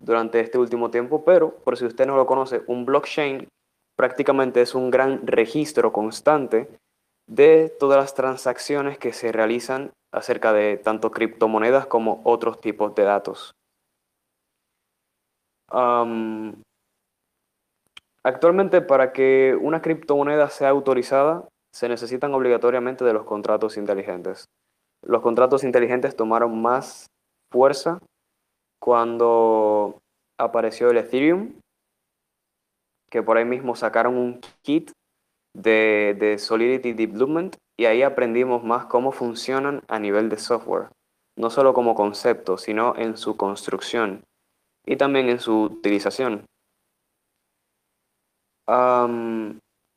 durante 0.00 0.38
este 0.38 0.58
último 0.58 0.92
tiempo, 0.92 1.24
pero 1.24 1.56
por 1.56 1.76
si 1.76 1.86
usted 1.86 2.06
no 2.06 2.14
lo 2.14 2.26
conoce, 2.26 2.62
un 2.68 2.84
blockchain 2.84 3.48
prácticamente 3.96 4.62
es 4.62 4.76
un 4.76 4.92
gran 4.92 5.26
registro 5.26 5.92
constante 5.92 6.68
de 7.28 7.68
todas 7.78 7.98
las 7.98 8.14
transacciones 8.14 8.98
que 8.98 9.12
se 9.12 9.30
realizan 9.30 9.92
acerca 10.12 10.52
de 10.52 10.78
tanto 10.78 11.10
criptomonedas 11.10 11.86
como 11.86 12.20
otros 12.24 12.60
tipos 12.60 12.94
de 12.94 13.04
datos. 13.04 13.52
actualmente 18.24 18.80
para 18.80 19.12
que 19.12 19.56
una 19.60 19.82
criptomoneda 19.82 20.48
sea 20.48 20.70
autorizada 20.70 21.46
se 21.74 21.88
necesitan 21.88 22.32
obligatoriamente 22.34 23.04
de 23.04 23.12
los 23.12 23.24
contratos 23.24 23.76
inteligentes. 23.76 24.46
Los 25.02 25.20
contratos 25.22 25.64
inteligentes 25.64 26.16
tomaron 26.16 26.60
más 26.60 27.06
fuerza 27.52 28.00
cuando 28.80 29.98
apareció 30.38 30.90
el 30.90 30.98
Ethereum, 30.98 31.60
que 33.10 33.22
por 33.22 33.36
ahí 33.36 33.44
mismo 33.44 33.76
sacaron 33.76 34.16
un 34.16 34.40
kit 34.62 34.90
de, 35.58 36.16
de, 36.18 36.38
Solidity 36.38 36.92
Development 36.92 37.56
y 37.76 37.86
ahí 37.86 38.02
aprendimos 38.02 38.64
más 38.64 38.86
cómo 38.86 39.12
funcionan 39.12 39.82
a 39.88 39.98
nivel 39.98 40.28
de 40.28 40.38
software, 40.38 40.88
no 41.36 41.50
solo 41.50 41.74
como 41.74 41.94
concepto, 41.94 42.58
sino 42.58 42.94
en 42.96 43.16
su 43.16 43.36
construcción 43.36 44.22
y 44.86 44.96
también 44.96 45.28
en 45.28 45.38
su 45.38 45.62
utilización. 45.62 46.44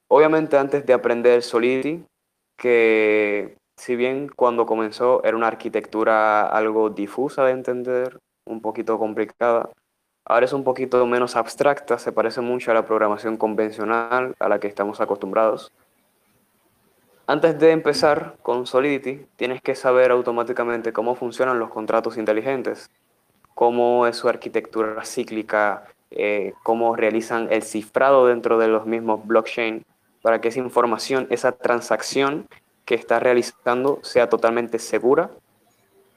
obviamente 0.10 0.58
antes 0.58 0.86
de 0.86 0.94
aprender 0.94 1.42
Solidity, 1.42 2.06
que 2.58 3.58
si 3.78 3.96
bien 3.96 4.30
cuando 4.30 4.66
comenzó 4.66 5.24
era 5.24 5.36
una 5.36 5.48
arquitectura 5.48 6.48
algo 6.48 6.90
difusa 6.90 7.46
de 7.46 7.52
entender, 7.52 8.20
un 8.46 8.62
poquito 8.62 9.00
complicada. 9.00 9.72
Ahora 10.26 10.46
es 10.46 10.54
un 10.54 10.64
poquito 10.64 11.06
menos 11.08 11.36
abstracta, 11.36 11.98
se 11.98 12.12
parece 12.12 12.42
mucho 12.42 12.72
a 12.72 12.74
la 12.74 12.86
programación 12.86 13.38
convencional 13.38 14.36
a 14.40 14.50
la 14.50 14.60
que 14.60 14.68
estamos 14.68 15.02
acostumbrados. 15.02 15.72
Antes 17.28 17.58
de 17.60 17.72
empezar 17.72 18.36
con 18.42 18.68
Solidity, 18.68 19.26
tienes 19.36 19.62
que 19.62 19.74
saber 19.74 20.12
automáticamente 20.12 20.94
cómo 20.94 21.16
funcionan 21.16 21.60
los 21.60 21.70
contratos 21.70 22.18
inteligentes, 22.18 22.92
cómo 23.56 24.06
es 24.06 24.18
su 24.18 24.28
arquitectura 24.28 25.04
cíclica, 25.06 25.86
eh, 26.12 26.54
cómo 26.64 26.96
realizan 26.96 27.48
el 27.52 27.64
cifrado 27.64 28.28
dentro 28.28 28.58
de 28.58 28.68
los 28.68 28.86
mismos 28.86 29.26
blockchain 29.26 29.86
para 30.22 30.42
que 30.42 30.50
esa 30.50 30.60
información, 30.60 31.28
esa 31.30 31.54
transacción 31.54 32.48
que 32.86 32.96
está 32.96 33.20
realizando 33.20 34.00
sea 34.04 34.30
totalmente 34.30 34.78
segura 34.78 35.32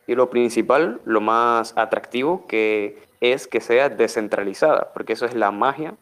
y 0.07 0.15
lo 0.15 0.31
principal, 0.31 1.01
lo 1.05 1.21
más 1.21 1.73
atractivo, 1.77 2.47
que 2.47 2.99
es 3.33 3.47
que 3.47 3.61
sea 3.61 3.89
descentralizada, 3.89 4.93
porque 4.93 5.15
eso 5.15 5.25
es 5.25 5.35
la 5.35 5.51
magia 5.51 5.97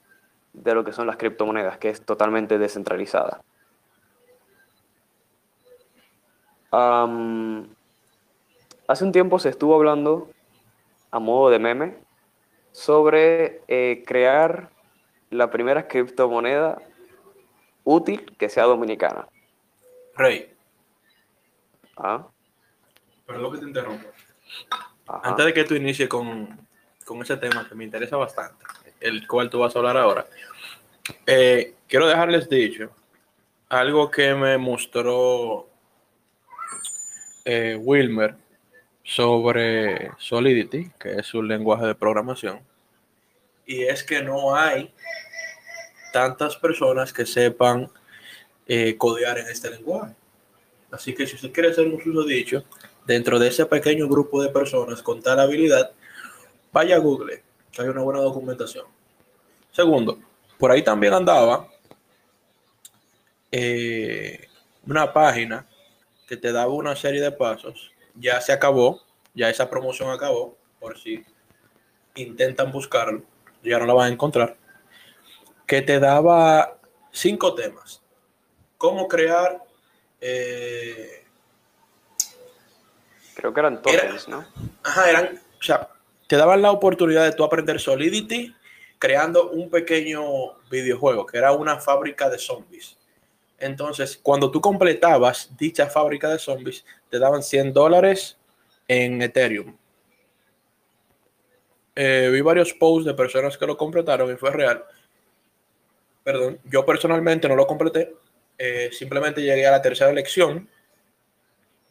de 0.52 0.74
lo 0.74 0.84
que 0.84 0.92
son 0.92 1.06
las 1.06 1.16
criptomonedas, 1.16 1.78
que 1.78 1.88
es 1.88 2.04
totalmente 2.04 2.58
descentralizada. 2.58 3.42
hace 8.88 9.04
un 9.04 9.12
tiempo 9.12 9.38
se 9.38 9.50
estuvo 9.50 9.74
hablando, 9.74 10.30
a 11.10 11.18
modo 11.18 11.50
de 11.50 11.58
meme, 11.58 11.96
sobre 12.72 13.60
eh, 13.68 14.02
crear 14.06 14.70
la 15.28 15.50
primera 15.50 15.86
criptomoneda 15.86 16.78
útil 17.84 18.24
que 18.38 18.48
sea 18.48 18.64
dominicana. 18.64 19.28
Rey. 20.16 20.50
¿Ah? 21.98 22.26
Perdón 23.26 23.52
que 23.52 23.58
te 23.58 23.66
interrumpa. 23.66 24.06
Antes 25.06 25.44
de 25.44 25.52
que 25.52 25.64
tú 25.64 25.74
inicies 25.74 26.08
con, 26.08 26.58
ese 27.22 27.36
tema 27.36 27.68
que 27.68 27.74
me 27.74 27.84
interesa 27.84 28.16
bastante, 28.16 28.64
el 29.00 29.26
cual 29.26 29.50
tú 29.50 29.58
vas 29.58 29.74
a 29.74 29.78
hablar 29.78 29.96
ahora, 29.96 30.26
eh, 31.26 31.74
quiero 31.88 32.06
dejarles 32.06 32.48
dicho 32.48 32.90
algo 33.68 34.10
que 34.10 34.34
me 34.34 34.58
mostró 34.58 35.68
eh, 37.44 37.76
Wilmer 37.80 38.34
sobre 39.02 40.10
Solidity, 40.18 40.90
que 40.98 41.14
es 41.14 41.34
un 41.34 41.48
lenguaje 41.48 41.86
de 41.86 41.94
programación, 41.94 42.60
y 43.66 43.84
es 43.84 44.04
que 44.04 44.22
no 44.22 44.54
hay 44.54 44.92
tantas 46.12 46.56
personas 46.56 47.12
que 47.12 47.24
sepan 47.24 47.90
eh, 48.66 48.96
codear 48.96 49.38
en 49.38 49.46
este 49.46 49.70
lenguaje. 49.70 50.14
Así 50.90 51.14
que 51.14 51.26
si 51.26 51.36
usted 51.36 51.52
quiere 51.52 51.70
hacer 51.70 51.86
un 51.86 51.94
uso 51.94 52.24
dicho, 52.24 52.64
dentro 53.06 53.38
de 53.38 53.48
ese 53.48 53.66
pequeño 53.66 54.08
grupo 54.08 54.42
de 54.42 54.50
personas 54.50 55.02
con 55.02 55.22
tal 55.22 55.40
habilidad, 55.40 55.92
vaya 56.72 56.96
a 56.96 56.98
Google, 56.98 57.42
que 57.70 57.82
hay 57.82 57.88
una 57.88 58.02
buena 58.02 58.20
documentación. 58.20 58.86
Segundo, 59.70 60.18
por 60.58 60.70
ahí 60.70 60.82
también 60.82 61.14
andaba 61.14 61.68
eh, 63.50 64.48
una 64.86 65.12
página 65.12 65.66
que 66.26 66.36
te 66.36 66.52
daba 66.52 66.72
una 66.72 66.96
serie 66.96 67.20
de 67.20 67.32
pasos. 67.32 67.92
Ya 68.14 68.40
se 68.40 68.52
acabó, 68.52 69.02
ya 69.34 69.48
esa 69.48 69.70
promoción 69.70 70.10
acabó, 70.10 70.56
por 70.80 70.98
si 70.98 71.24
intentan 72.14 72.72
buscarlo, 72.72 73.22
ya 73.62 73.78
no 73.78 73.86
la 73.86 73.94
van 73.94 74.10
a 74.10 74.12
encontrar. 74.12 74.56
Que 75.66 75.82
te 75.82 76.00
daba 76.00 76.78
cinco 77.10 77.54
temas. 77.54 78.02
Cómo 78.76 79.06
crear 79.08 79.62
eh, 80.20 81.22
Creo 83.34 83.52
que 83.52 83.60
eran 83.60 83.82
tokens, 83.82 84.28
¿no? 84.28 84.44
Ajá, 84.84 85.10
eran, 85.10 85.40
o 85.58 85.62
sea, 85.62 85.88
te 86.32 86.38
daban 86.38 86.62
la 86.62 86.70
oportunidad 86.70 87.26
de 87.26 87.32
tú 87.32 87.44
aprender 87.44 87.78
Solidity 87.78 88.56
creando 88.98 89.50
un 89.50 89.68
pequeño 89.68 90.22
videojuego 90.70 91.26
que 91.26 91.36
era 91.36 91.52
una 91.52 91.78
fábrica 91.78 92.30
de 92.30 92.38
zombies. 92.38 92.96
Entonces, 93.58 94.16
cuando 94.16 94.50
tú 94.50 94.58
completabas 94.58 95.54
dicha 95.58 95.88
fábrica 95.88 96.30
de 96.30 96.38
zombies, 96.38 96.86
te 97.10 97.18
daban 97.18 97.42
100 97.42 97.74
dólares 97.74 98.38
en 98.88 99.20
Ethereum. 99.20 99.76
Eh, 101.94 102.30
vi 102.32 102.40
varios 102.40 102.72
posts 102.72 103.04
de 103.04 103.12
personas 103.12 103.58
que 103.58 103.66
lo 103.66 103.76
completaron 103.76 104.32
y 104.32 104.38
fue 104.38 104.52
real. 104.52 104.82
Perdón, 106.24 106.60
yo 106.64 106.86
personalmente 106.86 107.46
no 107.46 107.56
lo 107.56 107.66
completé. 107.66 108.16
Eh, 108.56 108.88
simplemente 108.90 109.42
llegué 109.42 109.66
a 109.66 109.72
la 109.72 109.82
tercera 109.82 110.10
lección 110.10 110.66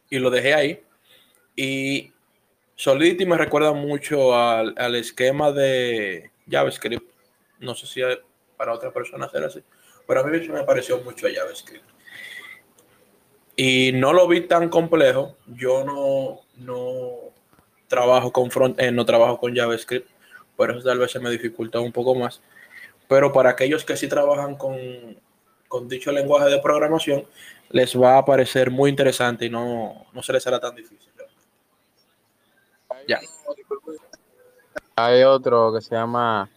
y 0.09 0.17
lo 0.17 0.31
dejé 0.31 0.55
ahí 0.55 0.83
y 1.55 2.10
Solidity 2.81 3.27
me 3.27 3.37
recuerda 3.37 3.73
mucho 3.73 4.35
al, 4.35 4.95
esquema 4.95 5.51
de 5.51 6.31
JavaScript. 6.49 7.07
No 7.59 7.75
sé 7.75 7.85
si 7.85 8.01
para 8.57 8.73
otra 8.73 8.91
persona 8.91 9.29
será 9.29 9.45
así, 9.45 9.63
pero 10.07 10.21
a 10.21 10.23
mí 10.23 10.47
me 10.47 10.63
pareció 10.63 10.99
mucho 11.01 11.27
a 11.27 11.29
JavaScript. 11.29 11.87
Y 13.55 13.91
no 13.93 14.13
lo 14.13 14.27
vi 14.27 14.47
tan 14.47 14.67
complejo. 14.69 15.37
Yo 15.45 15.83
no, 15.83 16.41
no 16.57 17.11
trabajo 17.87 18.31
con 18.31 18.49
front 18.49 18.81
no 18.81 19.05
trabajo 19.05 19.37
con 19.37 19.55
JavaScript, 19.55 20.09
por 20.55 20.71
eso 20.71 20.81
tal 20.81 20.97
vez 20.97 21.11
se 21.11 21.19
me 21.19 21.29
dificulta 21.29 21.79
un 21.79 21.91
poco 21.91 22.15
más. 22.15 22.41
Pero 23.07 23.31
para 23.31 23.51
aquellos 23.51 23.85
que 23.85 23.95
sí 23.95 24.07
trabajan 24.07 24.55
con, 24.55 24.75
con 25.67 25.87
dicho 25.87 26.11
lenguaje 26.11 26.49
de 26.49 26.57
programación, 26.57 27.27
les 27.69 27.95
va 27.95 28.17
a 28.17 28.25
parecer 28.25 28.71
muy 28.71 28.89
interesante 28.89 29.45
y 29.45 29.51
no, 29.51 30.07
no 30.11 30.23
se 30.23 30.33
les 30.33 30.47
hará 30.47 30.59
tan 30.59 30.75
difícil. 30.75 31.10
Hay 34.95 35.23
otro 35.23 35.73
que 35.73 35.81
se 35.81 35.95
llama 35.95 36.49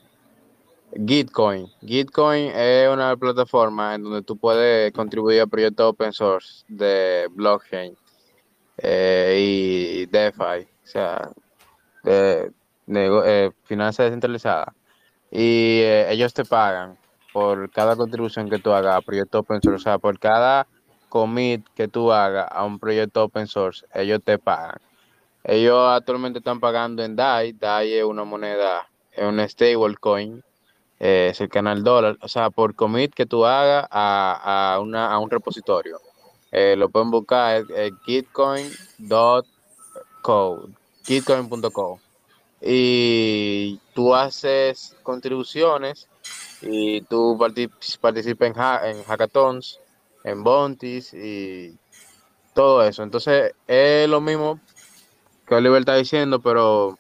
Gitcoin. 0.95 1.67
Gitcoin 1.81 2.53
es 2.55 2.89
una 2.89 3.17
plataforma 3.17 3.95
en 3.95 4.05
donde 4.05 4.23
tú 4.23 4.37
puedes 4.37 4.93
contribuir 4.93 5.41
a 5.41 5.47
proyectos 5.47 5.87
open 5.87 6.13
source 6.13 6.65
de 6.69 7.27
blockchain 7.31 7.97
eh, 8.79 9.39
y 9.41 10.07
DeFi, 10.07 10.43
o 10.43 10.87
sea, 10.87 11.31
de, 12.03 12.53
eh, 12.87 13.51
finanzas 13.65 14.07
descentralizadas. 14.07 14.75
Y 15.31 15.81
eh, 15.81 16.13
ellos 16.13 16.33
te 16.33 16.45
pagan 16.45 16.97
por 17.33 17.71
cada 17.71 17.97
contribución 17.97 18.49
que 18.49 18.59
tú 18.59 18.73
hagas 18.73 18.97
a 18.97 19.01
proyectos 19.01 19.41
open 19.41 19.61
source, 19.61 19.77
o 19.77 19.83
sea, 19.83 19.99
por 19.99 20.19
cada 20.19 20.67
commit 21.09 21.67
que 21.75 21.89
tú 21.89 22.13
hagas 22.13 22.47
a 22.51 22.65
un 22.65 22.79
proyecto 22.79 23.25
open 23.25 23.47
source, 23.47 23.85
ellos 23.95 24.21
te 24.25 24.39
pagan. 24.39 24.79
Ellos 25.45 25.79
actualmente 25.89 26.39
están 26.39 26.59
pagando 26.59 27.05
en 27.05 27.15
DAI. 27.15 27.53
DAI 27.53 27.93
es 27.95 28.05
una 28.05 28.25
moneda, 28.25 28.89
es 29.13 29.25
un 29.25 29.47
stablecoin 29.49 30.43
eh, 31.01 31.29
es 31.33 31.41
el 31.41 31.49
canal 31.49 31.83
dólar, 31.83 32.17
o 32.23 32.29
sea, 32.29 32.51
por 32.51 32.75
commit 32.75 33.13
que 33.15 33.27
tú 33.27 33.45
hagas 33.45 33.87
a, 33.91 34.79
una, 34.81 35.13
a 35.13 35.19
un 35.19 35.29
repositorio. 35.31 36.01
Eh, 36.51 36.77
lo 36.77 36.89
pueden 36.89 37.11
buscar 37.11 37.65
en 37.77 37.99
gitcoin.co, 38.07 39.43
gitcoin.co. 41.05 42.01
Y 42.63 43.79
tú 43.93 44.15
haces 44.15 44.97
contribuciones 45.03 46.09
y 46.63 47.03
tú 47.03 47.37
participas 48.01 48.17
en, 48.17 48.55
en 48.85 49.05
hackathons, 49.05 49.81
en 50.23 50.43
bounties 50.45 51.13
y 51.13 51.77
todo 52.55 52.83
eso. 52.85 53.03
Entonces 53.03 53.53
es 53.67 54.09
lo 54.09 54.21
mismo 54.21 54.61
que 55.47 55.55
Oliver 55.55 55.81
está 55.81 55.97
diciendo, 55.97 56.41
pero 56.41 56.99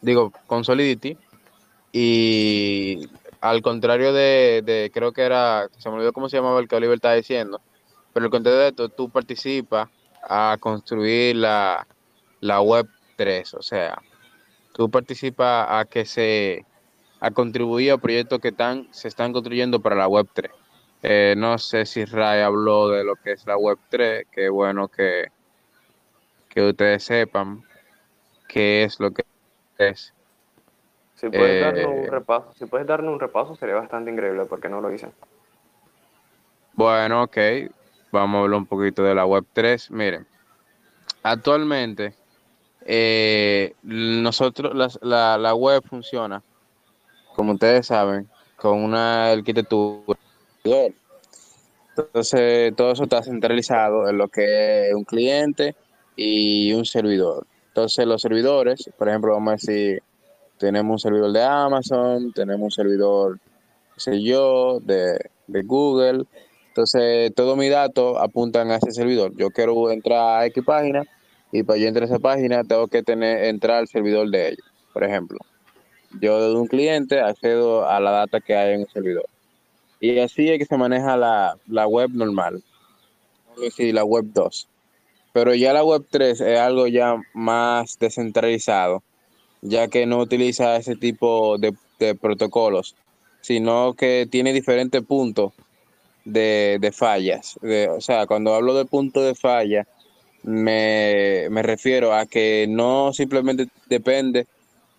digo, 0.00 0.32
con 0.46 0.64
Solidity, 0.64 1.16
y 1.92 3.08
al 3.40 3.62
contrario 3.62 4.12
de, 4.12 4.90
creo 4.92 5.12
que 5.12 5.22
era, 5.22 5.68
se 5.78 5.88
me 5.88 5.96
olvidó 5.96 6.12
cómo 6.12 6.28
se 6.28 6.36
llamaba 6.36 6.60
el 6.60 6.68
que 6.68 6.76
Oliver 6.76 6.96
estaba 6.96 7.14
diciendo, 7.14 7.60
pero 8.12 8.26
el 8.26 8.30
contrario 8.30 8.60
de 8.60 8.68
esto, 8.68 8.88
tú 8.88 9.08
participas 9.10 9.88
a 10.22 10.56
construir 10.60 11.36
la, 11.36 11.86
web 12.40 12.88
3, 13.16 13.54
o 13.54 13.62
sea, 13.62 14.00
tú 14.72 14.90
participas 14.90 15.66
a 15.68 15.84
que 15.84 16.04
se, 16.04 16.64
a 17.20 17.30
contribuir 17.30 17.92
a 17.92 17.98
proyectos 17.98 18.40
que 18.40 18.48
están, 18.48 18.88
se 18.90 19.08
están 19.08 19.32
construyendo 19.32 19.80
para 19.80 19.96
la 19.96 20.08
web 20.08 20.28
3. 20.32 20.50
Eh, 21.02 21.34
no 21.36 21.58
sé 21.58 21.84
si 21.84 22.06
Ray 22.06 22.40
habló 22.40 22.88
de 22.88 23.04
lo 23.04 23.16
que 23.16 23.32
es 23.32 23.46
la 23.46 23.58
web 23.58 23.78
3, 23.90 24.26
que 24.32 24.48
bueno 24.48 24.88
que, 24.88 25.28
que 26.54 26.62
ustedes 26.62 27.02
sepan 27.02 27.64
qué 28.48 28.84
es 28.84 29.00
lo 29.00 29.10
que 29.10 29.24
es. 29.76 30.14
Si 31.16 31.28
puedes, 31.28 31.60
darnos 31.60 31.86
un 31.86 32.04
eh, 32.04 32.10
repaso, 32.10 32.52
si 32.54 32.66
puedes 32.66 32.86
darnos 32.86 33.12
un 33.12 33.20
repaso 33.20 33.56
sería 33.56 33.74
bastante 33.74 34.10
increíble 34.10 34.44
porque 34.46 34.68
no 34.68 34.80
lo 34.80 34.92
hice. 34.92 35.08
Bueno, 36.74 37.24
ok. 37.24 37.36
Vamos 38.12 38.38
a 38.38 38.42
hablar 38.42 38.58
un 38.58 38.66
poquito 38.66 39.02
de 39.02 39.14
la 39.14 39.26
web 39.26 39.44
3. 39.52 39.90
Miren, 39.90 40.26
actualmente 41.22 42.14
eh, 42.84 43.74
nosotros 43.82 44.98
la, 45.02 45.38
la, 45.38 45.54
web 45.54 45.82
funciona, 45.82 46.42
como 47.34 47.52
ustedes 47.52 47.86
saben, 47.86 48.28
con 48.56 48.82
una 48.82 49.32
arquitectura. 49.32 50.18
Entonces, 51.96 52.74
todo 52.76 52.92
eso 52.92 53.04
está 53.04 53.22
centralizado 53.22 54.08
en 54.08 54.18
lo 54.18 54.28
que 54.28 54.88
es 54.88 54.94
un 54.94 55.04
cliente 55.04 55.74
y 56.16 56.72
un 56.72 56.84
servidor. 56.84 57.46
Entonces, 57.68 58.06
los 58.06 58.22
servidores, 58.22 58.90
por 58.96 59.08
ejemplo, 59.08 59.32
vamos 59.32 59.48
a 59.48 59.56
decir 59.56 60.02
tenemos 60.58 60.92
un 60.92 60.98
servidor 60.98 61.32
de 61.32 61.42
Amazon, 61.42 62.32
tenemos 62.32 62.64
un 62.64 62.70
servidor, 62.70 63.38
qué 63.94 64.00
sé 64.00 64.22
yo, 64.22 64.80
de, 64.80 65.18
Google. 65.46 66.24
Entonces, 66.68 67.34
todos 67.34 67.56
mis 67.56 67.70
datos 67.70 68.16
apuntan 68.20 68.70
a 68.70 68.76
ese 68.76 68.92
servidor. 68.92 69.32
Yo 69.36 69.50
quiero 69.50 69.90
entrar 69.90 70.40
a 70.40 70.46
X 70.46 70.64
página 70.64 71.04
y 71.52 71.62
para 71.62 71.78
yo 71.78 71.88
entrar 71.88 72.04
a 72.04 72.06
esa 72.06 72.18
página 72.18 72.64
tengo 72.64 72.88
que 72.88 73.02
tener 73.02 73.44
entrar 73.44 73.78
al 73.78 73.88
servidor 73.88 74.30
de 74.30 74.48
ellos. 74.48 74.66
Por 74.92 75.04
ejemplo, 75.04 75.38
yo 76.20 76.50
de 76.50 76.56
un 76.56 76.66
cliente 76.66 77.20
accedo 77.20 77.88
a 77.88 78.00
la 78.00 78.10
data 78.10 78.40
que 78.40 78.56
hay 78.56 78.74
en 78.74 78.80
el 78.82 78.88
servidor. 78.88 79.26
Y 80.00 80.18
así 80.18 80.50
es 80.50 80.58
que 80.58 80.66
se 80.66 80.76
maneja 80.76 81.16
la, 81.16 81.56
la 81.66 81.86
web 81.86 82.10
normal. 82.12 82.62
La 83.78 84.04
web 84.04 84.24
2. 84.32 84.68
Pero 85.34 85.54
ya 85.54 85.74
la 85.74 85.84
web 85.84 86.06
3 86.10 86.40
es 86.40 86.58
algo 86.58 86.86
ya 86.86 87.16
más 87.34 87.98
descentralizado 87.98 89.02
ya 89.64 89.88
que 89.88 90.06
no 90.06 90.18
utiliza 90.18 90.76
ese 90.76 90.94
tipo 90.94 91.56
de, 91.58 91.74
protocolos, 92.20 92.94
sino 93.40 93.94
que 93.94 94.28
tiene 94.30 94.52
diferentes 94.52 95.02
puntos 95.02 95.54
de, 96.24 96.92
fallas. 96.94 97.58
o 97.90 98.00
sea, 98.00 98.26
cuando 98.26 98.54
hablo 98.54 98.74
de 98.74 98.84
punto 98.84 99.22
de 99.22 99.34
falla, 99.34 99.86
me, 100.42 101.48
refiero 101.62 102.14
a 102.14 102.26
que 102.26 102.66
no 102.68 103.14
simplemente 103.14 103.68
depende 103.88 104.46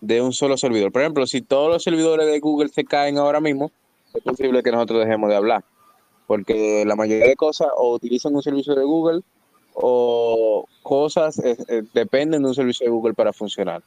de 0.00 0.20
un 0.20 0.32
solo 0.32 0.56
servidor. 0.56 0.90
Por 0.90 1.02
ejemplo, 1.02 1.26
si 1.28 1.42
todos 1.42 1.70
los 1.70 1.84
servidores 1.84 2.26
de 2.26 2.40
Google 2.40 2.68
se 2.68 2.84
caen 2.84 3.18
ahora 3.18 3.40
mismo, 3.40 3.70
es 4.14 4.22
posible 4.22 4.64
que 4.64 4.72
nosotros 4.72 5.04
dejemos 5.04 5.30
de 5.30 5.36
hablar, 5.36 5.64
porque 6.26 6.84
la 6.84 6.96
mayoría 6.96 7.28
de 7.28 7.36
cosas 7.36 7.68
o 7.76 7.94
utilizan 7.94 8.34
un 8.34 8.42
servicio 8.42 8.74
de 8.74 8.82
Google 8.82 9.20
o 9.78 10.66
cosas 10.82 11.38
eh, 11.38 11.56
eh, 11.68 11.82
dependen 11.92 12.42
de 12.42 12.48
un 12.48 12.54
servicio 12.54 12.86
de 12.86 12.90
Google 12.90 13.14
para 13.14 13.32
funcionar 13.32 13.82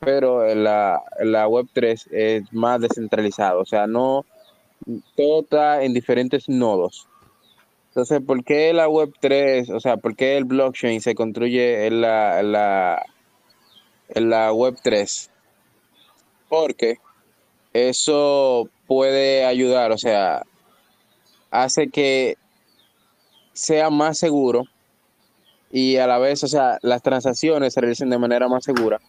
pero 0.00 0.54
la, 0.54 1.02
la 1.20 1.46
web 1.46 1.68
3 1.72 2.08
es 2.10 2.52
más 2.52 2.80
descentralizado, 2.80 3.60
o 3.60 3.66
sea, 3.66 3.86
no 3.86 4.24
todo 5.14 5.42
está 5.42 5.82
en 5.84 5.92
diferentes 5.92 6.48
nodos. 6.48 7.06
Entonces, 7.88 8.22
¿por 8.22 8.42
qué 8.44 8.72
la 8.72 8.88
web 8.88 9.12
3, 9.20 9.68
o 9.70 9.80
sea, 9.80 9.98
por 9.98 10.16
qué 10.16 10.36
el 10.36 10.44
blockchain 10.44 11.00
se 11.00 11.14
construye 11.14 11.86
en 11.86 12.00
la, 12.00 12.42
la, 12.42 13.04
en 14.08 14.30
la 14.30 14.52
web 14.52 14.76
3? 14.82 15.30
Porque 16.48 16.98
eso 17.72 18.68
puede 18.86 19.44
ayudar, 19.44 19.92
o 19.92 19.98
sea, 19.98 20.44
hace 21.50 21.90
que 21.90 22.36
sea 23.52 23.90
más 23.90 24.18
seguro 24.18 24.64
y 25.70 25.96
a 25.96 26.06
la 26.06 26.18
vez, 26.18 26.42
o 26.44 26.48
sea, 26.48 26.78
las 26.82 27.02
transacciones 27.02 27.74
se 27.74 27.80
realicen 27.80 28.10
de 28.10 28.18
manera 28.18 28.48
más 28.48 28.64
segura 28.64 29.00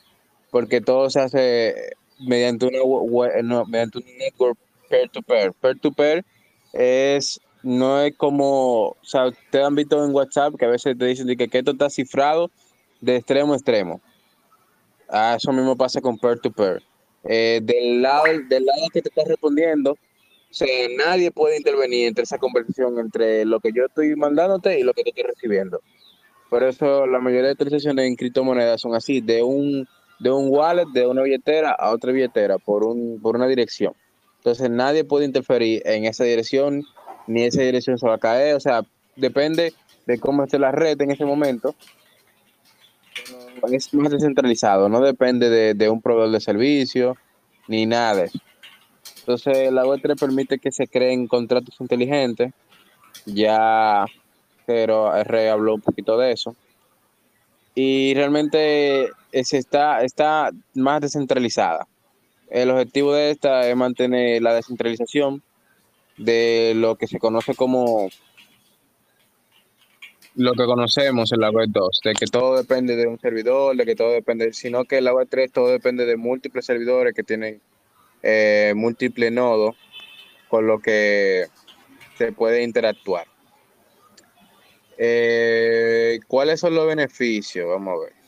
porque 0.52 0.82
todo 0.82 1.10
se 1.10 1.22
hace 1.22 1.96
mediante 2.20 2.68
una 2.68 3.64
mediante 3.66 3.98
un 3.98 4.06
network 4.20 4.58
peer 4.90 5.10
to 5.10 5.22
peer. 5.24 5.54
Peer 5.54 5.80
to 5.80 5.92
peer 5.92 6.26
es 6.74 7.40
no 7.64 8.02
es 8.02 8.16
como, 8.18 8.90
o 8.90 8.98
sea, 9.04 9.28
ustedes 9.28 9.66
han 9.66 9.76
visto 9.76 10.04
en 10.04 10.14
WhatsApp 10.14 10.56
que 10.58 10.66
a 10.66 10.70
veces 10.70 10.98
te 10.98 11.06
dicen 11.06 11.28
que, 11.38 11.50
esto 11.52 11.72
está 11.72 11.90
cifrado 11.90 12.52
de 13.00 13.16
extremo 13.16 13.54
a 13.54 13.56
extremo. 13.56 14.02
Ah, 15.10 15.36
eso 15.38 15.52
mismo 15.52 15.76
pasa 15.76 16.02
con 16.02 16.18
peer 16.18 16.40
to 16.40 16.52
peer. 16.52 16.84
Eh, 17.24 17.60
del 17.64 18.02
lado 18.02 18.24
del 18.26 18.66
lado 18.66 18.82
que 18.92 19.02
te 19.02 19.10
está 19.10 19.24
respondiendo, 19.26 19.92
o 19.92 20.54
sea, 20.54 20.68
nadie 20.98 21.32
puede 21.32 21.58
intervenir 21.58 22.08
entre 22.08 22.24
esa 22.24 22.38
conversación 22.38 23.00
entre 23.00 23.46
lo 23.46 23.60
que 23.60 23.72
yo 23.74 23.86
estoy 23.86 24.16
mandándote 24.16 24.80
y 24.80 24.84
lo 24.84 24.94
que 24.94 25.04
te 25.04 25.10
estoy 25.10 25.24
recibiendo. 25.24 25.82
Por 26.52 26.64
eso 26.64 27.08
la 27.08 27.20
mayoría 27.20 27.48
de 27.48 27.56
transacciones 27.56 28.06
en 28.06 28.18
criptomonedas 28.18 28.82
son 28.82 28.94
así, 28.94 29.22
de 29.22 29.42
un 29.42 29.88
de 30.20 30.30
un 30.30 30.50
wallet 30.50 30.86
de 30.94 31.08
una 31.08 31.22
billetera 31.22 31.72
a 31.72 31.92
otra 31.92 32.12
billetera 32.12 32.58
por, 32.58 32.84
un, 32.84 33.22
por 33.22 33.38
una 33.38 33.48
dirección. 33.48 33.94
Entonces 34.40 34.70
nadie 34.70 35.06
puede 35.06 35.24
interferir 35.24 35.82
en 35.86 36.04
esa 36.04 36.26
dirección, 36.26 36.84
ni 37.26 37.44
esa 37.44 37.62
dirección 37.62 37.98
se 37.98 38.06
va 38.06 38.16
a 38.16 38.18
caer, 38.18 38.56
o 38.56 38.60
sea, 38.60 38.82
depende 39.16 39.74
de 40.06 40.20
cómo 40.20 40.44
esté 40.44 40.60
la 40.60 40.74
red 40.74 41.00
en 41.02 41.12
ese 41.12 41.24
momento. 41.24 41.74
Es 43.72 43.94
más 43.94 44.12
descentralizado, 44.12 44.90
no 44.90 45.00
depende 45.00 45.74
de, 45.74 45.90
un 45.90 46.02
proveedor 46.02 46.34
de 46.34 46.42
servicio, 46.42 47.16
ni 47.70 47.86
nada 47.86 48.24
de. 48.24 48.32
Entonces 49.20 49.72
la 49.72 49.86
Web3 49.86 50.20
permite 50.20 50.60
que 50.60 50.74
se 50.74 50.90
creen 50.90 51.28
contratos 51.28 51.80
inteligentes, 51.80 52.52
ya 53.26 54.06
pero 54.66 55.16
R 55.16 55.50
habló 55.50 55.76
un 55.76 55.82
poquito 55.82 56.18
de 56.18 56.32
eso. 56.32 56.56
Y 57.74 58.14
realmente 58.14 59.10
está, 59.32 60.04
está 60.04 60.52
más 60.76 61.02
descentralizada. 61.02 61.88
El 62.50 62.70
objetivo 62.70 63.14
de 63.14 63.32
esta 63.32 63.68
es 63.68 63.76
mantener 63.76 64.42
la 64.42 64.54
descentralización 64.54 65.42
de 66.18 66.74
lo 66.76 66.96
que 66.96 67.08
se 67.08 67.20
conoce 67.20 67.56
como 67.56 68.10
lo 70.36 70.54
que 70.54 70.66
conocemos 70.66 71.32
en 71.34 71.42
la 71.42 71.50
web 71.50 71.68
2, 71.70 72.00
de 72.06 72.14
que 72.14 72.26
todo 72.26 72.56
depende 72.56 72.96
de 72.96 73.08
un 73.08 73.20
servidor, 73.20 73.76
de 73.76 73.86
que 73.86 73.96
todo 73.96 74.12
depende, 74.12 74.54
sino 74.54 74.86
que 74.86 74.98
en 74.98 75.06
la 75.06 75.14
web 75.14 75.28
3 75.30 75.52
todo 75.52 75.68
depende 75.68 76.06
de 76.06 76.16
múltiples 76.16 76.66
servidores 76.66 77.14
que 77.14 77.24
tienen 77.24 77.62
eh, 78.24 78.74
múltiples 78.76 79.32
nodos, 79.32 79.76
con 80.48 80.68
lo 80.68 80.80
que 80.80 81.48
se 82.18 82.32
puede 82.32 82.64
interactuar. 82.64 83.26
Eh, 84.98 86.20
¿Cuáles 86.28 86.60
son 86.60 86.76
los 86.76 86.88
beneficios? 86.88 87.68
Vamos 87.68 87.98
a 87.98 88.04
ver. 88.06 88.22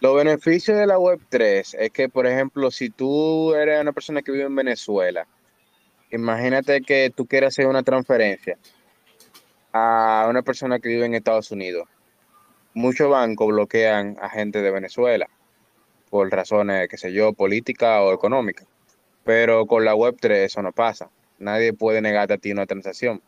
Los 0.00 0.14
beneficios 0.14 0.76
de 0.76 0.86
la 0.86 0.98
Web3 0.98 1.74
es 1.78 1.90
que, 1.90 2.08
por 2.08 2.26
ejemplo, 2.26 2.70
si 2.70 2.90
tú 2.90 3.54
eres 3.54 3.80
una 3.80 3.92
persona 3.92 4.22
que 4.22 4.30
vive 4.30 4.44
en 4.44 4.54
Venezuela, 4.54 5.26
imagínate 6.10 6.82
que 6.82 7.10
tú 7.14 7.26
quieres 7.26 7.48
hacer 7.48 7.66
una 7.66 7.82
transferencia 7.82 8.58
a 9.72 10.26
una 10.28 10.42
persona 10.42 10.78
que 10.78 10.90
vive 10.90 11.06
en 11.06 11.14
Estados 11.14 11.50
Unidos. 11.50 11.88
Muchos 12.74 13.08
bancos 13.08 13.48
bloquean 13.48 14.16
a 14.20 14.28
gente 14.28 14.60
de 14.60 14.70
Venezuela 14.70 15.28
por 16.10 16.30
razones, 16.30 16.88
qué 16.88 16.98
sé 16.98 17.12
yo, 17.12 17.32
políticas 17.32 18.00
o 18.02 18.12
económicas. 18.12 18.66
Pero 19.24 19.66
con 19.66 19.84
la 19.84 19.94
Web3 19.94 20.30
eso 20.44 20.62
no 20.62 20.72
pasa. 20.72 21.10
Nadie 21.38 21.72
puede 21.72 22.00
negarte 22.00 22.34
a 22.34 22.38
ti 22.38 22.52
una 22.52 22.66
transacción 22.66 23.22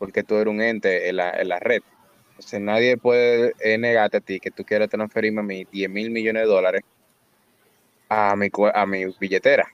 porque 0.00 0.24
tú 0.24 0.36
eres 0.36 0.50
un 0.50 0.62
ente 0.62 1.10
en 1.10 1.16
la, 1.16 1.30
en 1.30 1.48
la 1.48 1.60
red. 1.60 1.82
Entonces 2.30 2.60
nadie 2.60 2.96
puede 2.96 3.52
eh, 3.60 3.76
negarte 3.76 4.16
a 4.16 4.20
ti 4.20 4.40
que 4.40 4.50
tú 4.50 4.64
quieras 4.64 4.88
transferirme 4.88 5.40
a 5.40 5.44
mí 5.44 5.66
10 5.70 5.90
mil 5.90 6.10
millones 6.10 6.44
de 6.44 6.48
dólares 6.48 6.82
a 8.08 8.34
mi, 8.34 8.48
a 8.74 8.86
mi 8.86 9.04
billetera. 9.20 9.68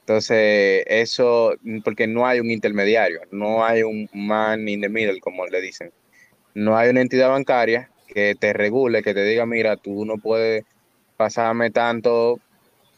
Entonces, 0.00 0.84
eso, 0.86 1.54
porque 1.82 2.06
no 2.06 2.26
hay 2.26 2.40
un 2.40 2.50
intermediario, 2.50 3.20
no 3.30 3.64
hay 3.64 3.82
un 3.82 4.08
man 4.12 4.68
in 4.68 4.82
the 4.82 4.88
middle, 4.88 5.18
como 5.20 5.46
le 5.46 5.60
dicen. 5.60 5.92
No 6.54 6.76
hay 6.76 6.90
una 6.90 7.00
entidad 7.00 7.30
bancaria 7.30 7.90
que 8.06 8.34
te 8.34 8.52
regule, 8.52 9.02
que 9.02 9.14
te 9.14 9.24
diga, 9.24 9.46
mira, 9.46 9.76
tú 9.76 10.04
no 10.04 10.16
puedes 10.18 10.64
pasarme 11.16 11.70
tanto, 11.70 12.38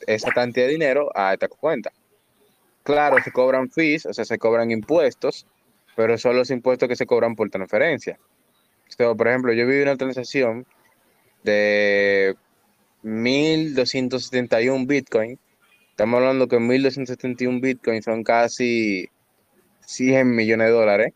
esa 0.06 0.30
cantidad 0.32 0.66
de 0.66 0.72
dinero 0.72 1.10
a 1.14 1.32
esta 1.32 1.48
cuenta. 1.48 1.92
Claro, 2.82 3.22
se 3.22 3.30
cobran 3.30 3.70
fees, 3.70 4.06
o 4.06 4.12
sea, 4.12 4.24
se 4.24 4.38
cobran 4.38 4.70
impuestos, 4.70 5.46
pero 6.00 6.16
son 6.16 6.34
los 6.34 6.50
impuestos 6.50 6.88
que 6.88 6.96
se 6.96 7.04
cobran 7.04 7.36
por 7.36 7.50
transferencia 7.50 8.18
por 8.96 9.28
ejemplo, 9.28 9.52
yo 9.52 9.66
vi 9.66 9.82
una 9.82 9.96
transacción 9.96 10.66
de 11.42 12.36
1271 13.02 14.86
Bitcoin. 14.86 15.38
Estamos 15.90 16.18
hablando 16.18 16.48
que 16.48 16.58
1271 16.58 17.60
Bitcoin 17.60 18.02
son 18.02 18.22
casi 18.22 19.08
100 19.86 20.34
millones 20.34 20.66
de 20.68 20.72
dólares. 20.72 21.14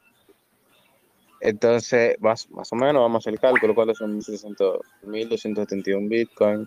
Entonces, 1.41 2.17
más, 2.21 2.49
más 2.51 2.73
o 2.73 2.77
menos, 2.77 3.03
vamos 3.03 3.17
a 3.17 3.19
hacer 3.19 3.35
el 3.35 3.41
cálculo. 3.41 3.75
¿Cuántos 3.75 3.99
son 3.99 4.15
1271 4.15 6.09
Bitcoin? 6.09 6.67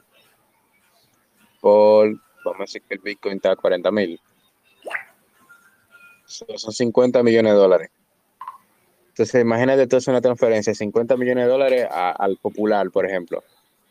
Por, 1.59 2.19
vamos 2.45 2.59
a 2.59 2.63
decir 2.63 2.83
que 2.87 2.93
el 2.95 3.01
Bitcoin 3.01 3.37
está 3.37 3.53
a 3.53 3.55
40 3.55 3.91
mil. 3.91 4.19
Son 6.25 6.73
50 6.73 7.23
millones 7.23 7.53
de 7.53 7.57
dólares. 7.57 7.89
Entonces, 9.17 9.41
imagínate 9.41 9.87
tú 9.87 9.97
una 10.07 10.21
transferencia 10.21 10.69
de 10.69 10.75
50 10.75 11.17
millones 11.17 11.45
de 11.45 11.49
dólares 11.49 11.87
al 11.89 12.37
popular, 12.37 12.91
por 12.91 13.03
ejemplo. 13.03 13.43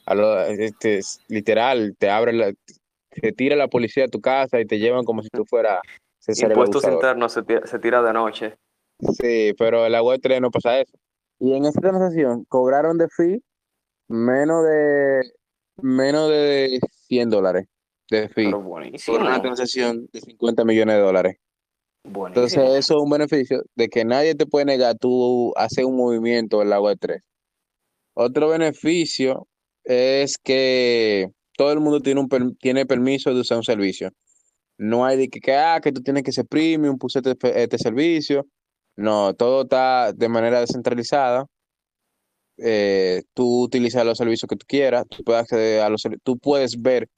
A 0.07 0.47
este, 0.47 1.01
literal, 1.27 1.97
te 1.99 2.09
abre 2.11 2.33
la, 2.33 2.53
te 3.11 3.33
tira 3.33 3.57
la 3.57 3.67
policía 3.67 4.05
a 4.05 4.09
tu 4.09 4.21
casa 4.21 4.61
y 4.61 4.67
te 4.67 4.79
llevan 4.79 5.05
como 5.05 5.23
si 5.23 5.29
tú 5.31 5.45
fueras 5.45 5.81
Impuestos 6.29 6.85
internos 6.85 7.33
se 7.33 7.43
tira, 7.43 7.67
se 7.67 7.79
tira 7.79 8.03
de 8.03 8.13
noche. 8.13 8.57
Sí, 9.01 9.53
pero 9.59 9.87
en 9.87 9.93
la 9.93 10.03
web 10.03 10.21
3 10.23 10.41
no 10.41 10.51
pasa 10.51 10.81
eso. 10.81 10.97
Y 11.41 11.55
en 11.55 11.65
esta 11.65 11.81
transacción 11.81 12.45
cobraron 12.45 12.97
de 12.97 13.09
fee 13.09 13.43
menos 14.09 14.65
de 14.65 15.23
menos 15.83 16.31
de 16.31 16.81
100 17.09 17.31
dólares 17.31 17.67
de 18.11 18.29
fee. 18.29 18.51
Por 18.51 19.21
una 19.21 19.41
transacción 19.41 20.09
de 20.13 20.21
50 20.21 20.65
millones 20.65 20.97
de 20.97 21.03
dólares. 21.03 21.37
Entonces, 22.07 22.59
eso 22.59 22.77
es 22.77 22.91
un 22.91 23.11
beneficio 23.11 23.63
de 23.75 23.89
que 23.89 24.05
nadie 24.05 24.35
te 24.35 24.47
puede 24.47 24.67
negar 24.67 24.97
tú 24.97 25.53
hacer 25.57 25.85
un 25.85 25.97
movimiento 25.97 26.63
en 26.63 26.71
la 26.71 26.81
web 26.81 26.97
3. 27.01 27.21
Otro 28.15 28.49
beneficio 28.49 29.47
es 29.85 30.39
que 30.39 31.29
todo 31.57 31.73
el 31.73 31.81
mundo 31.81 32.01
tiene, 32.01 32.21
un, 32.21 32.57
tiene 32.57 32.87
permiso 32.87 33.35
de 33.35 33.41
usar 33.41 33.59
un 33.59 33.65
servicio. 33.65 34.11
No 34.79 35.05
hay 35.05 35.17
de 35.17 35.29
que, 35.29 35.53
ah, 35.55 35.81
que 35.83 35.93
tú 35.93 36.03
tienes 36.03 36.23
que 36.23 36.33
ser 36.33 36.47
premium, 36.47 36.99
puse 36.99 37.21
este, 37.21 37.63
este, 37.63 37.79
servicio. 37.79 38.47
No, 38.97 39.35
todo 39.35 39.63
está 39.63 40.13
de 40.13 40.29
manera 40.29 40.61
descentralizada. 40.61 41.47
Eh, 42.59 43.23
tú 43.35 43.65
utilizas 43.65 44.05
los 44.05 44.19
servicios 44.19 44.49
que 44.49 44.57
tú 44.57 44.65
quieras, 44.67 45.05
tú 45.09 45.23
puedes 45.23 45.53
a 45.53 45.89
los 45.91 46.03
tú 46.23 46.39
puedes 46.39 46.81
ver 46.81 47.09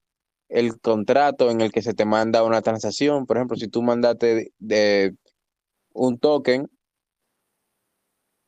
el 0.48 0.80
contrato 0.80 1.50
en 1.50 1.60
el 1.60 1.72
que 1.72 1.82
se 1.82 1.94
te 1.94 2.04
manda 2.04 2.44
una 2.44 2.62
transacción. 2.62 3.26
Por 3.26 3.36
ejemplo, 3.36 3.56
si 3.56 3.68
tú 3.68 3.82
mandaste 3.82 4.52
de, 4.58 5.14
un 5.92 6.18
token 6.18 6.68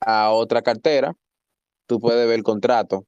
a 0.01 0.31
otra 0.33 0.63
cartera, 0.63 1.15
tú 1.87 2.01
puedes 2.01 2.27
ver 2.27 2.37
el 2.37 2.43
contrato 2.45 3.07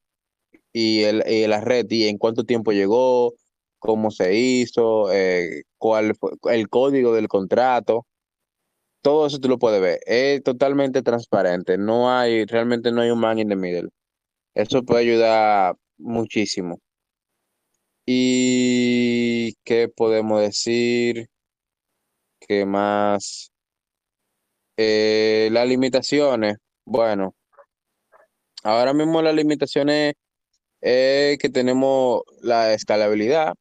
y, 0.72 1.03
el, 1.05 1.22
la 1.51 1.61
red 1.61 1.86
y 1.90 2.09
en 2.09 2.18
cuánto 2.18 2.45
tiempo 2.45 2.72
llegó, 2.72 3.34
cómo 3.78 4.11
se 4.11 4.34
hizo, 4.36 5.12
eh, 5.12 5.64
cuál 5.78 6.14
fue 6.16 6.32
el 6.53 6.68
código 6.68 7.14
del 7.14 7.28
contrato. 7.28 8.07
Todo 9.03 9.26
eso 9.26 9.40
tú 9.40 9.49
lo 9.49 9.59
puedes 9.59 9.80
ver. 9.80 10.01
Es 10.07 10.43
totalmente 10.43 11.03
transparente. 11.03 11.78
No 11.78 12.11
hay, 12.12 12.45
realmente 12.47 12.93
no 12.93 13.01
hay 13.03 13.11
un 13.11 13.20
man 13.20 13.38
in 13.38 13.49
the 13.49 13.57
middle. 13.57 13.88
Eso 14.55 14.82
puede 14.84 15.03
ayudar 15.03 15.76
muchísimo. 15.99 16.80
¿Y 18.07 19.55
qué 19.64 19.88
podemos 19.88 20.40
decir? 20.40 21.28
¿Qué 22.40 22.64
más? 22.66 23.53
Eh, 24.76 25.48
las 25.53 25.66
limitaciones. 25.68 26.57
Bueno, 26.84 27.34
ahora 28.64 28.92
mismo 28.94 29.22
las 29.22 29.34
limitaciones 29.34 30.14
es 30.80 31.38
que 31.38 31.50
tenemos 31.50 32.22
la 32.42 32.74
escalabilidad. 32.74 33.55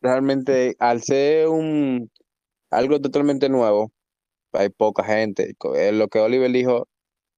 Realmente, 0.00 0.74
al 0.78 1.02
ser 1.02 1.48
un 1.48 2.10
algo 2.70 3.00
totalmente 3.00 3.48
nuevo, 3.48 3.92
hay 4.52 4.70
poca 4.70 5.04
gente. 5.04 5.54
Lo 5.92 6.08
que 6.08 6.20
Oliver 6.20 6.50
dijo, 6.52 6.88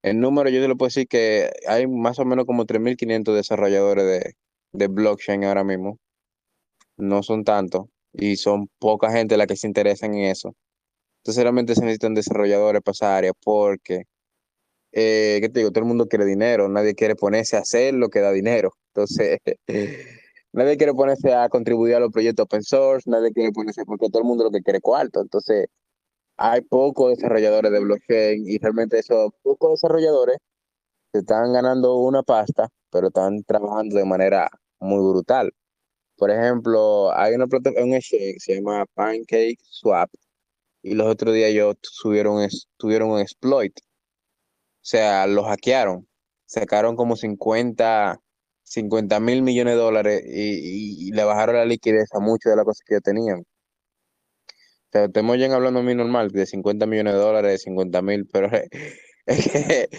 el 0.03 0.19
número 0.19 0.49
yo 0.49 0.61
te 0.61 0.67
lo 0.69 0.77
puedo 0.77 0.89
decir 0.89 1.07
que 1.07 1.51
hay 1.67 1.87
más 1.87 2.19
o 2.19 2.25
menos 2.25 2.45
como 2.45 2.65
3.500 2.65 3.35
desarrolladores 3.35 4.05
de, 4.05 4.35
de 4.77 4.87
blockchain 4.87 5.43
ahora 5.45 5.63
mismo. 5.63 5.99
No 6.97 7.23
son 7.23 7.43
tantos 7.43 7.87
y 8.13 8.37
son 8.37 8.69
poca 8.79 9.11
gente 9.11 9.37
la 9.37 9.47
que 9.47 9.55
se 9.57 9.67
interesa 9.67 10.05
en 10.05 10.15
eso. 10.15 10.55
Entonces 11.25 11.43
realmente 11.43 11.75
se 11.75 11.81
necesitan 11.81 12.13
desarrolladores 12.15 12.81
para 12.83 12.93
esa 12.93 13.17
área 13.17 13.33
porque, 13.43 14.03
eh, 14.93 15.39
¿qué 15.41 15.49
te 15.49 15.59
digo? 15.59 15.71
Todo 15.71 15.81
el 15.81 15.87
mundo 15.87 16.07
quiere 16.07 16.25
dinero, 16.25 16.69
nadie 16.69 16.95
quiere 16.95 17.15
ponerse 17.15 17.57
a 17.57 17.61
hacer 17.61 17.95
lo 17.95 18.09
que 18.09 18.21
da 18.21 18.31
dinero. 18.31 18.71
Entonces, 18.93 19.39
nadie 20.53 20.77
quiere 20.77 20.93
ponerse 20.93 21.33
a 21.33 21.49
contribuir 21.49 21.95
a 21.95 21.99
los 21.99 22.11
proyectos 22.11 22.45
open 22.45 22.63
source, 22.63 23.09
nadie 23.09 23.31
quiere 23.33 23.51
ponerse, 23.51 23.85
porque 23.85 24.09
todo 24.09 24.21
el 24.21 24.27
mundo 24.27 24.45
lo 24.45 24.51
que 24.51 24.61
quiere 24.61 24.81
cuarto. 24.81 25.21
Entonces, 25.21 25.67
hay 26.37 26.61
pocos 26.61 27.15
desarrolladores 27.17 27.71
de 27.71 27.79
blockchain 27.79 28.49
y 28.49 28.57
realmente 28.59 28.99
esos 28.99 29.31
pocos 29.43 29.71
desarrolladores 29.81 30.37
se 31.13 31.19
están 31.19 31.53
ganando 31.53 31.97
una 31.97 32.23
pasta, 32.23 32.69
pero 32.91 33.07
están 33.07 33.43
trabajando 33.43 33.97
de 33.97 34.05
manera 34.05 34.49
muy 34.85 35.01
brutal. 35.11 35.53
Por 36.17 36.31
ejemplo, 36.31 37.11
hay 37.17 37.35
una 37.35 37.47
plataforma, 37.47 37.97
que 37.99 38.35
se 38.39 38.55
llama 38.55 38.85
Pancake 38.95 39.57
Swap 39.63 40.09
y 40.85 40.95
los 40.95 41.07
otros 41.07 41.33
días 41.33 41.49
ellos 41.51 41.75
tuvieron, 42.01 42.47
tuvieron 42.77 43.09
un 43.11 43.19
exploit. 43.19 43.73
O 43.79 44.87
sea, 44.87 45.27
lo 45.27 45.43
hackearon. 45.45 46.07
Sacaron 46.45 46.95
como 46.95 47.15
50, 47.15 48.19
50 48.63 49.19
mil 49.19 49.41
millones 49.41 49.75
de 49.75 49.79
dólares 49.79 50.23
y, 50.25 51.11
le 51.11 51.23
bajaron 51.23 51.55
la 51.55 51.65
liquidez 51.65 52.09
a 52.13 52.19
muchas 52.19 52.51
de 52.51 52.57
las 52.57 52.65
cosas 52.65 52.81
que 52.85 52.95
ellos 52.95 53.03
tenían. 53.03 53.39
O 53.39 53.45
sea, 54.91 55.05
estamos 55.05 55.37
ya 55.39 55.53
hablando 55.53 55.83
mí 55.83 55.95
normal, 55.95 56.31
de 56.31 56.45
50 56.45 56.85
millones 56.85 57.13
de 57.13 57.19
dólares, 57.19 57.51
de 57.51 57.57
50 57.59 58.01
mil, 58.01 58.27
pero 58.31 58.49
es 59.25 59.51
que 59.51 59.89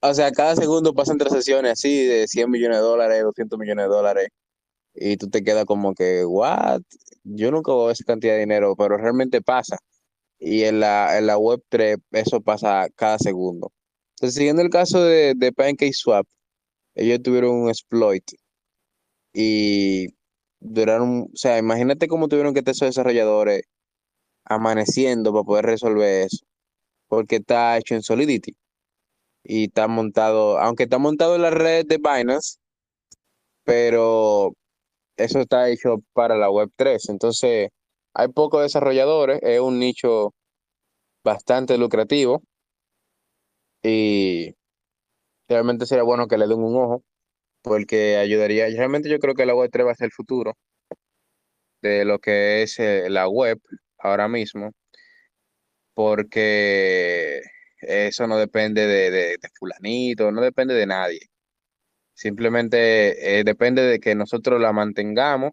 o 0.00 0.14
sea, 0.14 0.30
cada 0.32 0.56
segundo 0.56 0.94
pasan 0.94 1.18
transacciones 1.18 1.72
así 1.72 2.06
de 2.06 2.28
100 2.28 2.50
millones 2.50 2.78
de 2.78 2.82
dólares, 2.84 3.22
200 3.22 3.58
millones 3.58 3.86
de 3.86 3.88
dólares, 3.88 4.28
y 4.94 5.16
tú 5.16 5.28
te 5.30 5.42
quedas 5.44 5.64
como 5.66 5.94
que, 5.94 6.24
what? 6.24 6.82
Yo 7.24 7.50
nunca 7.50 7.72
veo 7.72 7.90
esa 7.90 8.04
cantidad 8.04 8.34
de 8.34 8.40
dinero, 8.40 8.76
pero 8.76 8.96
realmente 8.98 9.42
pasa. 9.42 9.78
Y 10.38 10.64
en 10.64 10.80
la, 10.80 11.18
en 11.18 11.26
la 11.26 11.38
Web3 11.38 12.00
eso 12.12 12.40
pasa 12.42 12.88
cada 12.96 13.18
segundo. 13.18 13.72
Entonces, 14.16 14.36
siguiendo 14.36 14.62
el 14.62 14.70
caso 14.70 15.02
de, 15.04 15.34
de 15.36 15.52
PancakeSwap, 15.52 16.26
ellos 16.94 17.22
tuvieron 17.22 17.52
un 17.52 17.68
exploit 17.68 18.24
y 19.32 20.08
duraron, 20.60 21.22
o 21.24 21.36
sea, 21.36 21.58
imagínate 21.58 22.08
cómo 22.08 22.28
tuvieron 22.28 22.54
que 22.54 22.60
estar 22.60 22.72
esos 22.72 22.88
desarrolladores 22.88 23.64
amaneciendo 24.44 25.32
para 25.32 25.44
poder 25.44 25.66
resolver 25.66 26.26
eso, 26.26 26.44
porque 27.08 27.36
está 27.36 27.78
hecho 27.78 27.94
en 27.94 28.02
Solidity 28.02 28.54
y 29.44 29.64
está 29.66 29.88
montado, 29.88 30.58
aunque 30.58 30.84
está 30.84 30.98
montado 30.98 31.36
en 31.36 31.42
la 31.42 31.50
red 31.50 31.86
de 31.86 31.98
Binance, 31.98 32.58
pero 33.64 34.52
eso 35.16 35.40
está 35.40 35.70
hecho 35.70 35.98
para 36.14 36.36
la 36.36 36.50
web 36.50 36.70
3. 36.76 37.08
Entonces, 37.10 37.70
hay 38.14 38.28
pocos 38.28 38.62
desarrolladores, 38.62 39.40
es 39.42 39.60
un 39.60 39.78
nicho 39.80 40.34
bastante 41.24 41.78
lucrativo 41.78 42.42
y 43.82 44.54
realmente 45.48 45.86
sería 45.86 46.04
bueno 46.04 46.26
que 46.28 46.38
le 46.38 46.46
den 46.48 46.62
un 46.62 46.76
ojo 46.76 47.02
porque 47.62 48.16
ayudaría, 48.18 48.66
realmente 48.68 49.08
yo 49.10 49.18
creo 49.20 49.34
que 49.34 49.46
la 49.46 49.54
web 49.54 49.70
3 49.72 49.86
va 49.86 49.92
a 49.92 49.94
ser 49.96 50.06
el 50.06 50.12
futuro 50.12 50.54
de 51.82 52.04
lo 52.04 52.18
que 52.18 52.62
es 52.62 52.78
eh, 52.78 53.08
la 53.10 53.28
web 53.28 53.60
ahora 53.98 54.28
mismo, 54.28 54.72
porque 55.94 57.42
eso 57.88 58.26
no 58.26 58.36
depende 58.38 58.86
de, 58.86 59.38
fulanito, 59.58 60.30
no 60.32 60.40
depende 60.42 60.74
de 60.74 60.86
nadie. 60.86 61.20
Simplemente 62.14 63.40
eh, 63.40 63.44
depende 63.44 63.82
de 63.82 64.00
que 64.00 64.14
nosotros 64.14 64.60
la 64.60 64.72
mantengamos 64.72 65.52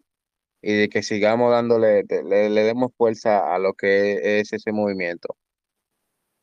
y 0.62 0.74
de 0.74 0.88
que 0.88 1.02
sigamos 1.02 1.52
dándole, 1.52 2.04
le, 2.04 2.50
demos 2.64 2.92
fuerza 2.96 3.54
a 3.54 3.58
lo 3.58 3.74
que 3.74 4.40
es 4.40 4.52
ese 4.52 4.72
movimiento. 4.72 5.36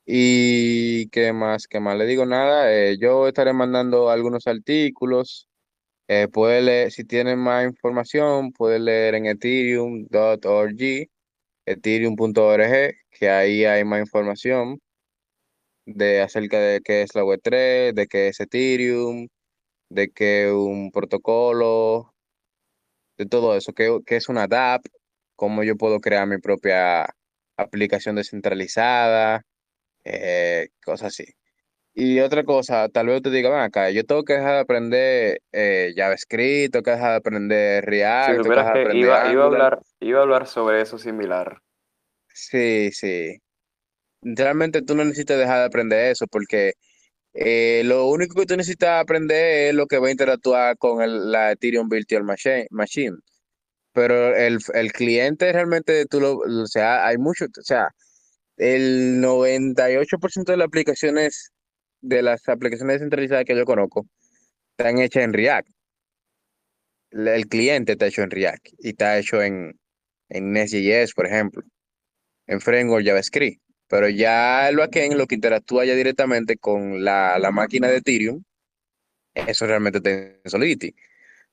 Y 0.06 1.08
qué 1.10 1.34
más, 1.34 1.68
qué 1.68 1.80
más, 1.80 1.98
le 1.98 2.06
digo 2.06 2.26
nada, 2.26 2.74
eh, 2.74 2.98
yo 3.00 3.28
estaré 3.28 3.54
mandando 3.54 4.10
algunos 4.10 4.48
artículos, 4.48 5.48
eh, 6.08 6.28
puede 6.30 6.62
leer, 6.62 6.92
si 6.92 7.06
tienen 7.06 7.40
más 7.40 7.66
información, 7.66 8.52
puede 8.54 8.80
leer 8.80 9.16
en 9.16 9.28
ethereum.org, 9.28 11.10
ethereum.org, 11.66 12.96
que 13.12 13.30
ahí 13.30 13.66
hay 13.66 13.84
más 13.86 14.02
información 14.02 14.80
de 15.96 16.22
acerca 16.22 16.60
de 16.60 16.82
qué 16.82 17.02
es 17.04 17.16
la 17.16 17.24
Web3, 17.24 17.94
de 17.94 18.08
qué 18.08 18.30
es 18.30 18.40
Ethereum, 18.40 19.28
de 19.90 20.12
qué 20.12 20.52
un 20.52 20.92
protocolo, 20.92 22.14
de 23.18 23.26
todo 23.26 23.56
eso, 23.56 23.74
qué, 23.74 24.00
qué 24.06 24.16
es 24.18 24.30
una 24.30 24.48
DApp, 24.48 24.86
cómo 25.36 25.64
yo 25.64 25.76
puedo 25.76 26.00
crear 26.00 26.28
mi 26.28 26.38
propia 26.40 27.08
aplicación 27.58 28.16
descentralizada, 28.16 29.44
eh, 30.04 30.70
cosas 30.84 31.08
así. 31.08 31.26
Y 31.94 32.20
otra 32.22 32.44
cosa, 32.44 32.88
tal 32.88 33.08
vez 33.08 33.22
te 33.22 33.30
diga, 33.30 33.50
ven 33.50 33.60
acá, 33.60 33.90
yo 33.90 34.06
tengo 34.06 34.24
que 34.24 34.34
dejar 34.34 34.54
de 34.54 34.60
aprender 34.60 35.42
eh, 35.52 35.94
JavaScript, 35.96 36.72
tengo 36.72 36.84
que 36.84 36.92
dejar 36.92 37.12
de 37.12 37.18
aprender 37.18 37.86
React, 37.86 38.42
que 38.42 38.98
iba, 38.98 39.22
a 39.22 39.30
hablar, 39.30 39.80
iba 40.00 40.20
a 40.20 40.22
hablar 40.22 40.48
sobre 40.48 40.82
eso 40.82 40.98
similar. 40.98 41.62
Sí, 42.28 42.92
sí. 42.94 43.42
Realmente 44.22 44.82
tú 44.82 44.96
no 44.96 45.06
necesitas 45.06 45.38
dejar 45.40 45.60
de 45.60 45.66
aprender 45.66 46.12
eso 46.12 46.28
porque 46.28 46.74
eh, 47.34 47.84
lo 47.86 48.08
único 48.08 48.40
que 48.40 48.46
tú 48.46 48.58
necesitas 48.58 49.02
aprender 49.02 49.70
es 49.70 49.76
lo 49.76 49.88
que 49.88 50.00
va 50.00 50.08
a 50.08 50.12
interactuar 50.12 50.78
con 50.78 51.32
la 51.32 51.52
Ethereum 51.52 51.90
Virtual 51.90 52.24
Machine. 52.24 53.18
Pero 53.94 54.36
el, 54.36 54.60
el 54.74 54.92
cliente 54.94 55.52
realmente, 55.52 56.06
tú 56.06 56.22
lo, 56.22 56.38
o 56.38 56.68
sea, 56.68 57.08
hay 57.08 57.18
mucho, 57.18 57.46
o 57.46 57.64
sea, 57.64 57.90
el 58.58 59.22
98% 59.22 60.52
de 60.52 60.58
las 60.58 60.68
aplicaciones, 60.68 61.52
de 62.02 62.22
las 62.22 62.48
aplicaciones 62.50 62.96
descentralizadas 62.96 63.46
que 63.46 63.56
yo 63.56 63.66
conozco, 63.66 64.08
están 64.78 65.00
hechas 65.00 65.24
en 65.24 65.34
React. 65.34 65.70
El 67.12 67.48
cliente 67.48 67.94
está 67.94 68.08
hecho 68.08 68.22
en 68.22 68.32
React 68.32 68.68
y 68.80 68.90
está 68.90 69.18
hecho 69.18 69.42
en, 69.42 69.80
en 70.30 70.52
Nest.js, 70.52 71.14
por 71.14 71.26
ejemplo, 71.26 71.64
en 72.48 72.62
framework 72.62 73.06
JavaScript. 73.06 73.62
Pero 73.90 74.08
ya 74.10 74.70
el 74.70 74.78
backend, 74.78 75.16
lo 75.16 75.28
que 75.28 75.36
interactúa 75.36 75.84
ya 75.86 75.96
directamente 75.96 76.58
con 76.58 77.04
la, 77.04 77.40
máquina 77.52 77.88
de 77.88 77.98
Ethereum, 77.98 78.44
eso 79.34 79.66
realmente 79.66 79.98
está 79.98 80.12
en 80.12 80.42
Solidity. 80.46 80.96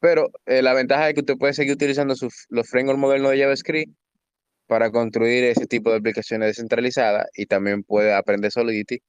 Pero 0.00 0.30
eh, 0.46 0.62
la 0.62 0.74
ventaja 0.74 1.08
es 1.08 1.14
que 1.14 1.20
usted 1.20 1.36
puede 1.38 1.54
seguir 1.54 1.74
utilizando 1.74 2.14
los 2.50 2.68
frameworks 2.68 3.00
modernos 3.00 3.32
de 3.32 3.38
JavaScript 3.40 3.94
para 4.66 4.90
construir 4.90 5.44
ese 5.44 5.66
tipo 5.66 5.90
de 5.90 5.98
aplicaciones 5.98 6.48
descentralizadas 6.48 7.26
y 7.34 7.46
también 7.46 7.82
puede 7.84 8.12
aprender 8.14 8.52
Solidity 8.52 9.02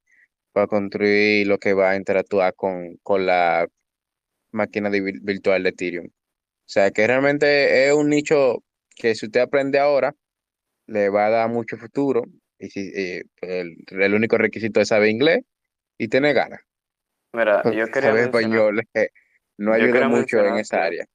para 0.53 0.67
construir 0.67 1.47
lo 1.47 1.57
que 1.59 1.73
va 1.73 1.91
a 1.91 1.95
interactuar 1.97 2.55
con, 2.55 2.97
con 3.03 3.25
la 3.25 3.67
máquina 4.51 4.89
virtual 4.89 5.63
de 5.63 5.69
Ethereum. 5.69 6.07
O 6.07 6.69
sea 6.69 6.91
que 6.91 7.07
realmente 7.07 7.87
es 7.87 7.93
un 7.93 8.09
nicho 8.09 8.63
que 8.95 9.15
si 9.15 9.25
usted 9.27 9.41
aprende 9.41 9.79
ahora, 9.79 10.15
le 10.87 11.09
va 11.09 11.27
a 11.27 11.29
dar 11.29 11.49
mucho 11.49 11.77
futuro 11.77 12.23
y 12.59 12.69
si, 12.69 13.21
pues, 13.39 13.51
el, 13.89 14.13
único 14.13 14.37
requisito 14.37 14.81
es 14.81 14.87
saber 14.87 15.09
inglés 15.09 15.43
y 15.97 16.07
tener 16.07 16.33
ganas. 16.33 16.61
Mira, 17.33 17.63
yo 17.63 17.87
quería 17.87 18.09
saber 18.09 18.23
español 18.25 18.81
eh, 18.93 19.09
no 19.57 19.73
ayuda 19.73 20.07
mucho 20.07 20.39
en 20.39 20.57
esa 20.57 20.83
área. 20.83 21.05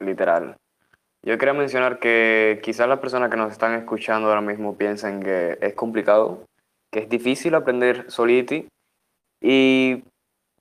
Literal. 0.00 0.56
Yo 1.22 1.38
quería 1.38 1.54
mencionar 1.54 1.98
que 1.98 2.60
quizás 2.62 2.88
las 2.88 3.00
personas 3.00 3.30
que 3.30 3.36
nos 3.36 3.50
están 3.50 3.74
escuchando 3.74 4.28
ahora 4.28 4.40
mismo 4.40 4.76
piensen 4.76 5.20
que 5.20 5.58
es 5.60 5.74
complicado, 5.74 6.44
que 6.92 7.00
es 7.00 7.08
difícil 7.08 7.54
aprender 7.54 8.10
Solidity 8.10 8.68
y 9.40 10.04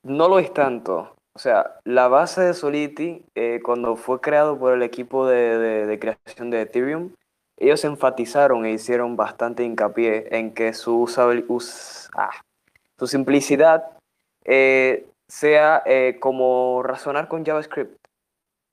no 0.04 0.28
lo 0.28 0.40
es 0.40 0.54
tanto. 0.54 1.16
O 1.36 1.40
sea, 1.40 1.80
la 1.84 2.08
base 2.08 2.42
de 2.42 2.54
Solidity, 2.54 3.24
eh, 3.36 3.60
cuando 3.62 3.96
fue 3.96 4.22
creado 4.22 4.58
por 4.58 4.74
el 4.74 4.82
equipo 4.82 5.28
de, 5.28 5.86
de 5.86 6.00
creación 6.00 6.50
de 6.50 6.62
Ethereum, 6.62 7.12
ellos 7.58 7.86
enfatizaron 7.86 8.66
e 8.66 8.72
hicieron 8.72 9.16
bastante 9.16 9.64
hincapié 9.64 10.28
en 10.38 10.54
que 10.54 10.74
su, 10.74 11.10
ah, 12.14 12.32
su 12.98 13.08
simplicidad 13.08 13.98
eh, 14.44 15.08
sea 15.28 15.82
eh, 15.86 16.18
como 16.20 16.84
razonar 16.84 17.28
con 17.28 17.46
JavaScript. 17.46 17.98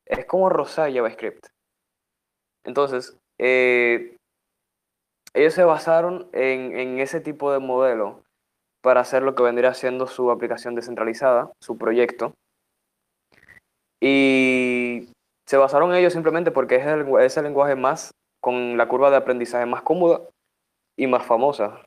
Es 0.04 0.26
como 0.26 0.48
rozar 0.48 0.92
JavaScript. 0.92 1.46
Entonces, 2.64 3.16
eh, 3.38 4.16
ellos 5.34 5.54
se 5.54 5.64
basaron 5.64 6.28
en, 6.32 6.76
en, 6.76 6.98
ese 7.00 7.20
tipo 7.20 7.52
de 7.52 7.58
modelo 7.58 8.22
para 8.82 9.00
hacer 9.00 9.22
lo 9.22 9.34
que 9.34 9.42
vendría 9.42 9.74
siendo 9.74 10.06
su 10.06 10.30
aplicación 10.30 10.74
descentralizada, 10.74 11.52
su 11.60 11.78
proyecto. 11.78 12.34
Y 14.00 15.08
se 15.46 15.56
basaron 15.56 15.92
en 15.92 15.98
ellos 15.98 16.12
simplemente 16.12 16.50
porque 16.50 16.76
es 16.76 16.86
el, 16.86 17.06
es 17.20 17.36
el 17.36 17.44
lenguaje 17.44 17.76
más 17.76 18.12
con 18.42 18.76
la 18.76 18.88
curva 18.88 19.10
de 19.10 19.16
aprendizaje 19.16 19.64
más 19.64 19.82
cómoda 19.82 20.20
y 20.98 21.06
más 21.06 21.24
famosa. 21.24 21.80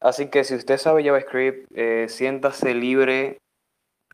Así 0.00 0.28
que 0.28 0.44
si 0.44 0.54
usted 0.54 0.76
sabe 0.76 1.02
JavaScript, 1.02 1.66
eh, 1.74 2.06
siéntase 2.08 2.74
libre 2.74 3.38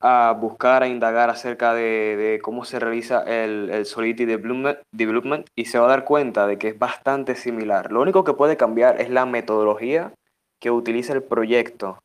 a 0.01 0.33
buscar, 0.33 0.85
a 0.85 0.89
indagar 0.89 1.29
acerca 1.29 1.75
de, 1.75 2.39
cómo 2.43 2.65
se 2.65 2.79
realiza 2.79 3.23
el, 3.25 3.71
el, 3.71 3.85
Solidity 3.87 4.25
development, 4.25 5.49
y 5.57 5.67
se 5.67 5.79
va 5.79 5.87
a 5.87 5.91
dar 5.91 6.05
cuenta 6.05 6.47
de 6.47 6.59
que 6.59 6.69
es 6.69 6.79
bastante 6.79 7.35
similar. 7.35 7.91
Lo 7.93 8.01
único 8.01 8.25
que 8.25 8.33
puede 8.33 8.57
cambiar 8.57 9.01
es 9.01 9.11
la 9.11 9.27
metodología 9.27 10.15
que 10.61 10.71
utiliza 10.71 11.13
el 11.13 11.25
proyecto. 11.25 11.99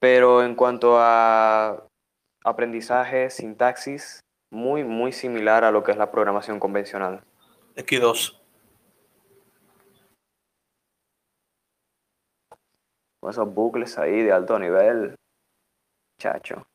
Pero 0.00 0.42
en 0.42 0.54
cuanto 0.54 0.96
a 0.98 1.84
aprendizaje, 2.42 3.30
sintaxis, 3.30 4.20
muy, 4.50 4.82
muy 4.82 5.12
similar 5.12 5.64
a 5.64 5.70
lo 5.70 5.84
que 5.84 5.92
es 5.92 5.98
la 5.98 6.10
programación 6.10 6.58
convencional. 6.58 7.22
X2. 7.78 8.36
Con 13.20 13.30
esos 13.30 13.54
bucles 13.54 13.98
ahí 13.98 14.22
de 14.22 14.32
alto 14.32 14.58
nivel, 14.58 15.14
chacho. 16.20 16.66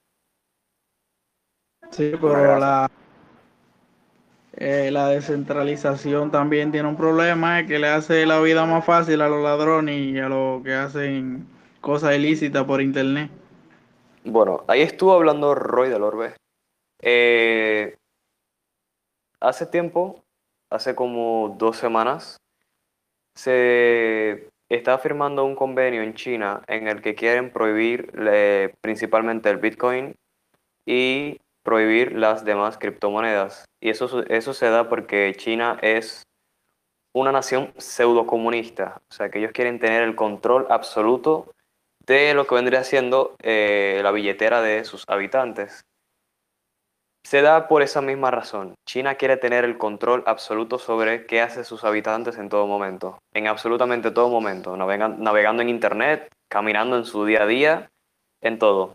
Sí, 1.91 2.13
pero 2.19 2.57
la, 2.57 2.89
eh, 4.53 4.89
la 4.91 5.09
descentralización 5.09 6.31
también 6.31 6.71
tiene 6.71 6.87
un 6.87 6.95
problema 6.95 7.59
es 7.59 7.67
que 7.67 7.79
le 7.79 7.87
hace 7.87 8.25
la 8.25 8.39
vida 8.39 8.65
más 8.65 8.85
fácil 8.85 9.21
a 9.21 9.29
los 9.29 9.43
ladrones 9.43 9.97
y 9.97 10.17
a 10.19 10.29
los 10.29 10.63
que 10.63 10.73
hacen 10.73 11.47
cosas 11.81 12.15
ilícitas 12.15 12.63
por 12.63 12.81
internet. 12.81 13.29
Bueno, 14.23 14.63
ahí 14.67 14.81
estuvo 14.81 15.13
hablando 15.13 15.53
Roy 15.53 15.89
del 15.89 16.03
Orbe. 16.03 16.35
Eh, 17.01 17.97
hace 19.41 19.65
tiempo 19.65 20.22
hace 20.73 20.95
como 20.95 21.55
dos 21.57 21.77
semanas, 21.77 22.37
se 23.35 24.49
está 24.69 24.97
firmando 24.97 25.45
un 25.45 25.55
convenio 25.55 26.01
en 26.01 26.15
China 26.15 26.63
en 26.67 26.87
el 26.87 27.01
que 27.01 27.15
quieren 27.15 27.51
prohibir 27.51 28.11
principalmente 28.81 29.49
el 29.49 29.57
Bitcoin 29.57 30.15
y 30.85 31.39
prohibir 31.63 32.13
las 32.13 32.43
demás 32.43 32.77
criptomonedas. 32.77 33.65
Y 33.81 33.89
eso, 33.89 34.23
eso 34.25 34.53
se 34.53 34.69
da 34.69 34.89
porque 34.89 35.33
China 35.37 35.77
es 35.81 36.23
una 37.13 37.31
nación 37.31 37.71
pseudo 37.77 38.25
comunista, 38.25 39.01
o 39.09 39.13
sea 39.13 39.29
que 39.29 39.39
ellos 39.39 39.51
quieren 39.51 39.79
tener 39.79 40.01
el 40.01 40.15
control 40.15 40.65
absoluto 40.69 41.53
de 42.05 42.33
lo 42.33 42.47
que 42.47 42.55
vendría 42.55 42.83
siendo 42.83 43.35
eh, 43.43 44.01
la 44.03 44.11
billetera 44.11 44.61
de 44.61 44.83
sus 44.83 45.03
habitantes. 45.07 45.85
Se 47.25 47.41
da 47.41 47.67
por 47.67 47.81
esa 47.81 48.01
misma 48.01 48.31
razón. 48.31 48.75
China 48.85 49.15
quiere 49.15 49.37
tener 49.37 49.63
el 49.63 49.77
control 49.77 50.23
absoluto 50.27 50.77
sobre 50.77 51.25
qué 51.25 51.41
hacen 51.41 51.63
sus 51.63 51.83
habitantes 51.83 52.37
en 52.37 52.49
todo 52.49 52.67
momento, 52.67 53.17
en 53.33 53.47
absolutamente 53.47 54.11
todo 54.11 54.29
momento, 54.29 54.75
navegando 54.75 55.61
en 55.61 55.69
Internet, 55.69 56.27
caminando 56.49 56.97
en 56.97 57.05
su 57.05 57.25
día 57.25 57.43
a 57.43 57.47
día, 57.47 57.91
en 58.41 58.59
todo. 58.59 58.93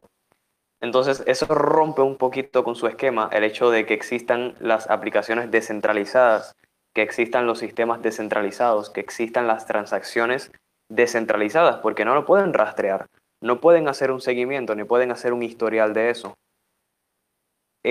Entonces, 0.80 1.24
eso 1.26 1.46
rompe 1.46 2.02
un 2.02 2.16
poquito 2.16 2.62
con 2.62 2.76
su 2.76 2.86
esquema 2.86 3.28
el 3.32 3.42
hecho 3.42 3.70
de 3.70 3.86
que 3.86 3.94
existan 3.94 4.54
las 4.60 4.88
aplicaciones 4.88 5.50
descentralizadas, 5.50 6.54
que 6.94 7.02
existan 7.02 7.46
los 7.46 7.58
sistemas 7.58 8.02
descentralizados, 8.02 8.90
que 8.90 9.00
existan 9.00 9.46
las 9.46 9.66
transacciones 9.66 10.52
descentralizadas, 10.88 11.78
porque 11.78 12.04
no 12.04 12.14
lo 12.14 12.24
pueden 12.24 12.52
rastrear, 12.52 13.06
no 13.40 13.60
pueden 13.60 13.88
hacer 13.88 14.12
un 14.12 14.20
seguimiento 14.20 14.74
ni 14.74 14.84
pueden 14.84 15.10
hacer 15.10 15.32
un 15.32 15.42
historial 15.42 15.94
de 15.94 16.10
eso. 16.10 16.34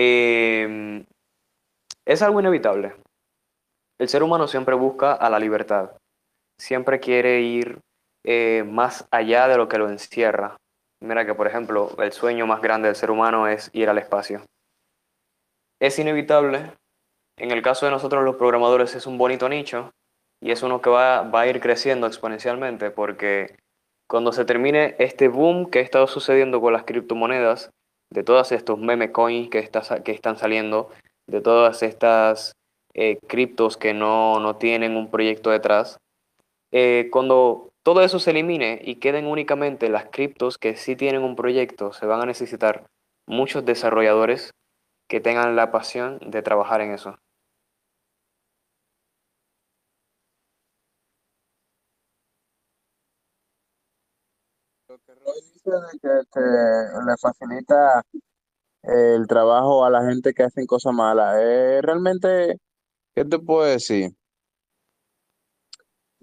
Em, 0.00 1.04
es 2.06 2.22
algo 2.22 2.38
inevitable. 2.38 2.94
El 3.98 4.08
ser 4.08 4.22
humano 4.22 4.46
siempre 4.46 4.76
busca 4.76 5.12
a 5.12 5.28
la 5.28 5.40
libertad, 5.40 5.90
siempre 6.56 7.00
quiere 7.00 7.40
ir 7.40 7.80
eh, 8.24 8.64
más 8.64 9.08
allá 9.10 9.48
de 9.48 9.56
lo 9.56 9.68
que 9.68 9.78
lo 9.78 9.88
encierra. 9.88 10.56
Mira 11.02 11.26
que, 11.26 11.34
por 11.34 11.48
ejemplo, 11.48 11.90
el 11.98 12.12
sueño 12.12 12.46
más 12.46 12.62
grande 12.62 12.86
del 12.86 12.94
ser 12.94 13.10
humano 13.10 13.48
es 13.48 13.70
ir 13.72 13.88
al 13.88 13.98
espacio. 13.98 14.42
Es 15.80 15.98
inevitable. 15.98 16.72
En 17.36 17.50
el 17.50 17.62
caso 17.62 17.86
de 17.86 17.92
nosotros 17.92 18.24
los 18.24 18.36
programadores 18.36 18.94
es 18.94 19.04
un 19.06 19.18
bonito 19.18 19.48
nicho 19.48 19.90
y 20.40 20.52
es 20.52 20.62
uno 20.62 20.80
que 20.80 20.90
va, 20.90 21.22
va 21.22 21.40
a 21.40 21.46
ir 21.48 21.60
creciendo 21.60 22.06
exponencialmente 22.06 22.92
porque 22.92 23.56
cuando 24.08 24.30
se 24.30 24.44
termine 24.44 24.94
este 25.00 25.26
boom 25.26 25.70
que 25.70 25.80
ha 25.80 25.82
estado 25.82 26.06
sucediendo 26.06 26.60
con 26.60 26.72
las 26.72 26.84
criptomonedas, 26.84 27.70
de 28.10 28.22
todos 28.22 28.52
estos 28.52 28.78
meme 28.78 29.12
coins 29.12 29.50
que, 29.50 29.58
están 29.58 30.36
saliendo, 30.36 30.90
de 31.26 31.40
todas 31.40 31.82
estas 31.82 32.52
eh, 32.94 33.18
criptos 33.26 33.76
que 33.76 33.94
no, 33.94 34.40
no, 34.40 34.56
tienen 34.56 34.96
un 34.96 35.10
proyecto 35.10 35.50
detrás, 35.50 35.98
eh, 36.72 37.08
cuando 37.10 37.70
todo 37.82 38.02
eso 38.02 38.18
se 38.18 38.30
elimine 38.30 38.80
y 38.82 38.96
queden 38.96 39.26
únicamente 39.26 39.88
las 39.88 40.06
criptos 40.06 40.58
que 40.58 40.76
sí 40.76 40.96
tienen 40.96 41.22
un 41.22 41.36
proyecto, 41.36 41.92
se 41.92 42.06
van 42.06 42.20
a 42.20 42.26
necesitar 42.26 42.86
muchos 43.26 43.64
desarrolladores 43.64 44.52
que 45.08 45.20
tengan 45.20 45.56
la 45.56 45.70
pasión 45.70 46.18
de 46.20 46.42
trabajar 46.42 46.80
en 46.80 46.92
eso. 46.92 47.18
De 55.70 55.98
que, 56.00 56.40
le 56.40 57.16
facilita 57.20 58.02
el 58.82 59.26
trabajo 59.26 59.84
a 59.84 59.90
la 59.90 60.04
gente 60.04 60.32
que 60.34 60.44
hacen 60.44 60.66
cosas 60.66 60.94
malas, 60.94 61.36
eh, 61.40 61.80
realmente, 61.82 62.58
¿qué 63.14 63.24
te 63.24 63.38
puedo 63.38 63.64
decir? 63.64 64.12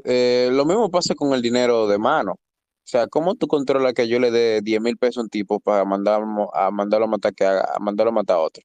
Eh, 0.04 0.50
lo 0.52 0.66
mismo 0.66 0.90
pasa 0.92 1.16
con 1.16 1.34
el 1.34 1.42
dinero 1.42 1.88
de 1.88 1.98
mano. 1.98 2.34
O 2.34 2.88
sea, 2.88 3.08
¿cómo 3.08 3.36
tú 3.36 3.48
controlas 3.48 3.94
que 3.94 4.08
yo 4.08 4.20
le 4.20 4.32
dé 4.32 4.62
10 4.62 4.82
mil 4.82 4.98
pesos 4.98 5.18
a 5.18 5.22
un 5.24 5.30
tipo 5.30 5.60
para 5.60 5.86
mandarlo 5.86 6.54
a, 6.56 6.70
mandarlo 6.72 7.06
a 7.08 7.10
matar 7.10 7.34
que 7.34 7.46
haga, 7.46 7.66
a 7.76 7.80
mandarlo 7.80 8.12
a 8.12 8.14
matar 8.16 8.38
a 8.38 8.42
otro? 8.42 8.64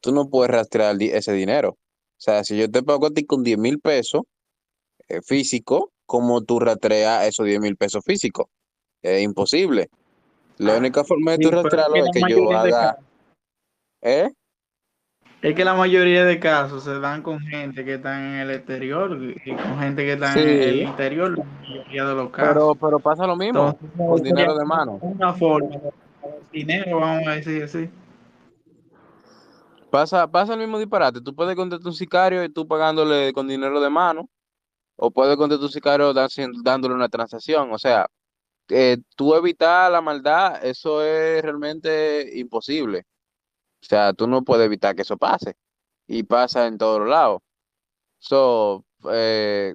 Tú 0.00 0.12
no 0.12 0.28
puedes 0.30 0.50
rastrear 0.52 0.96
ese 1.02 1.32
dinero. 1.32 1.70
O 1.70 2.20
sea, 2.20 2.44
si 2.44 2.58
yo 2.58 2.70
te 2.70 2.82
pago 2.82 3.06
a 3.06 3.10
ti 3.10 3.24
con 3.26 3.44
10 3.44 3.58
mil 3.58 3.80
pesos 3.80 4.22
eh, 5.08 5.22
físico, 5.22 5.92
¿cómo 6.06 6.42
tú 6.44 6.60
rastreas 6.60 7.26
esos 7.26 7.46
10 7.46 7.60
mil 7.60 7.76
pesos 7.76 8.04
físicos? 8.04 8.46
Es 9.02 9.22
imposible. 9.22 9.88
La 10.58 10.76
única 10.76 11.04
forma 11.04 11.32
de 11.32 11.38
tú 11.38 11.50
rastrearlo 11.50 11.96
es 11.96 12.10
que 12.12 12.20
yo 12.28 12.50
haga... 12.56 12.98
¿Eh? 14.02 14.30
Es 15.40 15.54
que 15.54 15.64
la 15.64 15.74
mayoría 15.74 16.24
de 16.24 16.40
casos 16.40 16.82
se 16.82 16.98
dan 16.98 17.22
con 17.22 17.38
gente 17.38 17.84
que 17.84 17.94
está 17.94 18.18
en 18.18 18.40
el 18.40 18.50
exterior 18.50 19.16
y 19.44 19.54
con 19.54 19.78
gente 19.78 20.04
que 20.04 20.14
está 20.14 20.32
en 20.32 20.48
el 20.48 20.82
interior, 20.82 21.38
la 21.38 21.44
mayoría 21.44 22.04
de 22.06 22.14
los 22.14 22.30
casos. 22.30 22.54
Pero, 22.54 22.74
pero 22.74 22.98
pasa 22.98 23.24
lo 23.24 23.36
mismo, 23.36 23.78
con 23.96 24.20
dinero 24.20 24.56
de 24.56 24.64
mano. 24.64 24.98
Una 25.00 25.32
forma, 25.32 25.76
dinero, 26.50 26.98
vamos 26.98 27.28
a 27.28 27.30
decir 27.32 27.62
así. 27.62 27.88
Pasa, 29.90 30.26
pasa 30.26 30.54
el 30.54 30.58
mismo 30.58 30.76
disparate. 30.76 31.20
Tú 31.20 31.32
puedes 31.32 31.54
contratar 31.54 31.86
un 31.86 31.94
sicario 31.94 32.42
y 32.42 32.48
tú 32.48 32.66
pagándole 32.66 33.32
con 33.32 33.46
dinero 33.46 33.80
de 33.80 33.90
mano, 33.90 34.28
o 34.96 35.12
puedes 35.12 35.36
contratar 35.36 35.64
un 35.64 35.70
sicario 35.70 36.12
dándole 36.12 36.94
una 36.94 37.08
transacción. 37.08 37.72
O 37.72 37.78
sea, 37.78 38.08
eh, 38.68 38.98
tú 39.16 39.34
evitar 39.34 39.90
la 39.92 40.00
maldad, 40.00 40.64
eso 40.64 41.02
es 41.04 41.42
realmente 41.42 42.38
imposible. 42.38 43.06
O 43.82 43.86
sea, 43.86 44.12
tú 44.14 44.26
no 44.28 44.42
puedes 44.44 44.66
evitar 44.66 44.94
que 44.96 45.02
eso 45.02 45.16
pase. 45.18 45.56
Y 46.06 46.24
pasa 46.24 46.66
en 46.66 46.78
todos 46.78 47.00
los 47.00 47.08
lados. 47.08 47.42
So, 48.18 48.84
eh, 49.12 49.74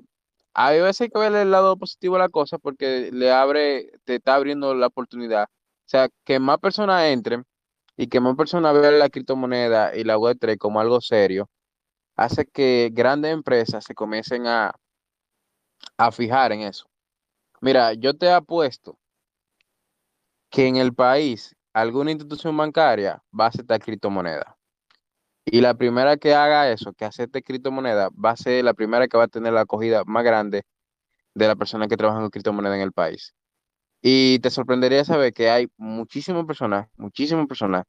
hay 0.54 0.82
veces 0.82 1.10
que 1.14 1.20
ver 1.20 1.34
el 1.36 1.52
lado 1.52 1.78
positivo 1.78 2.16
de 2.16 2.22
la 2.22 2.30
cosa 2.30 2.58
porque 2.60 3.12
le 3.14 3.32
abre, 3.32 3.92
te 4.06 4.16
está 4.16 4.36
abriendo 4.36 4.76
la 4.76 4.88
oportunidad. 4.88 5.46
O 5.46 5.90
sea, 5.90 6.10
que 6.26 6.40
más 6.40 6.60
personas 6.60 7.06
entren 7.06 7.46
y 7.98 8.08
que 8.08 8.20
más 8.20 8.36
personas 8.36 8.74
vean 8.80 9.00
la 9.00 9.10
criptomoneda 9.10 9.96
y 9.96 10.04
la 10.04 10.18
Web3 10.18 10.58
como 10.58 10.80
algo 10.82 11.02
serio, 11.02 11.50
hace 12.16 12.46
que 12.46 12.92
grandes 12.94 13.34
empresas 13.34 13.86
se 13.86 13.96
comiencen 13.96 14.48
a, 14.48 14.74
a 15.98 16.12
fijar 16.12 16.52
en 16.52 16.62
eso. 16.62 16.86
Mira, 17.64 17.94
yo 17.94 18.14
te 18.14 18.30
apuesto 18.30 19.00
que 20.50 20.68
en 20.68 20.76
el 20.76 20.94
país 20.94 21.56
alguna 21.72 22.12
institución 22.12 22.58
bancaria 22.58 23.24
va 23.40 23.46
a 23.46 23.48
aceptar 23.48 23.80
criptomoneda. 23.80 24.58
Y 25.46 25.62
la 25.62 25.74
primera 25.74 26.18
que 26.18 26.36
haga 26.36 26.70
eso, 26.70 26.92
que 26.92 27.06
acepte 27.06 27.42
criptomoneda, 27.42 28.10
va 28.10 28.32
a 28.32 28.36
ser 28.36 28.66
la 28.66 28.74
primera 28.74 29.08
que 29.08 29.16
va 29.16 29.24
a 29.24 29.28
tener 29.30 29.54
la 29.54 29.62
acogida 29.62 30.04
más 30.04 30.26
grande 30.26 30.64
de 31.34 31.48
las 31.48 31.56
personas 31.56 31.88
que 31.88 31.96
trabajan 31.96 32.24
con 32.24 32.32
criptomoneda 32.32 32.76
en 32.76 32.82
el 32.82 32.92
país. 32.92 33.34
Y 34.02 34.40
te 34.40 34.50
sorprendería 34.50 35.06
saber 35.06 35.32
que 35.32 35.50
hay 35.50 35.70
muchísimas 35.78 36.46
personas, 36.46 36.90
muchísimas 36.98 37.48
personas 37.48 37.86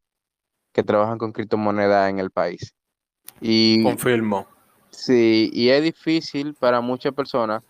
que 0.72 0.84
trabajan 0.84 1.18
con 1.18 1.32
criptomoneda 1.32 2.08
en 2.08 2.20
el 2.20 2.30
país. 2.30 2.76
Y, 3.40 3.82
Confirmo. 3.82 4.46
Sí, 4.90 5.50
y 5.52 5.70
es 5.70 5.82
difícil 5.82 6.54
para 6.54 6.80
muchas 6.80 7.12
personas. 7.12 7.64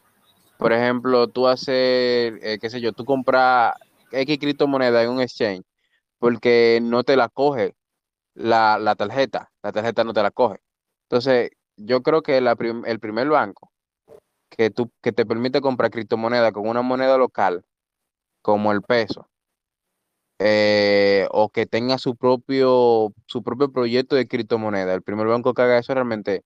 Por 0.59 0.73
ejemplo, 0.73 1.29
tú 1.29 1.49
hacer, 1.49 2.39
eh, 2.43 2.59
qué 2.61 2.71
sé 2.71 2.81
yo, 2.81 2.93
tú 2.93 3.05
compras 3.05 3.75
X 4.13 4.39
criptomoneda 4.39 5.03
en 5.03 5.11
un 5.11 5.21
exchange 5.21 5.65
porque 6.19 6.81
no 6.83 7.05
te 7.05 7.17
la 7.17 7.29
coge 7.29 7.75
la, 8.35 8.95
tarjeta, 8.97 9.53
la 9.63 9.73
tarjeta 9.73 10.05
no 10.05 10.15
te 10.15 10.23
la 10.23 10.31
coge. 10.31 10.61
Entonces, 11.05 11.51
yo 11.77 12.03
creo 12.03 12.23
que 12.23 12.39
el 12.39 13.01
primer 13.01 13.29
banco 13.29 13.73
que, 14.57 14.71
tú, 14.71 14.91
que 15.03 15.13
te 15.13 15.27
permite 15.27 15.61
comprar 15.61 15.91
criptomoneda 15.91 16.53
con 16.53 16.69
una 16.69 16.83
moneda 16.83 17.19
local, 17.19 17.65
como 18.43 18.73
el 18.73 18.83
peso, 18.83 19.29
eh, 20.39 21.27
o 21.31 21.49
que 21.51 21.67
tenga 21.67 21.99
su 21.99 22.17
propio, 22.17 23.13
su 23.27 23.43
propio 23.43 23.73
proyecto 23.73 24.17
de 24.17 24.29
criptomoneda, 24.29 24.95
el 24.95 25.03
primer 25.03 25.27
banco 25.27 25.55
que 25.55 25.63
haga 25.63 25.79
eso 25.79 25.95
realmente 25.95 26.45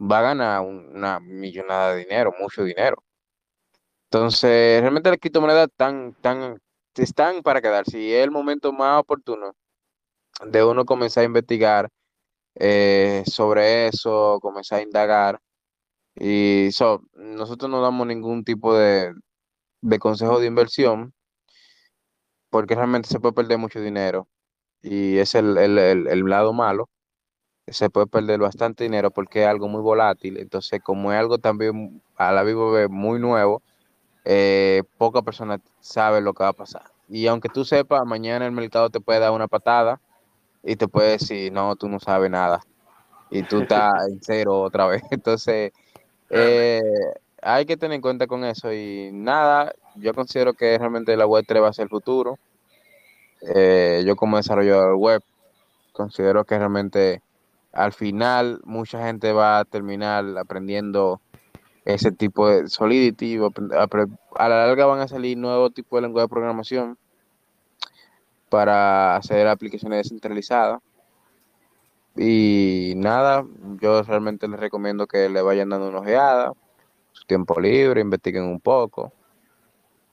va 0.00 0.20
a 0.20 0.22
ganar 0.22 0.62
una 0.62 1.20
millonada 1.20 1.94
de 1.94 2.00
dinero, 2.00 2.34
mucho 2.40 2.64
dinero. 2.64 3.02
Entonces, 4.12 4.80
realmente 4.80 5.08
las 5.08 5.20
criptomonedas 5.20 5.68
están, 5.68 6.14
tan, 6.20 6.60
están 6.96 7.42
para 7.42 7.62
quedar. 7.62 7.84
Si 7.86 8.12
es 8.12 8.24
el 8.24 8.32
momento 8.32 8.72
más 8.72 9.00
oportuno 9.00 9.54
de 10.44 10.64
uno 10.64 10.84
comenzar 10.84 11.22
a 11.22 11.26
investigar 11.26 11.88
eh, 12.56 13.22
sobre 13.26 13.86
eso, 13.86 14.40
comenzar 14.42 14.80
a 14.80 14.82
indagar. 14.82 15.40
Y 16.16 16.70
nosotros 17.14 17.70
no 17.70 17.80
damos 17.80 18.06
ningún 18.06 18.44
tipo 18.44 18.74
de, 18.74 19.14
consejo 20.00 20.40
de 20.40 20.46
inversión 20.48 21.14
porque 22.50 22.74
realmente 22.74 23.08
se 23.08 23.20
puede 23.20 23.34
perder 23.34 23.58
mucho 23.58 23.80
dinero 23.80 24.26
y 24.82 25.18
es 25.18 25.36
el, 25.36 25.54
lado 26.24 26.52
malo. 26.52 26.88
Se 27.68 27.90
puede 27.90 28.08
perder 28.08 28.40
bastante 28.40 28.84
dinero 28.84 29.12
porque 29.12 29.42
es 29.42 29.48
algo 29.48 29.68
muy 29.68 29.82
volátil. 29.82 30.38
Entonces, 30.38 30.80
como 30.82 31.12
es 31.12 31.18
algo 31.20 31.38
también 31.38 32.02
a 32.16 32.32
la 32.32 32.42
viva 32.42 32.88
muy 32.88 33.20
nuevo, 33.20 33.62
eh, 34.24 34.82
poca 34.98 35.22
persona 35.22 35.60
sabe 35.80 36.20
lo 36.20 36.34
que 36.34 36.42
va 36.42 36.50
a 36.50 36.54
pasar. 36.54 36.82
Y 37.08 37.26
aunque 37.26 37.48
tú 37.48 37.64
sepas, 37.64 38.04
mañana 38.06 38.46
el 38.46 38.52
mercado 38.52 38.90
te 38.90 39.00
puede 39.00 39.20
dar 39.20 39.32
una 39.32 39.48
patada 39.48 40.00
y 40.62 40.76
te 40.76 40.88
puede 40.88 41.12
decir, 41.12 41.52
no, 41.52 41.74
tú 41.76 41.88
no 41.88 41.98
sabes 41.98 42.30
nada. 42.30 42.60
Y 43.30 43.42
tú 43.42 43.60
estás 43.62 44.08
en 44.08 44.20
cero 44.22 44.60
otra 44.60 44.86
vez. 44.86 45.02
Entonces, 45.10 45.72
eh, 46.30 46.80
hay 47.42 47.66
que 47.66 47.76
tener 47.76 47.96
en 47.96 48.02
cuenta 48.02 48.26
con 48.26 48.44
eso. 48.44 48.72
Y 48.72 49.10
nada, 49.12 49.72
yo 49.96 50.14
considero 50.14 50.54
que 50.54 50.78
realmente 50.78 51.16
la 51.16 51.26
web 51.26 51.44
3 51.46 51.62
va 51.62 51.68
a 51.68 51.72
ser 51.72 51.84
el 51.84 51.88
futuro. 51.90 52.38
Eh, 53.42 54.02
yo 54.06 54.16
como 54.16 54.36
desarrollador 54.36 54.94
web, 54.96 55.22
considero 55.92 56.44
que 56.44 56.58
realmente 56.58 57.22
al 57.72 57.92
final 57.92 58.60
mucha 58.64 59.04
gente 59.04 59.32
va 59.32 59.60
a 59.60 59.64
terminar 59.64 60.24
aprendiendo 60.38 61.20
ese 61.84 62.12
tipo 62.12 62.48
de 62.48 62.68
Solidity. 62.68 63.38
A 64.36 64.48
la 64.48 64.66
larga 64.66 64.86
van 64.86 65.00
a 65.00 65.08
salir 65.08 65.36
nuevos 65.36 65.72
tipos 65.74 65.98
de 65.98 66.02
lenguaje 66.02 66.24
de 66.24 66.28
programación 66.28 66.98
para 68.48 69.16
hacer 69.16 69.46
aplicaciones 69.46 69.98
descentralizadas. 70.04 70.80
Y 72.16 72.94
nada, 72.96 73.46
yo 73.80 74.02
realmente 74.02 74.48
les 74.48 74.60
recomiendo 74.60 75.06
que 75.06 75.28
le 75.28 75.42
vayan 75.42 75.70
dando 75.70 75.88
una 75.88 76.00
ojeada, 76.00 76.52
su 77.12 77.24
tiempo 77.24 77.58
libre, 77.60 78.00
investiguen 78.00 78.44
un 78.44 78.60
poco. 78.60 79.12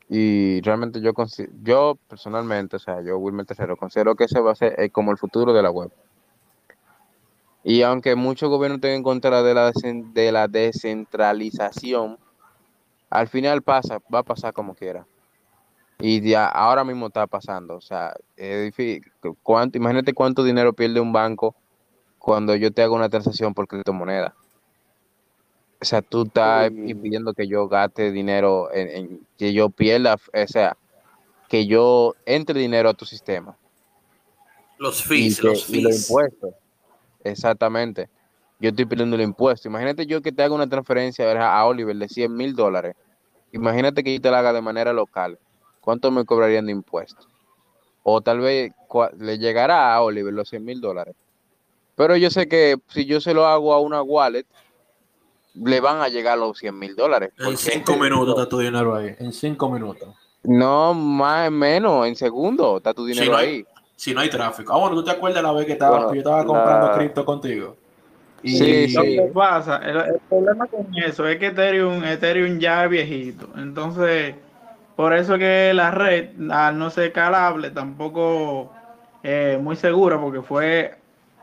Y 0.10 0.62
realmente 0.62 1.02
yo, 1.02 1.12
yo 1.64 1.98
personalmente, 2.08 2.78
o 2.78 2.80
sea, 2.80 3.02
yo 3.02 3.18
Wilmer 3.18 3.46
Tercero, 3.46 3.76
considero 3.76 4.16
que 4.16 4.26
ese 4.26 4.40
va 4.40 4.52
a 4.52 4.56
ser 4.56 4.80
eh, 4.80 4.90
como 4.90 5.12
el 5.12 5.18
futuro 5.18 5.52
de 5.52 5.62
la 5.62 5.72
web. 5.72 5.92
Y 7.64 7.82
aunque 7.82 8.16
muchos 8.16 8.50
gobiernos 8.50 8.80
tengan 8.80 8.98
en 8.98 9.04
contra 9.04 9.44
de 9.44 9.54
la, 9.54 9.72
de 9.72 10.32
la 10.32 10.48
descentralización, 10.48 12.18
al 13.10 13.28
final 13.28 13.62
pasa, 13.62 14.00
va 14.14 14.20
a 14.20 14.24
pasar 14.24 14.54
como 14.54 14.76
quiera. 14.76 15.06
Y 16.00 16.22
ya 16.22 16.48
ahora 16.48 16.84
mismo 16.84 17.08
está 17.08 17.28
pasando. 17.28 17.76
O 17.76 17.82
sea, 17.82 18.16
es 18.36 18.66
difícil. 18.66 19.12
¿Cuánto, 19.44 19.78
imagínate 19.78 20.14
cuánto 20.14 20.44
dinero 20.44 20.74
pierde 20.74 21.00
un 21.00 21.12
banco 21.12 21.56
cuando 22.28 22.54
yo 22.58 22.74
te 22.74 22.82
hago 22.82 22.94
una 22.94 23.08
transacción 23.08 23.54
por 23.54 23.70
criptomoneda. 23.70 24.36
O 25.80 25.86
sea, 25.86 26.02
tú 26.02 26.24
estás 26.24 26.70
impidiendo 26.70 27.34
que 27.34 27.48
yo 27.48 27.70
gaste 27.70 28.12
dinero, 28.12 28.70
en, 28.74 29.26
que 29.38 29.54
yo 29.54 29.70
pierda, 29.70 30.16
o 30.16 30.48
sea, 30.48 30.76
que 31.48 31.68
yo 31.68 32.16
entre 32.26 32.60
dinero 32.60 32.90
a 32.90 32.94
tu 32.94 33.06
sistema. 33.06 33.56
Los 34.78 35.02
fees, 35.02 35.42
los 35.42 35.66
fees. 35.66 35.84
los 35.84 36.10
impuestos. 36.10 36.54
Exactamente. 37.24 38.10
Yo 38.60 38.70
estoy 38.70 38.86
pidiendo 38.86 39.16
el 39.16 39.22
impuesto. 39.22 39.68
Imagínate 39.68 40.06
yo 40.06 40.22
que 40.22 40.32
te 40.32 40.44
haga 40.44 40.56
una 40.56 40.68
transferencia 40.68 41.30
a 41.52 41.66
Oliver 41.66 41.96
de 41.96 42.10
100 42.10 42.36
mil 42.36 42.56
dólares. 42.56 42.96
Imagínate 43.52 44.04
que 44.04 44.14
yo 44.14 44.22
te 44.22 44.32
la 44.32 44.40
haga 44.40 44.54
de 44.54 44.62
manera 44.62 44.94
local. 44.94 45.38
¿Cuánto 45.82 46.12
me 46.12 46.26
cobrarían 46.26 46.66
de 46.66 46.72
impuestos? 46.72 47.28
O 48.04 48.22
tal 48.22 48.40
vez 48.40 48.72
le 49.20 49.38
llegará 49.38 49.94
a 49.94 50.02
Oliver 50.02 50.34
los 50.34 50.50
100 50.50 50.64
mil 50.66 50.82
dólares. 50.82 51.16
Pero 51.96 52.16
yo 52.16 52.30
sé 52.30 52.48
que 52.48 52.78
si 52.90 53.06
yo 53.06 53.22
se 53.22 53.34
lo 53.34 53.46
hago 53.46 53.74
a 53.74 53.80
una 53.80 54.02
wallet, 54.02 54.46
le 55.54 55.80
van 55.80 56.02
a 56.02 56.08
llegar 56.08 56.38
los 56.38 56.58
100 56.58 56.78
mil 56.78 56.96
dólares. 56.96 57.32
En 57.40 57.58
cinco 57.58 57.96
minutos 57.96 58.36
está 58.38 58.50
tu 58.50 58.60
dinero 58.60 58.96
ahí. 58.96 59.16
En 59.20 59.34
cinco 59.34 59.70
minutos. 59.70 60.10
No, 60.44 60.94
más 60.94 61.52
menos, 61.52 62.08
en 62.08 62.16
segundo 62.16 62.78
está 62.78 62.94
tu 62.94 63.06
dinero 63.06 63.36
ahí. 63.36 63.66
Si 63.98 64.14
no 64.14 64.22
hay 64.22 64.30
tráfico. 64.30 64.74
Ah, 64.74 64.78
bueno, 64.78 64.96
¿tú 64.96 65.04
te 65.04 65.12
acuerdas 65.12 65.42
la 65.42 65.52
vez 65.52 65.66
que, 65.66 65.72
estaba, 65.74 66.14
yo 66.14 66.20
estaba 66.20 66.46
comprando 66.46 66.92
cripto 66.94 67.26
contigo? 67.26 67.76
Y 68.44 68.58
sí, 68.58 68.94
lo 68.94 69.02
que 69.02 69.32
pasa, 69.34 69.78
el, 69.78 70.20
problema 70.30 70.68
con 70.68 70.88
eso 70.96 71.28
es 71.28 71.40
que 71.40 71.48
Ethereum, 71.48 72.04
Ethereum 72.04 72.60
ya 72.60 72.84
es 72.84 72.92
viejito. 72.92 73.50
Entonces, 73.58 74.36
por 74.96 75.14
eso 75.14 75.40
que 75.40 75.74
la 75.74 75.90
red, 75.90 76.30
al 76.52 76.78
no 76.78 76.92
ser 76.92 77.12
calable, 77.12 77.72
tampoco 77.72 78.72
es 79.24 79.60
muy 79.60 79.76
segura, 79.76 80.22
porque 80.22 80.44
fue 80.44 80.96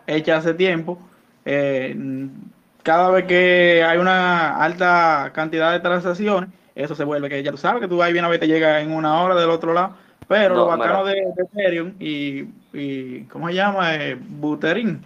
hecha 0.07 0.37
hace 0.37 0.55
tiempo. 0.55 0.97
Eh, 1.45 1.97
cada 2.85 3.11
vez 3.11 3.25
que 3.25 3.83
hay 3.85 3.99
una 3.99 4.63
alta 4.63 5.33
cantidad 5.35 5.73
de 5.73 5.81
transacciones, 5.81 6.51
eso 6.77 6.95
se 6.95 7.03
vuelve 7.03 7.29
que 7.29 7.43
ya 7.43 7.51
tú 7.51 7.57
sabes 7.57 7.81
que 7.81 7.89
tú 7.89 8.01
ahí 8.01 8.13
bien 8.13 8.25
a 8.25 8.39
te 8.39 8.47
llega 8.47 8.81
en 8.81 8.93
una 8.93 9.21
hora 9.21 9.35
del 9.35 9.51
otro 9.51 9.73
lado. 9.73 9.97
Pero 10.29 10.55
lo 10.55 10.67
bacano 10.67 11.05
de, 11.05 11.23
Ethereum 11.37 11.95
y, 11.99 12.49
y, 12.73 13.25
¿cómo 13.25 13.49
se 13.49 13.55
llama? 13.55 13.95
Eh, 13.97 14.17
Buterin. 14.19 15.05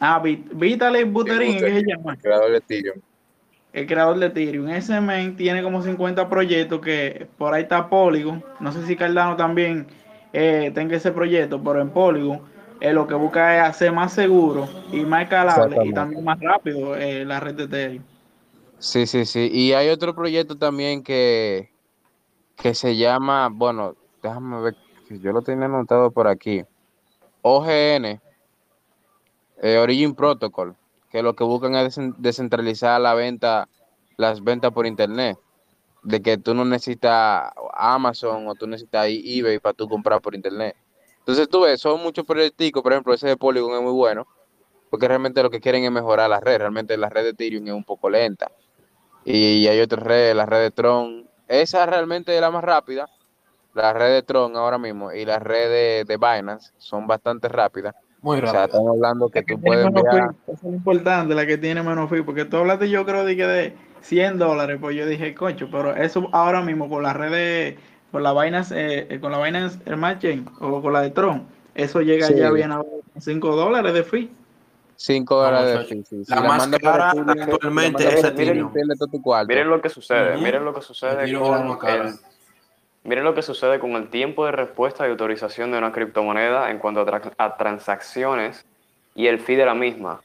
Ah, 0.00 0.22
Vitaly 0.22 1.04
Buterin, 1.04 1.58
¿qué 1.58 1.80
se 1.80 1.82
llama? 1.82 2.14
El 2.14 2.20
creador 2.20 2.50
de 2.50 2.58
Ethereum. 2.58 3.00
El 3.72 3.86
creador 3.86 4.18
de 4.18 4.26
Ethereum. 4.26 4.68
Ese 4.68 5.00
men 5.00 5.36
tiene 5.36 5.62
como 5.62 5.82
50 5.82 6.28
proyectos 6.28 6.80
que 6.80 7.26
por 7.36 7.54
ahí 7.54 7.62
está 7.62 7.88
Polygon. 7.88 8.42
No 8.60 8.72
sé 8.72 8.86
si 8.86 8.96
Cardano 8.96 9.36
también 9.36 9.86
eh, 10.32 10.70
tenga 10.74 10.96
ese 10.96 11.10
proyecto, 11.10 11.62
pero 11.62 11.80
en 11.80 11.90
Polygon 11.90 12.40
eh, 12.80 12.92
lo 12.92 13.06
que 13.06 13.14
busca 13.14 13.56
es 13.56 13.70
hacer 13.70 13.92
más 13.92 14.12
seguro 14.12 14.68
y 14.92 15.00
más 15.00 15.24
escalable 15.24 15.76
y 15.84 15.92
también 15.92 16.22
más 16.22 16.38
rápido 16.40 16.96
eh, 16.96 17.24
la 17.24 17.40
red 17.40 17.54
de 17.54 17.64
Ethereum. 17.64 18.04
Sí, 18.78 19.06
sí, 19.06 19.24
sí. 19.24 19.50
Y 19.52 19.72
hay 19.72 19.88
otro 19.88 20.14
proyecto 20.14 20.56
también 20.56 21.02
que, 21.02 21.70
que 22.58 22.74
se 22.74 22.96
llama, 22.96 23.48
bueno, 23.50 23.94
déjame 24.22 24.60
ver, 24.60 24.76
yo 25.08 25.32
lo 25.32 25.42
tenía 25.42 25.66
anotado 25.66 26.10
por 26.10 26.26
aquí. 26.26 26.64
OGN, 27.42 28.20
eh, 29.62 29.78
Origin 29.78 30.14
Protocol, 30.14 30.76
que 31.10 31.22
lo 31.22 31.34
que 31.34 31.44
buscan 31.44 31.74
es 31.76 31.98
descentralizar 32.18 33.00
la 33.00 33.14
venta, 33.14 33.68
las 34.16 34.42
ventas 34.42 34.72
por 34.72 34.86
internet. 34.86 35.38
De 36.02 36.22
que 36.22 36.38
tú 36.38 36.54
no 36.54 36.64
necesitas 36.64 37.50
Amazon 37.74 38.46
o 38.48 38.54
tú 38.54 38.66
necesitas 38.66 39.06
eBay 39.08 39.58
para 39.58 39.74
tú 39.74 39.88
comprar 39.88 40.20
por 40.20 40.34
internet. 40.34 40.76
Entonces 41.18 41.48
tú 41.48 41.62
ves, 41.62 41.80
son 41.80 42.02
muchos 42.02 42.24
proyectos, 42.24 42.82
por 42.82 42.92
ejemplo, 42.92 43.14
ese 43.14 43.28
de 43.28 43.36
Polygon 43.36 43.74
es 43.74 43.82
muy 43.82 43.92
bueno, 43.92 44.26
porque 44.90 45.06
realmente 45.06 45.42
lo 45.42 45.50
que 45.50 45.60
quieren 45.60 45.84
es 45.84 45.90
mejorar 45.90 46.30
la 46.30 46.40
red. 46.40 46.58
Realmente 46.58 46.96
la 46.96 47.08
red 47.08 47.24
de 47.24 47.30
Ethereum 47.30 47.66
es 47.66 47.72
un 47.72 47.84
poco 47.84 48.08
lenta. 48.10 48.50
Y 49.24 49.66
hay 49.66 49.80
otras 49.80 50.02
redes, 50.02 50.34
la 50.34 50.46
red 50.46 50.60
de 50.60 50.70
Tron. 50.70 51.27
Esa 51.48 51.86
realmente 51.86 52.34
es 52.34 52.40
la 52.40 52.50
más 52.50 52.62
rápida. 52.62 53.08
La 53.74 53.92
red 53.92 54.12
de 54.12 54.22
Tron 54.22 54.56
ahora 54.56 54.78
mismo 54.78 55.12
y 55.12 55.24
la 55.24 55.38
red 55.38 56.04
de, 56.06 56.16
Binance 56.16 56.72
son 56.78 57.06
bastante 57.06 57.48
rápidas. 57.48 57.94
Muy 58.20 58.40
rápido. 58.40 58.50
O 58.50 58.54
sea, 58.54 58.64
estamos 58.64 58.90
hablando 58.96 59.28
que, 59.28 59.42
tú 59.42 59.60
puedes 59.60 59.86
enviar... 59.86 60.34
es 60.48 60.64
importante, 60.64 61.34
la 61.34 61.46
que 61.46 61.56
tiene 61.56 61.82
menos 61.82 62.10
fee, 62.10 62.22
porque 62.22 62.44
tú 62.44 62.56
hablaste 62.56 62.90
yo 62.90 63.04
creo 63.06 63.24
de 63.24 63.36
que 63.36 63.46
de 63.46 63.76
100 64.00 64.38
dólares, 64.38 64.78
pues 64.80 64.96
yo 64.96 65.06
dije, 65.06 65.34
cocho, 65.34 65.68
pero 65.70 65.94
eso 65.94 66.28
ahora 66.32 66.60
mismo 66.62 66.88
con 66.88 67.02
la 67.02 67.12
red 67.12 67.30
de, 67.30 67.78
con 68.10 68.22
la 68.22 68.32
Binance, 68.32 68.74
eh, 68.74 69.06
eh, 69.08 69.20
con 69.20 69.32
la 69.32 69.42
Binance 69.42 69.78
Smart 69.86 70.20
Chain 70.20 70.46
o 70.60 70.82
con 70.82 70.92
la 70.92 71.02
de 71.02 71.10
Tron, 71.10 71.46
eso 71.74 72.00
llega 72.00 72.28
ya 72.30 72.50
bien 72.50 72.72
a 72.72 72.82
5 73.18 73.56
dólares 73.56 73.94
de 73.94 74.02
fee. 74.02 74.30
5 74.98 75.34
dólares 75.36 75.88
de 75.88 76.02
fee. 76.02 76.24
la, 76.26 76.40
más 76.40 76.66
cara 76.78 77.10
actualmente 77.10 78.04
es 78.08 78.24
Ethereum. 78.24 78.72
Miren 79.46 79.70
lo 79.70 79.80
que 79.80 79.88
sucede, 79.88 80.36
miren 80.38 80.64
lo 80.64 80.74
que 80.74 80.82
sucede 80.82 81.32
con 81.38 81.78
el, 81.88 82.14
miren 83.04 83.22
lo 83.22 83.32
que 83.32 83.42
sucede 83.42 83.78
con 83.78 83.92
el 83.92 84.08
tiempo 84.08 84.44
de 84.44 84.52
respuesta 84.52 85.06
y 85.06 85.10
autorización 85.10 85.70
de 85.70 85.78
una 85.78 85.92
criptomoneda 85.92 86.72
en 86.72 86.78
cuanto 86.80 87.06
a, 87.38 87.56
transacciones 87.56 88.66
y 89.14 89.28
el 89.28 89.38
fee 89.38 89.54
de 89.54 89.66
la 89.66 89.74
misma. 89.74 90.20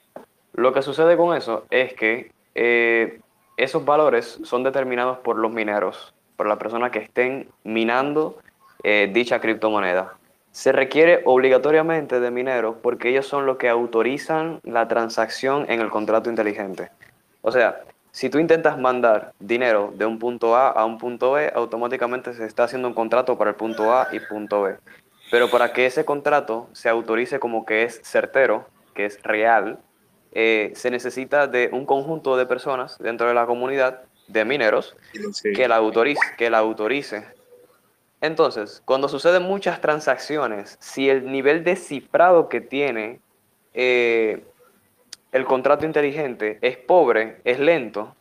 Lo 0.53 0.73
que 0.73 0.81
sucede 0.81 1.17
con 1.17 1.37
eso 1.37 1.65
es 1.69 1.93
que 1.93 2.31
eh, 2.55 3.19
esos 3.57 3.85
valores 3.85 4.39
son 4.43 4.63
determinados 4.63 5.19
por 5.19 5.37
los 5.37 5.51
mineros 5.51 6.15
por 6.35 6.47
las 6.47 6.57
personas 6.57 6.89
que 6.91 6.99
estén 6.99 7.47
minando 7.63 8.39
eh, 8.83 9.09
dicha 9.13 9.39
criptomoneda. 9.39 10.15
Se 10.53 10.71
requiere 10.71 11.23
obligatoriamente 11.25 12.19
de 12.19 12.29
mineros 12.29 12.75
porque 12.81 13.09
ellos 13.09 13.25
son 13.25 13.47
los 13.47 13.57
que 13.57 13.69
autorizan 13.69 14.59
la 14.63 14.87
transacción 14.87 15.65
en 15.67 15.81
el 15.81 15.89
contrato 15.89 16.29
inteligente. 16.29 16.91
O 17.41 17.51
sea, 17.51 17.81
si 18.11 18.29
tú 18.29 18.37
intentas 18.37 18.77
mandar 18.77 19.33
dinero 19.39 19.91
de 19.95 20.05
un 20.05 20.19
punto 20.19 20.55
A 20.55 20.69
a 20.69 20.85
un 20.85 20.99
punto 20.99 21.31
B, 21.31 21.51
automáticamente 21.55 22.35
se 22.35 22.45
está 22.45 22.65
haciendo 22.65 22.87
un 22.87 22.93
contrato 22.93 23.35
para 23.35 23.49
el 23.49 23.55
punto 23.55 23.91
A 23.91 24.09
y 24.11 24.19
punto 24.19 24.61
B. 24.61 24.75
Pero 25.31 25.49
para 25.49 25.73
que 25.73 25.87
ese 25.87 26.05
contrato 26.05 26.69
se 26.73 26.87
autorice 26.87 27.39
como 27.39 27.65
que 27.65 27.81
es 27.81 27.99
certero, 28.03 28.67
que 28.93 29.05
es 29.05 29.23
real, 29.23 29.79
eh, 30.33 30.71
se 30.75 30.91
necesita 30.91 31.47
de 31.47 31.71
un 31.73 31.87
conjunto 31.87 32.37
de 32.37 32.45
personas 32.45 32.99
dentro 32.99 33.27
de 33.27 33.33
la 33.33 33.47
comunidad 33.47 34.03
de 34.27 34.45
mineros 34.45 34.95
que 35.55 35.67
la 35.67 35.77
autorice, 35.77 36.21
que 36.37 36.51
la 36.51 36.59
autorice. 36.59 37.25
Entonces, 38.23 38.81
cuando 38.85 39.09
suceden 39.09 39.43
muchas 39.43 39.81
transacciones, 39.81 40.77
si 40.79 41.09
el 41.09 41.29
nivel 41.29 41.65
de 41.65 41.75
cifrado 41.75 42.47
que 42.47 42.61
tiene 42.61 43.19
eh, 43.73 44.45
el 45.33 45.43
contrato 45.43 45.85
inteligente 45.85 46.57
es 46.61 46.77
pobre, 46.77 47.41
es 47.43 47.59
lento, 47.59 48.15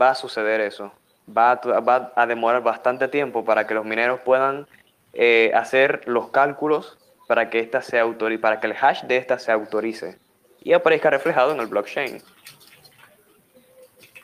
va 0.00 0.12
a 0.12 0.14
suceder 0.14 0.62
eso. 0.62 0.90
Va 1.28 1.50
a, 1.50 1.80
va 1.80 2.14
a 2.16 2.26
demorar 2.26 2.62
bastante 2.62 3.08
tiempo 3.08 3.44
para 3.44 3.66
que 3.66 3.74
los 3.74 3.84
mineros 3.84 4.20
puedan 4.20 4.66
eh, 5.12 5.52
hacer 5.54 6.00
los 6.06 6.30
cálculos 6.30 6.96
para 7.28 7.50
que, 7.50 7.60
esta 7.60 7.82
se 7.82 8.02
para 8.40 8.58
que 8.58 8.68
el 8.68 8.76
hash 8.80 9.02
de 9.02 9.18
esta 9.18 9.38
se 9.38 9.52
autorice 9.52 10.16
y 10.62 10.72
aparezca 10.72 11.10
reflejado 11.10 11.52
en 11.52 11.60
el 11.60 11.66
blockchain 11.66 12.22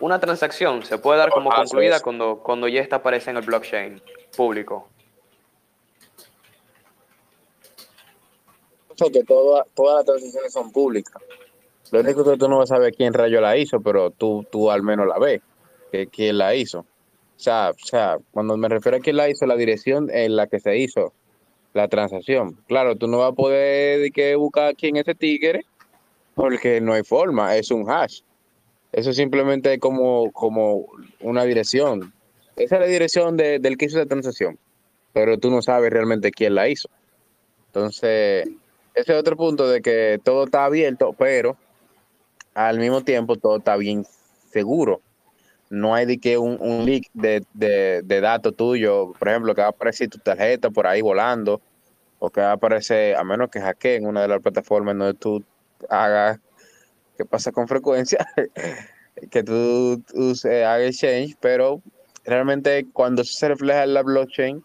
una 0.00 0.18
transacción 0.18 0.82
se 0.84 0.98
puede 0.98 1.18
dar 1.18 1.30
como 1.30 1.50
concluida 1.50 2.00
cuando, 2.00 2.38
cuando 2.38 2.66
ya 2.66 2.80
está 2.80 2.96
aparece 2.96 3.30
en 3.30 3.36
el 3.36 3.44
blockchain 3.44 4.02
público. 4.36 4.88
Que 9.06 9.22
todas 9.24 9.66
las 9.76 10.04
transacciones 10.04 10.52
son 10.52 10.72
públicas. 10.72 11.22
Lo 11.90 12.00
único 12.00 12.24
que 12.24 12.36
tú 12.36 12.48
no 12.48 12.58
vas 12.58 12.70
a 12.70 12.76
saber 12.76 12.94
quién 12.94 13.14
rayo 13.14 13.40
la 13.40 13.56
hizo, 13.56 13.80
pero 13.80 14.10
tú, 14.10 14.44
tú 14.50 14.70
al 14.70 14.82
menos 14.82 15.06
la 15.06 15.18
ves, 15.18 15.40
que 15.90 16.06
quién 16.06 16.38
la 16.38 16.54
hizo. 16.54 16.80
O 16.80 17.40
sea, 17.40 17.70
o 17.70 17.86
sea, 17.86 18.18
cuando 18.32 18.56
me 18.56 18.68
refiero 18.68 18.98
a 18.98 19.00
quién 19.00 19.16
la 19.16 19.28
hizo, 19.28 19.46
la 19.46 19.56
dirección 19.56 20.10
en 20.10 20.36
la 20.36 20.48
que 20.48 20.60
se 20.60 20.76
hizo 20.76 21.12
la 21.72 21.88
transacción. 21.88 22.58
Claro, 22.66 22.96
tú 22.96 23.06
no 23.06 23.18
vas 23.18 23.32
a 23.32 23.34
poder 23.34 24.10
que 24.12 24.34
buscar 24.34 24.74
quién 24.74 24.96
es 24.96 25.02
ese 25.02 25.14
tigre, 25.14 25.64
porque 26.34 26.80
no 26.80 26.92
hay 26.92 27.04
forma, 27.04 27.56
es 27.56 27.70
un 27.70 27.88
hash. 27.88 28.20
Eso 28.92 29.12
simplemente 29.12 29.74
es 29.74 29.80
como, 29.80 30.32
como 30.32 30.86
una 31.20 31.44
dirección. 31.44 32.12
Esa 32.56 32.76
es 32.76 32.80
la 32.80 32.86
dirección 32.86 33.36
de, 33.36 33.58
del 33.60 33.76
que 33.76 33.86
hizo 33.86 33.98
la 33.98 34.06
transacción, 34.06 34.58
pero 35.12 35.38
tú 35.38 35.50
no 35.50 35.62
sabes 35.62 35.90
realmente 35.90 36.30
quién 36.32 36.54
la 36.54 36.68
hizo. 36.68 36.88
Entonces, 37.66 38.48
ese 38.98 39.12
es 39.12 39.18
otro 39.18 39.36
punto 39.36 39.68
de 39.68 39.80
que 39.80 40.20
todo 40.24 40.44
está 40.44 40.64
abierto, 40.64 41.14
pero 41.16 41.56
al 42.54 42.78
mismo 42.78 43.02
tiempo 43.02 43.36
todo 43.36 43.58
está 43.58 43.76
bien 43.76 44.04
seguro. 44.50 45.00
No 45.70 45.94
hay 45.94 46.06
de 46.06 46.18
que 46.18 46.38
un, 46.38 46.56
un 46.60 46.84
leak 46.86 47.04
de, 47.12 47.44
de, 47.52 48.02
de 48.02 48.20
datos 48.20 48.56
tuyos, 48.56 49.10
por 49.18 49.28
ejemplo, 49.28 49.54
que 49.54 49.60
va 49.60 49.68
a 49.68 49.70
aparecer 49.70 50.08
tu 50.08 50.18
tarjeta 50.18 50.70
por 50.70 50.86
ahí 50.86 51.02
volando, 51.02 51.60
o 52.18 52.30
que 52.30 52.40
va 52.40 52.50
a 52.50 52.54
aparecer, 52.54 53.16
a 53.16 53.22
menos 53.22 53.50
que 53.50 53.60
hackeen 53.60 54.06
una 54.06 54.22
de 54.22 54.28
las 54.28 54.40
plataformas 54.40 54.96
donde 54.96 55.14
tú 55.14 55.44
hagas 55.88 56.40
que 57.16 57.24
pasa 57.24 57.52
con 57.52 57.68
frecuencia, 57.68 58.26
que 59.30 59.42
tú, 59.42 60.02
hagas 60.44 60.82
exchange, 60.82 61.36
pero 61.40 61.82
realmente 62.24 62.86
cuando 62.92 63.24
se 63.24 63.48
refleja 63.48 63.84
en 63.84 63.94
la 63.94 64.02
blockchain 64.02 64.62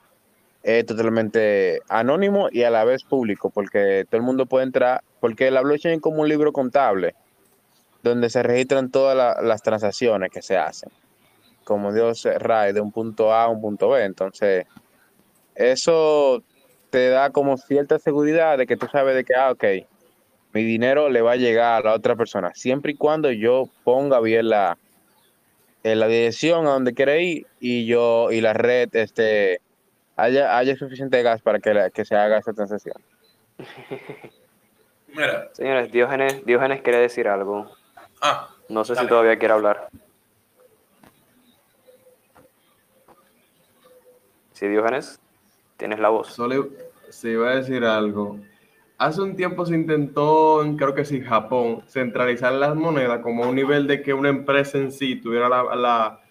es 0.63 0.85
totalmente 0.85 1.81
anónimo 1.89 2.47
y 2.49 2.63
a 2.63 2.69
la 2.69 2.85
vez 2.85 3.03
público, 3.03 3.49
porque 3.49 4.05
todo 4.09 4.17
el 4.17 4.23
mundo 4.23 4.45
puede 4.45 4.65
entrar 4.65 5.03
porque 5.19 5.51
la 5.51 5.61
blockchain 5.61 5.95
es 5.95 6.01
como 6.01 6.21
un 6.21 6.29
libro 6.29 6.53
contable 6.53 7.15
donde 8.01 8.29
se 8.29 8.43
registran 8.43 8.89
todas 8.89 9.37
las 9.41 9.61
transacciones 9.61 10.29
que 10.31 10.41
se 10.41 10.57
hacen, 10.57 10.89
como 11.63 11.93
Dios 11.93 12.25
RAI 12.25 12.73
de 12.73 12.81
un 12.81 12.91
punto 12.91 13.33
A 13.33 13.43
a 13.43 13.47
un 13.47 13.61
punto 13.61 13.89
B. 13.89 14.03
Entonces, 14.03 14.65
eso 15.55 16.43
te 16.89 17.09
da 17.09 17.29
como 17.29 17.57
cierta 17.57 17.99
seguridad 17.99 18.57
de 18.57 18.67
que 18.67 18.75
tú 18.75 18.87
sabes 18.91 19.15
de 19.15 19.23
que, 19.23 19.35
ah, 19.35 19.51
ok, 19.51 19.63
mi 20.53 20.63
dinero 20.63 21.09
le 21.09 21.21
va 21.21 21.33
a 21.33 21.37
llegar 21.37 21.81
a 21.81 21.89
la 21.89 21.95
otra 21.95 22.15
persona, 22.15 22.51
siempre 22.53 22.91
y 22.91 22.95
cuando 22.95 23.31
yo 23.31 23.69
ponga 23.83 24.19
bien 24.19 24.49
la, 24.49 24.77
en 25.83 25.99
la 25.99 26.07
dirección 26.07 26.67
a 26.67 26.71
donde 26.71 26.93
quiere 26.93 27.23
ir 27.23 27.47
y 27.59 27.85
yo 27.85 28.31
y 28.31 28.41
la 28.41 28.53
red 28.53 28.89
este 28.93 29.61
haya, 30.15 30.57
haya 30.57 30.75
suficiente 30.75 31.21
gas 31.21 31.41
para 31.41 31.59
que, 31.59 31.91
que 31.93 32.05
se 32.05 32.15
haga 32.15 32.37
esa 32.37 32.53
transacción. 32.53 32.95
Mira. 35.07 35.49
Señores, 35.53 35.91
Diógenes, 35.91 36.45
Diógenes 36.45 36.81
quiere 36.81 36.99
decir 36.99 37.27
algo. 37.27 37.69
Ah. 38.21 38.49
No 38.69 38.83
sé 38.83 38.95
si 38.95 39.05
todavía 39.07 39.37
quiere 39.37 39.53
hablar. 39.53 39.89
Sí, 44.53 44.67
Diógenes, 44.67 45.19
tienes 45.77 45.99
la 45.99 46.09
voz. 46.09 46.29
Solo 46.29 46.69
se 47.09 47.31
iba 47.31 47.51
a 47.51 47.55
decir 47.55 47.83
algo. 47.83 48.39
Hace 48.97 49.21
un 49.21 49.35
tiempo 49.35 49.65
se 49.65 49.75
intentó, 49.75 50.63
creo 50.77 50.93
que 50.95 51.03
sí, 51.03 51.21
Japón, 51.21 51.83
centralizar 51.87 52.53
las 52.53 52.75
monedas 52.75 53.19
como 53.19 53.43
a 53.43 53.49
un 53.49 53.55
nivel 53.55 53.87
de 53.87 54.01
que 54.01 54.13
una 54.13 54.29
empresa 54.29 54.77
en 54.77 54.91
sí 54.91 55.17
tuviera 55.17 55.49
la, 55.49 56.21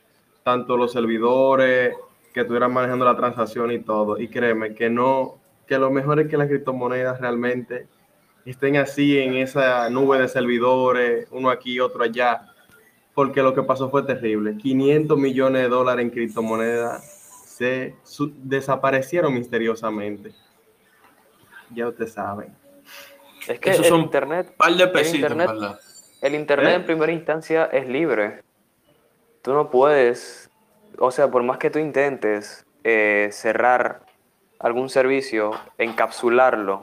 tanto 0.43 0.77
los 0.77 0.93
servidores, 0.93 1.95
que 2.33 2.41
estuvieran 2.41 2.73
manejando 2.73 3.05
la 3.05 3.17
transacción 3.17 3.71
y 3.71 3.79
todo. 3.79 4.19
Y 4.19 4.29
créeme 4.29 4.75
que 4.75 4.91
no, 4.91 5.39
que 5.67 5.79
lo 5.79 5.91
mejor 5.91 6.21
es 6.21 6.29
que 6.29 6.37
las 6.37 6.49
criptomonedas 6.49 7.21
realmente 7.21 7.87
estén 8.45 8.77
así 8.77 9.19
en 9.19 9.35
esa 9.35 9.89
nube 9.91 10.19
de 10.19 10.29
servidores, 10.29 11.29
uno 11.31 11.51
aquí, 11.51 11.79
otro 11.81 12.03
allá, 12.03 12.53
porque 13.15 13.43
lo 13.43 13.55
que 13.55 13.63
pasó 13.63 13.91
fue 13.91 14.03
terrible. 14.03 14.57
500 14.57 15.19
millones 15.19 15.63
de 15.63 15.69
dólares 15.69 16.05
en 16.05 16.11
criptomonedas 16.11 17.45
se 17.47 17.95
desaparecieron 18.39 19.35
misteriosamente. 19.35 20.33
Ya 21.71 21.89
ustedes 21.89 22.13
saben. 22.13 22.55
Es 23.47 23.59
que 23.59 23.71
el 23.71 23.95
internet, 23.95 24.55
par 24.57 24.73
de 24.73 24.85
el 24.85 25.15
internet, 25.17 25.51
el 26.21 26.35
internet 26.35 26.75
en 26.75 26.81
¿Eh? 26.81 26.85
primera 26.85 27.13
instancia 27.13 27.65
es 27.67 27.89
libre. 27.89 28.43
Tú 29.43 29.53
no 29.53 29.71
puedes, 29.71 30.49
o 30.99 31.11
sea, 31.11 31.31
por 31.31 31.43
más 31.43 31.59
que 31.59 31.71
tú 31.71 31.79
intentes 31.79 32.67
eh, 32.85 33.29
cerrar 33.33 34.01
algún 34.59 34.89
servicio, 34.89 35.53
encapsularlo, 35.79 36.81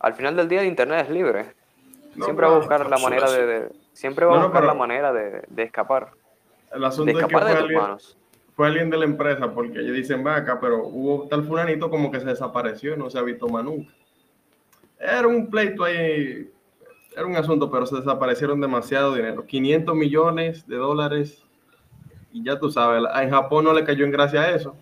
al 0.00 0.14
final 0.14 0.36
del 0.36 0.48
día 0.48 0.60
el 0.60 0.66
internet 0.66 1.06
es 1.06 1.10
libre. 1.10 1.54
siempre 2.22 2.46
va 2.46 2.54
a 2.54 2.58
buscar 2.58 2.88
la 2.88 2.98
manera 2.98 3.30
de, 3.30 3.70
siempre 3.92 4.26
va 4.26 4.40
a 4.40 4.44
buscar 4.44 4.64
la 4.64 4.74
manera 4.74 5.12
de, 5.12 5.44
escapar. 5.56 6.10
El 6.74 6.84
asunto 6.84 7.12
de 7.12 7.20
escapar 7.20 7.44
de 7.44 7.54
tus 7.62 7.72
manos. 7.72 8.16
Fue 8.54 8.66
alguien 8.66 8.90
de 8.90 8.98
la 8.98 9.06
empresa, 9.06 9.52
porque 9.52 9.80
ellos 9.80 9.96
dicen, 9.96 10.24
va 10.26 10.36
acá, 10.36 10.60
pero 10.60 10.84
hubo 10.84 11.26
tal 11.28 11.44
fulanito 11.44 11.88
como 11.88 12.10
que 12.10 12.20
se 12.20 12.26
desapareció 12.26 12.94
y 12.94 12.98
no 12.98 13.08
se 13.08 13.18
ha 13.18 13.22
visto 13.22 13.48
más 13.48 13.64
nunca. 13.64 13.90
Era 14.98 15.26
un 15.26 15.48
pleito 15.48 15.84
ahí, 15.84 16.50
era 17.16 17.26
un 17.26 17.36
asunto, 17.36 17.70
pero 17.70 17.86
se 17.86 17.96
desaparecieron 17.96 18.60
demasiado 18.60 19.14
dinero. 19.14 19.46
500 19.46 19.94
millones 19.94 20.66
de 20.66 20.76
dólares. 20.76 21.42
Y 22.32 22.44
ya 22.44 22.58
tú 22.58 22.70
sabes, 22.70 23.02
en 23.14 23.30
Japón 23.30 23.64
no 23.64 23.72
le 23.72 23.84
cayó 23.84 24.04
en 24.04 24.10
gracia 24.10 24.40
a 24.42 24.50
eso. 24.50 24.74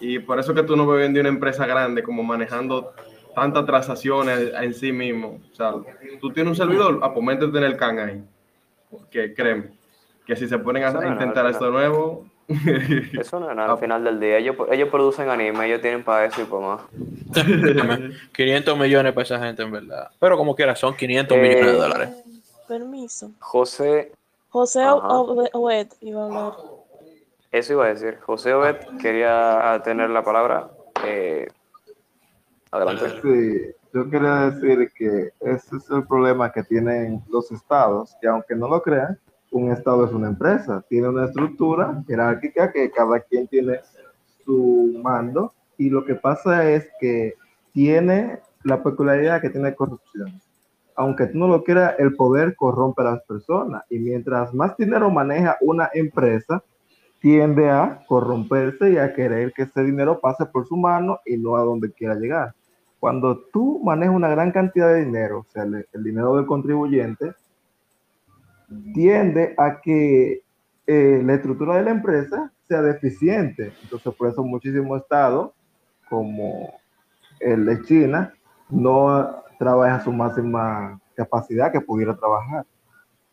Y 0.00 0.18
por 0.18 0.38
eso 0.38 0.54
que 0.54 0.62
tú 0.62 0.76
no 0.76 0.86
ves 0.86 1.00
viendo 1.00 1.20
una 1.20 1.28
empresa 1.28 1.66
grande 1.66 2.02
como 2.02 2.22
manejando 2.22 2.92
tantas 3.34 3.66
transacciones 3.66 4.52
en 4.60 4.74
sí 4.74 4.92
mismo. 4.92 5.40
O 5.50 5.54
sea, 5.54 5.72
tú 6.20 6.30
tienes 6.32 6.50
un 6.50 6.56
servidor, 6.56 7.00
ah, 7.02 7.12
pues 7.12 7.24
métete 7.24 7.58
en 7.58 7.64
el 7.64 7.76
can 7.76 7.98
ahí. 7.98 8.22
Porque 8.90 9.34
créeme, 9.34 9.70
que 10.26 10.36
si 10.36 10.48
se 10.48 10.58
ponen 10.58 10.84
a, 10.84 11.06
intentar 11.06 11.46
esto 11.46 11.66
de 11.66 11.70
nuevo... 11.70 12.26
Eso 12.48 13.38
no 13.40 13.50
es 13.50 13.56
nada 13.56 13.72
al 13.72 13.78
final 13.80 14.04
del 14.04 14.20
día. 14.20 14.38
Ellos, 14.38 14.56
ellos 14.70 14.88
producen 14.88 15.28
anime, 15.28 15.66
ellos 15.66 15.82
tienen 15.82 16.02
para 16.02 16.24
eso 16.26 16.42
y 16.42 16.44
para 16.44 16.62
más. 16.62 16.80
500 18.32 18.78
millones 18.78 19.12
para 19.12 19.22
esa 19.24 19.38
gente, 19.38 19.62
en 19.62 19.70
verdad. 19.70 20.10
Pero 20.18 20.36
como 20.36 20.54
quiera, 20.54 20.74
son 20.74 20.96
500 20.96 21.36
millones 21.36 21.66
de 21.66 21.72
eh, 21.72 21.74
dólares. 21.74 22.10
Permiso. 22.66 23.32
José... 23.38 24.12
José 24.50 24.84
Obed 24.88 25.88
iba 26.00 26.22
a 26.22 26.26
hablar. 26.26 26.52
Eso 27.50 27.72
iba 27.74 27.86
a 27.86 27.88
decir. 27.88 28.18
José 28.20 28.54
Obed 28.54 28.76
quería 29.00 29.80
tener 29.84 30.10
la 30.10 30.22
palabra. 30.22 30.70
Eh, 31.04 31.48
Adelante. 32.70 33.20
Sí, 33.22 33.74
yo 33.94 34.10
quería 34.10 34.50
decir 34.50 34.92
que 34.94 35.30
ese 35.40 35.76
es 35.76 35.90
el 35.90 36.06
problema 36.06 36.52
que 36.52 36.62
tienen 36.62 37.22
los 37.30 37.50
estados, 37.50 38.14
que 38.20 38.28
aunque 38.28 38.54
no 38.54 38.68
lo 38.68 38.82
crean, 38.82 39.18
un 39.50 39.72
estado 39.72 40.04
es 40.04 40.12
una 40.12 40.28
empresa, 40.28 40.84
tiene 40.88 41.08
una 41.08 41.24
estructura 41.24 42.02
jerárquica 42.06 42.70
que 42.70 42.90
cada 42.90 43.20
quien 43.20 43.48
tiene 43.48 43.80
su 44.44 45.00
mando 45.02 45.54
y 45.78 45.88
lo 45.88 46.04
que 46.04 46.14
pasa 46.14 46.68
es 46.70 46.88
que 47.00 47.34
tiene 47.72 48.40
la 48.64 48.82
peculiaridad 48.82 49.40
que 49.40 49.50
tiene 49.50 49.74
corrupción. 49.74 50.38
Aunque 50.98 51.26
tú 51.26 51.38
no 51.38 51.46
lo 51.46 51.62
quieras, 51.62 51.94
el 52.00 52.16
poder 52.16 52.56
corrompe 52.56 53.02
a 53.02 53.12
las 53.12 53.22
personas 53.22 53.84
y 53.88 54.00
mientras 54.00 54.52
más 54.52 54.76
dinero 54.76 55.08
maneja 55.10 55.56
una 55.60 55.88
empresa, 55.94 56.60
tiende 57.20 57.70
a 57.70 58.04
corromperse 58.08 58.90
y 58.90 58.98
a 58.98 59.14
querer 59.14 59.52
que 59.52 59.62
ese 59.62 59.84
dinero 59.84 60.18
pase 60.20 60.44
por 60.46 60.66
su 60.66 60.76
mano 60.76 61.20
y 61.24 61.36
no 61.36 61.54
a 61.54 61.62
donde 61.62 61.92
quiera 61.92 62.16
llegar. 62.16 62.52
Cuando 62.98 63.38
tú 63.52 63.80
manejas 63.84 64.16
una 64.16 64.28
gran 64.28 64.50
cantidad 64.50 64.88
de 64.88 65.04
dinero, 65.04 65.46
o 65.48 65.52
sea, 65.52 65.62
el, 65.62 66.02
dinero 66.02 66.34
del 66.34 66.46
contribuyente, 66.46 67.32
tiende 68.92 69.54
a 69.56 69.80
que 69.80 70.42
eh, 70.84 71.22
la 71.24 71.34
estructura 71.34 71.76
de 71.76 71.84
la 71.84 71.90
empresa 71.90 72.52
sea 72.66 72.82
deficiente. 72.82 73.72
Entonces, 73.84 74.12
por 74.16 74.30
eso 74.30 74.42
muchísimos 74.42 75.00
estados, 75.02 75.52
como 76.08 76.74
el 77.38 77.66
de 77.66 77.82
China, 77.82 78.34
no 78.68 79.44
trabaja 79.58 79.96
a 79.96 80.04
su 80.04 80.12
máxima 80.12 81.00
capacidad 81.14 81.72
que 81.72 81.80
pudiera 81.80 82.16
trabajar 82.16 82.64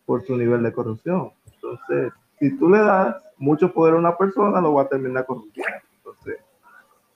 por 0.05 0.25
su 0.25 0.35
nivel 0.35 0.63
de 0.63 0.73
corrupción. 0.73 1.31
Entonces, 1.53 2.11
si 2.39 2.57
tú 2.57 2.69
le 2.69 2.79
das 2.79 3.15
mucho 3.37 3.71
poder 3.71 3.95
a 3.95 3.97
una 3.97 4.17
persona, 4.17 4.61
lo 4.61 4.73
va 4.73 4.83
a 4.83 4.87
terminar 4.87 5.25
corrompiendo. 5.25 5.77
Entonces, 5.97 6.37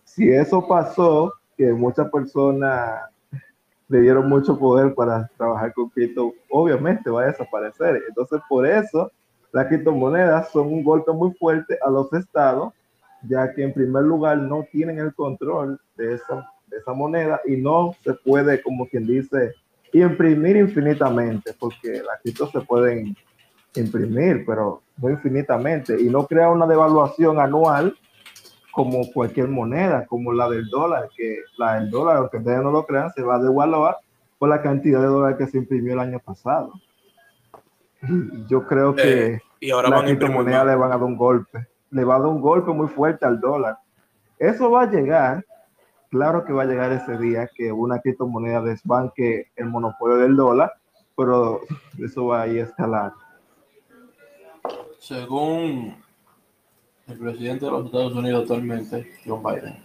si 0.03 0.31
eso 0.31 0.67
pasó 0.67 1.33
que 1.57 1.73
muchas 1.73 2.09
personas 2.09 3.09
le 3.87 4.01
dieron 4.01 4.29
mucho 4.29 4.57
poder 4.57 4.93
para 4.93 5.29
trabajar 5.35 5.73
con 5.73 5.89
cripto, 5.89 6.33
obviamente 6.49 7.09
va 7.09 7.23
a 7.23 7.27
desaparecer. 7.27 8.03
Entonces, 8.07 8.39
por 8.47 8.65
eso 8.65 9.11
las 9.51 9.67
criptomonedas 9.67 10.49
son 10.51 10.67
un 10.67 10.83
golpe 10.83 11.11
muy 11.11 11.33
fuerte 11.33 11.77
a 11.83 11.89
los 11.89 12.11
estados, 12.13 12.73
ya 13.23 13.51
que 13.53 13.63
en 13.63 13.73
primer 13.73 14.03
lugar 14.03 14.37
no 14.37 14.63
tienen 14.71 14.99
el 14.99 15.13
control 15.13 15.79
de 15.97 16.13
esa, 16.13 16.47
de 16.69 16.77
esa 16.77 16.93
moneda 16.93 17.41
y 17.45 17.57
no 17.57 17.95
se 18.03 18.13
puede, 18.13 18.61
como 18.61 18.87
quien 18.87 19.07
dice, 19.07 19.53
imprimir 19.93 20.57
infinitamente, 20.57 21.53
porque 21.59 22.01
las 22.05 22.21
criptos 22.21 22.51
se 22.51 22.61
pueden 22.61 23.15
imprimir, 23.75 24.43
pero 24.45 24.81
no 24.97 25.09
infinitamente, 25.09 25.99
y 25.99 26.09
no 26.09 26.25
crea 26.25 26.49
una 26.49 26.67
devaluación 26.67 27.39
anual 27.39 27.95
como 28.71 29.11
cualquier 29.11 29.47
moneda, 29.47 30.05
como 30.05 30.31
la 30.31 30.49
del 30.49 30.67
dólar, 30.69 31.09
que 31.15 31.39
la 31.57 31.79
del 31.79 31.89
dólar, 31.89 32.17
aunque 32.17 32.37
ustedes 32.37 32.61
no 32.61 32.71
lo 32.71 32.85
crean, 32.85 33.11
se 33.13 33.21
va 33.21 33.35
a 33.35 33.39
devaluar 33.39 33.97
por 34.37 34.49
la 34.49 34.61
cantidad 34.61 35.01
de 35.01 35.07
dólares 35.07 35.37
que 35.37 35.47
se 35.47 35.57
imprimió 35.57 35.93
el 35.93 35.99
año 35.99 36.19
pasado. 36.19 36.73
Yo 38.47 38.65
creo 38.65 38.95
que 38.95 39.33
eh, 39.33 39.41
y 39.59 39.71
ahora 39.71 39.89
la 39.89 40.03
criptomoneda 40.03 40.63
le 40.63 40.75
van 40.75 40.91
a 40.91 40.95
dar 40.95 41.03
un 41.03 41.17
golpe, 41.17 41.67
le 41.91 42.03
va 42.03 42.15
a 42.15 42.19
dar 42.19 42.27
un 42.27 42.41
golpe 42.41 42.71
muy 42.71 42.87
fuerte 42.87 43.25
al 43.25 43.39
dólar. 43.39 43.77
Eso 44.37 44.71
va 44.71 44.83
a 44.83 44.89
llegar, 44.89 45.45
claro 46.09 46.45
que 46.45 46.53
va 46.53 46.63
a 46.63 46.65
llegar 46.65 46.91
ese 46.91 47.17
día 47.17 47.49
que 47.55 47.71
una 47.71 47.99
criptomoneda 47.99 48.61
desbanque 48.61 49.51
el 49.55 49.65
monopolio 49.65 50.17
del 50.17 50.35
dólar, 50.35 50.73
pero 51.15 51.61
eso 51.97 52.27
va 52.27 52.43
a 52.43 52.47
ir 52.47 52.61
a 52.61 52.63
escalar. 52.63 53.13
Según 54.97 55.95
el 57.07 57.17
presidente 57.17 57.65
de 57.65 57.71
los 57.71 57.85
Estados 57.85 58.13
Unidos 58.13 58.41
actualmente, 58.41 59.13
John 59.25 59.41
Biden, 59.43 59.77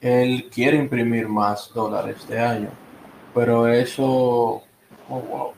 él 0.00 0.48
quiere 0.50 0.76
imprimir 0.76 1.28
más 1.28 1.72
dólares 1.74 2.16
este 2.20 2.38
año, 2.38 2.70
pero 3.34 3.66
eso, 3.66 4.62
oh 5.08 5.20
wow, 5.28 5.52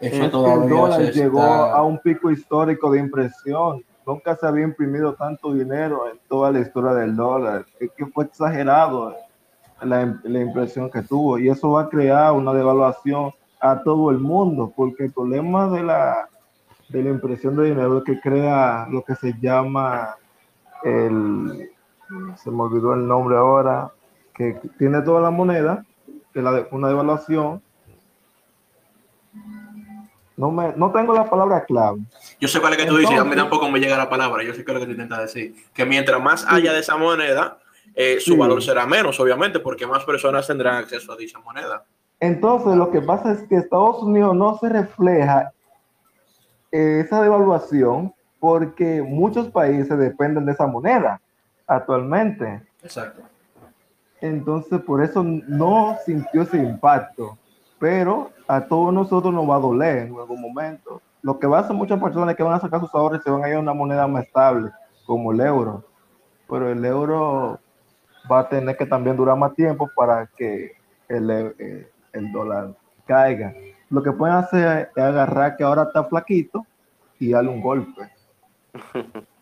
eso 0.00 0.30
todavía 0.30 0.64
el 0.64 0.70
dólar 0.70 1.12
llegó 1.12 1.42
a 1.42 1.82
un 1.82 1.98
pico 1.98 2.30
histórico 2.30 2.90
de 2.90 3.00
impresión. 3.00 3.84
Nunca 4.06 4.36
se 4.36 4.46
había 4.46 4.64
imprimido 4.64 5.14
tanto 5.14 5.52
dinero 5.52 6.08
en 6.08 6.18
toda 6.28 6.52
la 6.52 6.60
historia 6.60 6.92
del 6.92 7.16
dólar. 7.16 7.66
Es 7.80 7.90
que 7.96 8.06
fue 8.06 8.24
exagerado 8.24 9.16
la, 9.82 10.18
la 10.22 10.40
impresión 10.40 10.90
que 10.90 11.02
tuvo 11.02 11.38
y 11.38 11.48
eso 11.48 11.72
va 11.72 11.82
a 11.82 11.88
crear 11.88 12.32
una 12.32 12.52
devaluación 12.52 13.32
a 13.60 13.82
todo 13.82 14.10
el 14.10 14.18
mundo, 14.18 14.72
porque 14.76 15.04
el 15.04 15.12
problema 15.12 15.68
de 15.68 15.82
la 15.82 16.28
de 16.88 17.02
la 17.02 17.10
impresión 17.10 17.56
de 17.56 17.64
dinero 17.64 18.02
que 18.04 18.20
crea 18.20 18.86
lo 18.90 19.02
que 19.02 19.14
se 19.16 19.34
llama 19.40 20.16
el, 20.84 21.70
se 22.36 22.50
me 22.50 22.62
olvidó 22.62 22.94
el 22.94 23.06
nombre 23.06 23.36
ahora, 23.36 23.90
que 24.34 24.60
tiene 24.78 25.02
toda 25.02 25.20
la 25.20 25.30
moneda 25.30 25.84
que 26.32 26.42
la, 26.42 26.66
una 26.70 26.88
devaluación 26.88 27.62
no, 30.36 30.50
me, 30.50 30.72
no 30.76 30.92
tengo 30.92 31.14
la 31.14 31.28
palabra 31.28 31.64
clave. 31.64 32.00
Yo 32.40 32.48
sé 32.48 32.60
cuál 32.60 32.74
es 32.74 32.78
que 32.80 32.86
tú 32.86 32.96
dices, 32.96 33.18
a 33.18 33.24
mí 33.24 33.34
tampoco 33.34 33.70
me 33.70 33.78
llega 33.80 33.96
la 33.96 34.08
palabra, 34.08 34.42
yo 34.42 34.52
sé 34.52 34.64
qué 34.64 34.70
es 34.70 34.74
lo 34.74 34.80
que 34.80 34.86
tú 34.86 34.92
intentas 34.92 35.20
decir. 35.20 35.54
Que 35.72 35.84
mientras 35.84 36.22
más 36.22 36.46
haya 36.48 36.72
de 36.72 36.80
esa 36.80 36.96
moneda, 36.96 37.58
eh, 37.94 38.18
su 38.20 38.36
valor 38.36 38.62
será 38.62 38.86
menos, 38.86 39.18
obviamente, 39.18 39.58
porque 39.60 39.86
más 39.86 40.04
personas 40.04 40.46
tendrán 40.46 40.76
acceso 40.76 41.12
a 41.12 41.16
dicha 41.16 41.38
moneda. 41.38 41.84
Entonces, 42.20 42.76
lo 42.76 42.90
que 42.90 43.00
pasa 43.00 43.32
es 43.32 43.42
que 43.48 43.56
Estados 43.56 44.02
Unidos 44.02 44.34
no 44.34 44.58
se 44.58 44.68
refleja 44.68 45.52
esa 46.70 47.22
devaluación 47.22 48.12
porque 48.38 49.02
muchos 49.02 49.48
países 49.48 49.98
dependen 49.98 50.44
de 50.44 50.52
esa 50.52 50.66
moneda 50.66 51.20
actualmente. 51.66 52.62
Exacto. 52.82 53.22
Entonces, 54.20 54.80
por 54.82 55.02
eso 55.02 55.22
no 55.22 55.96
sintió 56.04 56.42
ese 56.42 56.58
impacto. 56.58 57.38
Pero 57.78 58.30
a 58.48 58.62
todos 58.62 58.92
nosotros 58.92 59.32
nos 59.32 59.48
va 59.48 59.56
a 59.56 59.60
doler 59.60 59.98
en 60.06 60.16
algún 60.16 60.40
momento. 60.40 61.02
Lo 61.22 61.38
que 61.38 61.46
va 61.46 61.58
a 61.58 61.60
hacer 61.62 61.76
muchas 61.76 62.00
personas 62.00 62.30
es 62.30 62.36
que 62.36 62.42
van 62.42 62.54
a 62.54 62.60
sacar 62.60 62.80
sus 62.80 62.94
ahorros 62.94 63.20
y 63.20 63.22
se 63.22 63.30
van 63.30 63.44
a 63.44 63.48
ir 63.48 63.56
a 63.56 63.60
una 63.60 63.74
moneda 63.74 64.06
más 64.06 64.24
estable, 64.24 64.70
como 65.04 65.32
el 65.32 65.40
euro. 65.40 65.84
Pero 66.48 66.70
el 66.70 66.84
euro 66.84 67.58
va 68.30 68.40
a 68.40 68.48
tener 68.48 68.76
que 68.76 68.86
también 68.86 69.16
durar 69.16 69.36
más 69.36 69.54
tiempo 69.54 69.90
para 69.94 70.26
que 70.26 70.72
el, 71.08 71.30
eh, 71.30 71.90
el 72.12 72.32
dólar 72.32 72.74
caiga. 73.06 73.54
Lo 73.90 74.02
que 74.02 74.12
pueden 74.12 74.36
hacer 74.36 74.90
es 74.94 75.02
agarrar 75.02 75.56
que 75.56 75.64
ahora 75.64 75.84
está 75.84 76.04
flaquito 76.04 76.66
y 77.18 77.30
darle 77.30 77.50
un 77.50 77.60
golpe. 77.60 78.10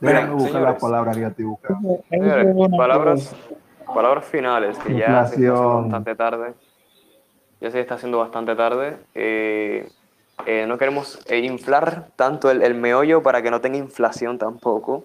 Déjame 0.00 0.34
buscar 0.34 0.62
la 0.62 0.78
palabra 0.78 1.12
palabras, 2.76 3.34
palabras 3.86 4.24
finales, 4.24 4.78
que 4.78 4.94
ya 4.94 5.26
se 5.26 5.50
bastante 5.50 6.14
tarde. 6.14 6.54
Ya 7.60 7.70
se 7.70 7.80
está 7.80 7.94
haciendo 7.94 8.18
bastante 8.18 8.54
tarde. 8.54 8.96
Eh, 9.14 9.88
eh, 10.46 10.64
no 10.68 10.78
queremos 10.78 11.18
eh, 11.26 11.38
inflar 11.38 12.08
tanto 12.14 12.50
el, 12.50 12.62
el, 12.62 12.74
meollo 12.74 13.22
para 13.22 13.42
que 13.42 13.50
no 13.50 13.60
tenga 13.60 13.78
inflación 13.78 14.38
tampoco. 14.38 15.04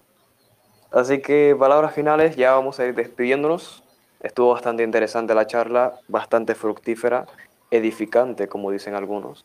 Así 0.92 1.20
que 1.20 1.56
palabras 1.58 1.92
finales, 1.94 2.36
ya 2.36 2.52
vamos 2.52 2.78
a 2.78 2.86
ir 2.86 2.94
despidiéndonos. 2.94 3.82
Estuvo 4.20 4.52
bastante 4.52 4.84
interesante 4.84 5.34
la 5.34 5.46
charla, 5.46 5.94
bastante 6.06 6.54
fructífera, 6.54 7.26
edificante, 7.70 8.48
como 8.48 8.70
dicen 8.70 8.94
algunos. 8.94 9.44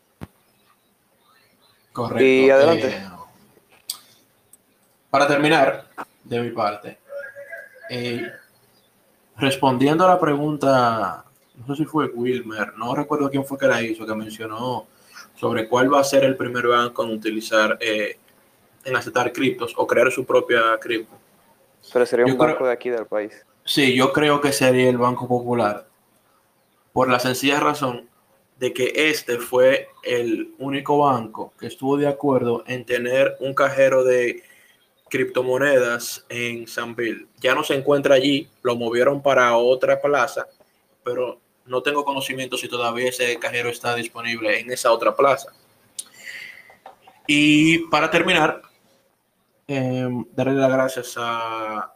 Correcto. 1.92 2.24
Y 2.24 2.50
adelante. 2.52 3.02
Para 5.10 5.28
terminar, 5.28 5.88
de 6.24 6.40
mi 6.40 6.52
parte, 6.52 7.00
respondiendo 9.38 10.06
a 10.06 10.10
la 10.10 10.20
pregunta, 10.20 11.26
no 11.60 11.76
sé 11.76 11.84
si 11.84 11.86
fue 11.86 12.08
Wilmer, 12.08 12.74
no 12.78 12.96
recuerdo 12.96 13.30
quién 13.30 13.46
fue 13.46 13.58
que 13.58 13.68
la 13.68 13.82
hizo, 13.82 14.06
que 14.06 14.16
mencionó 14.16 14.88
sobre 15.36 15.68
cuál 15.68 15.94
va 15.94 16.00
a 16.00 16.04
ser 16.04 16.24
el 16.24 16.36
primer 16.36 16.68
banco 16.68 17.04
en 17.04 17.12
utilizar, 17.12 17.78
eh, 17.80 18.18
en 18.84 18.96
aceptar 18.96 19.32
criptos 19.32 19.74
o 19.78 19.86
crear 19.86 20.12
su 20.12 20.26
propia 20.26 20.78
cripto. 20.80 21.16
Pero 21.94 22.06
sería 22.06 22.26
un 22.26 22.38
banco 22.38 22.66
de 22.66 22.74
aquí 22.74 22.90
del 22.90 23.06
país. 23.06 23.46
Sí, 23.64 23.96
yo 23.96 24.12
creo 24.12 24.42
que 24.42 24.52
sería 24.52 24.90
el 24.90 24.98
Banco 24.98 25.28
Popular, 25.28 25.88
por 26.92 27.10
la 27.10 27.20
sencilla 27.20 27.60
razón 27.60 28.10
de 28.58 28.74
que 28.74 28.92
este 28.96 29.38
fue 29.38 29.90
el 30.04 30.54
único 30.58 30.98
banco 30.98 31.54
que 31.60 31.68
estuvo 31.68 31.96
de 31.96 32.08
acuerdo 32.08 32.64
en 32.68 32.84
tener 32.84 33.38
un 33.40 33.54
cajero 33.54 34.04
de 34.04 34.44
criptomonedas 35.10 36.26
en 36.30 36.66
Bill. 36.96 37.28
Ya 37.40 37.56
no 37.56 37.64
se 37.64 37.76
encuentra 37.76 38.16
allí, 38.16 38.50
lo 38.62 38.76
movieron 38.76 39.22
para 39.22 39.56
otra 39.56 40.02
plaza, 40.02 40.48
pero 41.04 41.40
no 41.70 41.82
tengo 41.82 42.04
conocimiento 42.04 42.58
si 42.58 42.68
todavía 42.68 43.10
ese 43.10 43.38
cajero 43.38 43.70
está 43.70 43.96
disponible 43.96 44.60
en 44.60 44.72
esa 44.72 44.92
otra 44.92 45.16
plaza. 45.16 45.54
Y 47.28 47.88
para 47.90 48.10
terminar, 48.10 48.62
em, 49.68 50.26
darle 50.36 50.56
las 50.56 50.72
gracias 50.72 51.14
a 51.18 51.94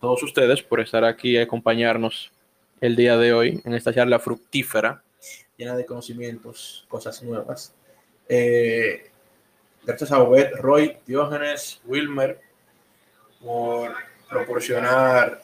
todos 0.00 0.22
ustedes 0.24 0.62
por 0.62 0.80
estar 0.80 1.04
aquí 1.04 1.30
y 1.30 1.38
acompañarnos 1.38 2.32
el 2.80 2.96
día 2.96 3.16
de 3.16 3.32
hoy 3.32 3.62
en 3.64 3.74
esta 3.74 3.94
charla 3.94 4.18
fructífera, 4.18 5.02
llena 5.56 5.76
de 5.76 5.86
conocimientos, 5.86 6.84
cosas 6.88 7.22
nuevas. 7.22 7.72
Eh, 8.28 9.08
gracias 9.84 10.10
a 10.10 10.18
Obed, 10.18 10.56
Roy, 10.56 10.96
Diógenes, 11.06 11.80
Wilmer, 11.84 12.40
por 13.40 13.94
proporcionar 14.28 15.42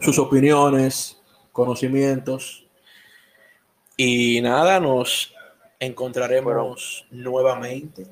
sus 0.00 0.18
opiniones, 0.18 1.22
conocimientos. 1.52 2.65
Y 3.96 4.40
nada, 4.42 4.78
nos 4.80 5.34
encontraremos 5.80 7.06
nuevamente 7.10 8.06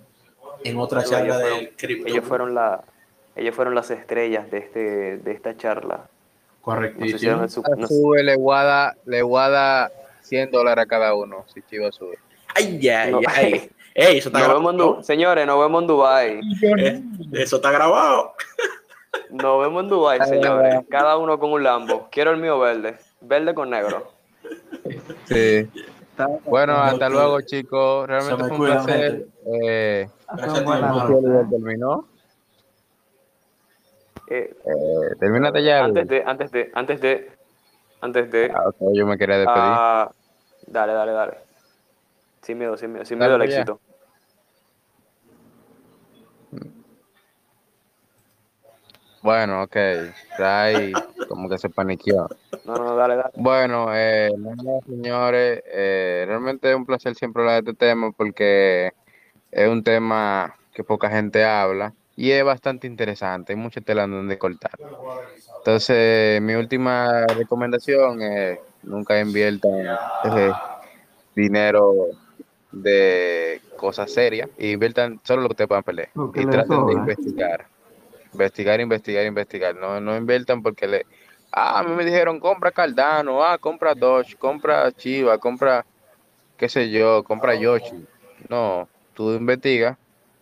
en 0.64 0.78
otra 0.78 1.04
charla 1.04 1.38
de 1.38 1.74
cripto. 1.76 2.08
Ellos 2.08 2.24
fueron 2.24 2.54
la, 2.54 2.82
ellos 3.36 3.54
fueron 3.54 3.74
las 3.74 3.90
estrellas 3.90 4.50
de 4.50 4.58
este, 4.58 5.18
de 5.18 5.32
esta 5.32 5.56
charla. 5.56 6.08
Correctísimo. 6.62 7.36
No 7.36 7.48
sé 7.48 7.60
sube, 7.88 8.22
le 8.22 8.36
voy 8.36 8.56
a 8.56 8.62
dar, 8.62 8.96
le 9.04 9.22
voy 9.22 9.42
a 9.42 9.48
dar 9.50 9.92
100 10.22 10.50
dólares 10.50 10.84
a 10.84 10.86
cada 10.86 11.14
uno 11.14 11.44
si 11.52 11.60
Chivo 11.62 11.92
sube. 11.92 12.18
Ay, 12.54 12.88
ay, 12.88 13.14
ay. 13.26 13.70
Ey, 13.96 14.18
eso 14.18 14.28
está 14.28 14.40
nos 14.40 14.48
grabado. 14.48 15.02
señores, 15.04 15.46
nos 15.46 15.60
vemos 15.60 15.82
en 15.82 15.86
Dubai. 15.86 16.40
Eh, 16.62 17.00
eso 17.34 17.56
está 17.56 17.70
grabado. 17.70 18.34
Nos 19.30 19.62
vemos 19.62 19.84
en 19.84 19.88
Dubai, 19.88 20.18
señores. 20.26 20.80
Cada 20.88 21.16
uno 21.16 21.38
con 21.38 21.52
un 21.52 21.62
Lambo. 21.62 22.08
Quiero 22.10 22.32
el 22.32 22.38
mío 22.38 22.58
verde. 22.58 22.96
Verde 23.20 23.54
con 23.54 23.70
negro. 23.70 24.13
Sí. 25.26 25.68
Bueno, 26.44 26.74
hasta 26.74 27.08
luego, 27.08 27.40
chicos. 27.40 28.06
Realmente 28.06 28.44
fue 28.44 28.56
un 28.56 28.64
placer. 28.64 29.26
Eh, 29.46 30.08
terminó. 31.50 32.08
Eh, 34.28 34.54
eh, 34.64 35.16
termínate 35.18 35.62
ya. 35.62 35.84
Antes 35.84 36.08
de, 36.08 36.22
antes 36.24 36.50
de, 36.50 36.70
antes 36.74 37.00
de, 37.00 37.30
antes 38.00 38.30
de. 38.30 38.52
Ah, 38.54 38.68
okay, 38.68 38.88
yo 38.94 39.06
me 39.06 39.18
quería 39.18 39.36
despedir. 39.38 39.58
Ah, 39.58 40.10
dale, 40.66 40.92
dale, 40.92 41.12
dale. 41.12 41.38
Sin 42.42 42.58
miedo, 42.58 42.76
sin 42.76 42.92
miedo, 42.92 43.04
sin 43.04 43.18
miedo 43.18 43.34
al 43.34 43.42
éxito. 43.42 43.80
Bueno, 49.24 49.62
ok. 49.62 49.76
Ahí 50.38 50.92
como 51.30 51.48
que 51.48 51.56
se 51.56 51.70
paniqueó. 51.70 52.28
No, 52.66 52.74
no, 52.74 52.94
dale, 52.94 53.16
dale. 53.16 53.30
Bueno, 53.36 53.86
eh, 53.90 54.30
señores, 54.86 55.62
eh, 55.66 56.26
realmente 56.28 56.68
es 56.68 56.76
un 56.76 56.84
placer 56.84 57.14
siempre 57.14 57.40
hablar 57.40 57.64
de 57.64 57.70
este 57.70 57.86
tema 57.86 58.12
porque 58.12 58.92
es 59.50 59.66
un 59.66 59.82
tema 59.82 60.54
que 60.74 60.84
poca 60.84 61.08
gente 61.08 61.42
habla 61.42 61.94
y 62.16 62.32
es 62.32 62.44
bastante 62.44 62.86
interesante. 62.86 63.54
Hay 63.54 63.58
mucha 63.58 63.80
tela 63.80 64.06
donde 64.06 64.36
cortar. 64.36 64.72
Entonces, 65.56 66.42
mi 66.42 66.52
última 66.52 67.24
recomendación 67.26 68.20
es 68.20 68.58
nunca 68.82 69.18
inviertan 69.18 69.86
eh, 70.36 70.52
dinero 71.34 71.94
de 72.72 73.62
cosas 73.78 74.12
serias 74.12 74.50
y 74.58 74.72
inviertan 74.72 75.18
solo 75.24 75.40
lo 75.40 75.48
que 75.48 75.54
te 75.54 75.66
puedan 75.66 75.82
perder 75.82 76.10
y 76.34 76.44
traten 76.44 76.84
de 76.84 76.92
investigar 76.92 77.73
investigar, 78.34 78.80
investigar, 78.80 79.24
investigar. 79.24 79.74
No, 79.74 80.00
no 80.00 80.16
inviertan 80.16 80.62
porque 80.62 80.86
le. 80.86 81.06
Ah, 81.50 81.78
a 81.78 81.82
mí 81.84 81.94
me 81.94 82.04
dijeron 82.04 82.40
compra 82.40 82.72
Cardano, 82.72 83.42
ah, 83.42 83.56
compra 83.58 83.94
Dodge, 83.94 84.36
compra 84.36 84.90
Chiva, 84.92 85.38
compra 85.38 85.86
qué 86.56 86.68
sé 86.68 86.90
yo, 86.90 87.22
compra 87.22 87.54
Yoshi. 87.54 88.04
No, 88.48 88.88
tú 89.14 89.32
investigas 89.32 89.96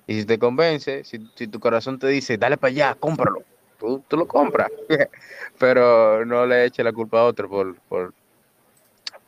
y 0.06 0.20
si 0.20 0.26
te 0.26 0.38
convence, 0.38 1.04
si, 1.04 1.18
tu 1.18 1.60
corazón 1.60 1.98
te 1.98 2.08
dice, 2.08 2.36
dale 2.38 2.56
para 2.56 2.70
allá, 2.70 2.96
cómpralo, 2.98 3.42
tú, 3.78 4.02
tú 4.08 4.16
lo 4.16 4.26
compras. 4.26 4.70
Pero 5.58 6.24
no 6.24 6.46
le 6.46 6.64
eches 6.64 6.84
la 6.84 6.92
culpa 6.92 7.20
a 7.20 7.24
otro 7.24 7.48
por, 7.48 7.76
por, 7.82 8.14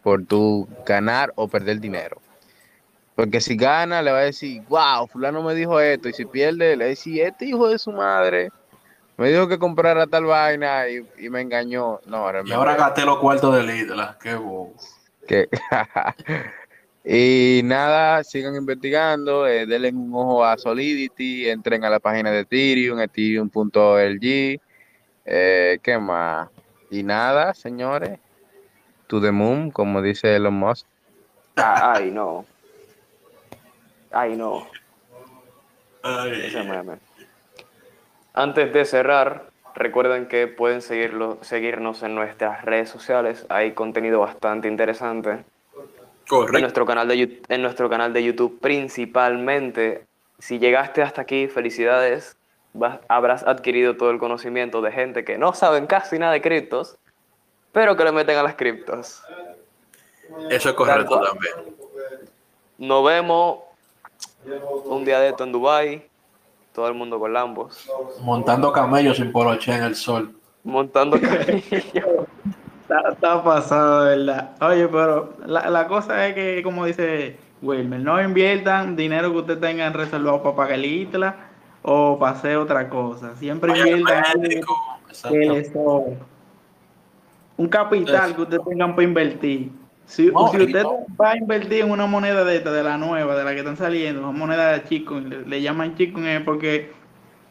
por 0.02 0.24
tu 0.24 0.66
ganar 0.86 1.32
o 1.36 1.48
perder 1.48 1.80
dinero. 1.80 2.23
Porque 3.14 3.40
si 3.40 3.56
gana, 3.56 4.02
le 4.02 4.10
va 4.10 4.18
a 4.18 4.22
decir, 4.22 4.62
wow, 4.68 5.06
fulano 5.06 5.42
me 5.42 5.54
dijo 5.54 5.80
esto. 5.80 6.08
Y 6.08 6.12
si 6.12 6.24
pierde, 6.24 6.76
le 6.76 6.84
va 6.84 6.86
a 6.86 6.88
decir, 6.88 7.22
este 7.22 7.46
hijo 7.46 7.68
de 7.68 7.78
su 7.78 7.92
madre 7.92 8.50
me 9.16 9.28
dijo 9.28 9.46
que 9.46 9.58
comprara 9.58 10.06
tal 10.06 10.24
vaina 10.24 10.88
y, 10.88 11.28
me 11.28 11.40
engañó. 11.40 12.00
No, 12.06 12.26
y 12.44 12.52
ahora 12.52 12.74
gasté 12.76 13.04
los 13.04 13.18
cuartos 13.18 13.54
de 13.54 13.62
Lidla. 13.62 14.18
Qué 14.20 14.34
bobo. 14.34 14.74
y 17.04 17.60
nada, 17.64 18.24
sigan 18.24 18.56
investigando, 18.56 19.46
eh, 19.46 19.66
denle 19.66 19.90
un 19.90 20.12
ojo 20.12 20.44
a 20.44 20.58
Solidity, 20.58 21.48
entren 21.48 21.84
a 21.84 21.90
la 21.90 22.00
página 22.00 22.30
de 22.30 22.40
Ethereum, 22.40 23.00
ethereum.org. 23.00 24.60
Eh, 25.26 25.78
¿Qué 25.80 25.98
más? 25.98 26.48
Y 26.90 27.02
nada, 27.04 27.54
señores. 27.54 28.18
To 29.06 29.20
the 29.20 29.30
moon, 29.30 29.70
como 29.70 30.02
dice 30.02 30.34
Elon 30.34 30.54
Musk. 30.54 30.86
Ay, 31.56 32.10
no. 32.10 32.44
Ay, 34.14 34.36
no. 34.36 34.66
Antes 38.32 38.72
de 38.72 38.84
cerrar, 38.84 39.46
recuerden 39.74 40.28
que 40.28 40.46
pueden 40.46 40.82
seguirlo, 40.82 41.38
seguirnos 41.42 42.02
en 42.02 42.14
nuestras 42.14 42.64
redes 42.64 42.88
sociales. 42.88 43.44
Hay 43.48 43.72
contenido 43.72 44.20
bastante 44.20 44.68
interesante. 44.68 45.44
En 46.30 46.60
nuestro, 46.60 46.86
canal 46.86 47.08
de, 47.08 47.42
en 47.48 47.62
nuestro 47.62 47.90
canal 47.90 48.12
de 48.12 48.24
YouTube 48.24 48.58
principalmente. 48.60 50.06
Si 50.38 50.58
llegaste 50.58 51.02
hasta 51.02 51.22
aquí, 51.22 51.48
felicidades. 51.48 52.36
habrás 53.08 53.42
adquirido 53.44 53.96
todo 53.96 54.10
el 54.10 54.18
conocimiento 54.18 54.80
de 54.80 54.92
gente 54.92 55.24
que 55.24 55.38
no 55.38 55.54
saben 55.54 55.86
casi 55.86 56.18
nada 56.18 56.32
de 56.32 56.40
criptos, 56.40 56.96
pero 57.72 57.96
que 57.96 58.04
le 58.04 58.12
meten 58.12 58.38
a 58.38 58.42
las 58.42 58.54
criptos. 58.54 59.22
Eso 60.50 60.68
es 60.70 60.74
correcto 60.74 61.20
también. 61.20 61.76
Nos 62.78 63.04
vemos 63.04 63.58
un 64.84 65.04
día 65.04 65.20
de 65.20 65.30
esto 65.30 65.44
en 65.44 65.52
Dubai, 65.52 66.06
todo 66.72 66.88
el 66.88 66.94
mundo 66.94 67.18
con 67.18 67.32
Lambos. 67.32 67.88
Montando 68.20 68.72
camellos 68.72 69.16
sin 69.16 69.32
poloche 69.32 69.74
en 69.74 69.82
el 69.84 69.94
sol. 69.94 70.34
Montando 70.62 71.20
camellos. 71.20 71.64
Está, 73.10 73.42
pasado, 73.42 74.04
¿verdad? 74.04 74.50
Oye, 74.60 74.86
pero 74.88 75.32
la, 75.46 75.86
cosa 75.86 76.28
es 76.28 76.34
que, 76.34 76.62
como 76.62 76.84
dice 76.84 77.36
Wilmer, 77.62 78.00
no 78.00 78.22
inviertan 78.22 78.94
dinero 78.94 79.32
que 79.32 79.38
ustedes 79.38 79.60
tengan 79.60 79.94
reservado 79.94 80.42
para 80.42 80.56
pagar 80.56 80.72
el 80.72 80.84
ITLA 80.84 81.34
o 81.82 82.18
para 82.18 82.32
hacer 82.32 82.56
otra 82.58 82.88
cosa. 82.88 83.34
Siempre 83.36 83.76
inviertan 83.76 84.24
un 87.56 87.68
capital 87.68 88.34
que 88.34 88.42
ustedes 88.42 88.64
tengan 88.64 88.94
para 88.94 89.08
invertir. 89.08 89.83
Si, 90.06 90.30
usted 90.30 90.84
va 91.20 91.30
a 91.30 91.36
invertir 91.36 91.82
en 91.84 91.90
una 91.90 92.06
moneda 92.06 92.44
de 92.44 92.56
esta, 92.56 92.70
de 92.70 92.82
la 92.82 92.98
nueva, 92.98 93.36
de 93.36 93.44
la 93.44 93.52
que 93.52 93.60
están 93.60 93.76
saliendo, 93.76 94.20
una 94.20 94.36
moneda 94.36 94.72
de 94.72 94.84
chico, 94.84 95.18
le, 95.18 95.62
llaman 95.62 95.96
chico 95.96 96.20
porque 96.44 96.92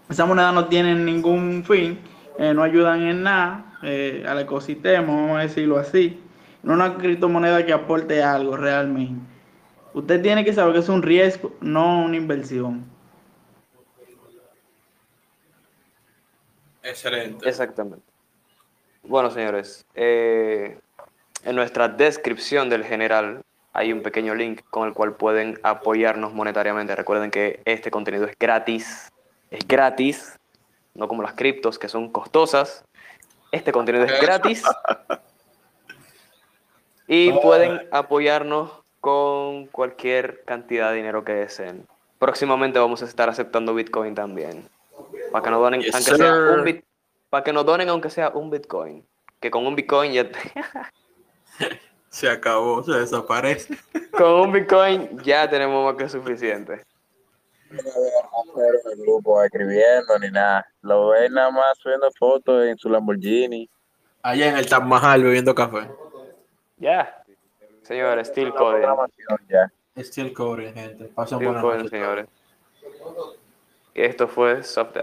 esa 0.10 0.26
moneda 0.26 0.52
no 0.52 0.68
tiene 0.68 0.94
ningún 0.96 1.64
fin, 1.66 2.00
eh, 2.38 2.54
no 2.54 2.62
ayudan 2.62 3.02
en 3.02 3.24
nada 3.24 3.78
eh, 3.82 4.24
al 4.28 4.40
ecosistema, 4.40 5.08
vamos 5.08 5.40
a 5.40 5.42
decirlo 5.42 5.78
así. 5.78 6.20
No 6.62 6.74
una 6.74 6.96
criptomoneda 6.96 7.66
que 7.66 7.74
aporte 7.74 8.24
algo 8.24 8.56
realmente. 8.56 9.26
Usted 9.94 10.22
tiene 10.22 10.46
que 10.46 10.54
saber 10.54 10.74
que 10.74 10.80
es 10.80 10.90
un 10.90 11.02
riesgo, 11.02 11.54
no 11.60 12.06
una 12.06 12.16
inversión. 12.16 12.86
Excelente. 16.82 17.48
Exactamente. 17.48 18.06
Bueno, 19.04 19.30
señores, 19.30 19.86
eh, 19.96 20.80
en 21.46 21.56
nuestra 21.56 21.88
descripción 21.88 22.70
del 22.70 22.84
general 22.84 23.44
hay 23.74 23.92
un 23.92 24.02
pequeño 24.04 24.36
link 24.36 24.62
con 24.70 24.88
el 24.88 24.94
cual 24.94 25.16
pueden 25.16 25.60
apoyarnos 25.64 26.34
monetariamente. 26.34 26.96
Recuerden 26.96 27.32
que 27.32 27.60
este 27.66 27.90
contenido 27.90 28.26
es 28.26 28.38
gratis, 28.38 29.12
es 29.50 29.68
gratis, 29.68 30.40
no 30.94 31.08
como 31.08 31.24
las 31.24 31.34
criptos 31.34 31.80
que 31.80 31.90
son 31.90 32.12
costosas. 32.12 32.86
Este 33.52 33.72
contenido 33.72 34.06
es 34.06 34.22
gratis. 34.22 34.64
Y 37.08 37.32
pueden 37.42 37.88
apoyarnos 37.92 38.72
con 39.02 39.66
cualquier 39.68 40.44
cantidad 40.46 40.92
de 40.92 40.98
dinero 40.98 41.24
que 41.24 41.34
deseen. 41.34 41.86
Próximamente 42.20 42.80
vamos 42.80 43.02
a 43.02 43.06
estar 43.06 43.28
aceptando 43.28 43.74
Bitcoin 43.74 44.16
también. 44.16 44.70
Para 45.32 45.44
que 45.44 45.50
nos 45.50 45.60
donen, 45.60 45.82
aunque 45.82 46.16
sea 46.16 46.34
un 46.34 46.84
para 47.30 47.44
que 47.44 47.52
nos 47.54 47.66
donen 47.66 47.90
aunque 47.90 48.10
sea 48.12 48.30
un 48.30 48.52
Bitcoin. 48.52 49.04
Que 49.40 49.50
con 49.52 49.66
un 49.66 49.76
Bitcoin 49.76 50.14
ya 50.14 50.30
se 52.10 52.30
acabó, 52.30 52.84
se 52.84 52.92
desaparece. 52.92 53.78
Con 54.12 54.42
un 54.42 54.52
Bitcoin 54.52 55.20
ya 55.24 55.50
tenemos 55.50 55.86
más 55.86 56.02
que 56.02 56.10
suficiente. 56.10 56.84
No 57.72 57.80
en 58.62 58.92
el 58.92 59.02
grupo 59.04 59.42
escribiendo 59.44 60.20
ni 60.20 60.30
nada. 60.30 60.66
Lo 60.82 61.10
ven 61.10 61.34
nada 61.34 61.50
más 61.50 61.78
subiendo 61.80 62.12
fotos 62.18 62.66
en 62.66 62.78
su 62.78 62.88
Lamborghini. 62.90 63.68
Allá 64.22 64.50
en 64.50 64.58
el 64.58 64.70
Taj 64.70 64.84
Mahal 64.84 65.24
bebiendo 65.24 65.56
café. 65.56 65.90
Ya. 66.78 67.24
Señores, 67.82 68.28
Steel 68.28 68.54
Coding. 68.54 68.88
Steel 69.98 70.34
Coding, 70.34 70.74
gente. 70.74 71.06
Pasen 71.06 71.40
Steel 71.40 71.60
Coding, 71.60 71.90
señores. 71.90 72.28
Y 73.96 74.02
esto 74.02 74.28
fue 74.28 74.64
Soft 74.64 74.94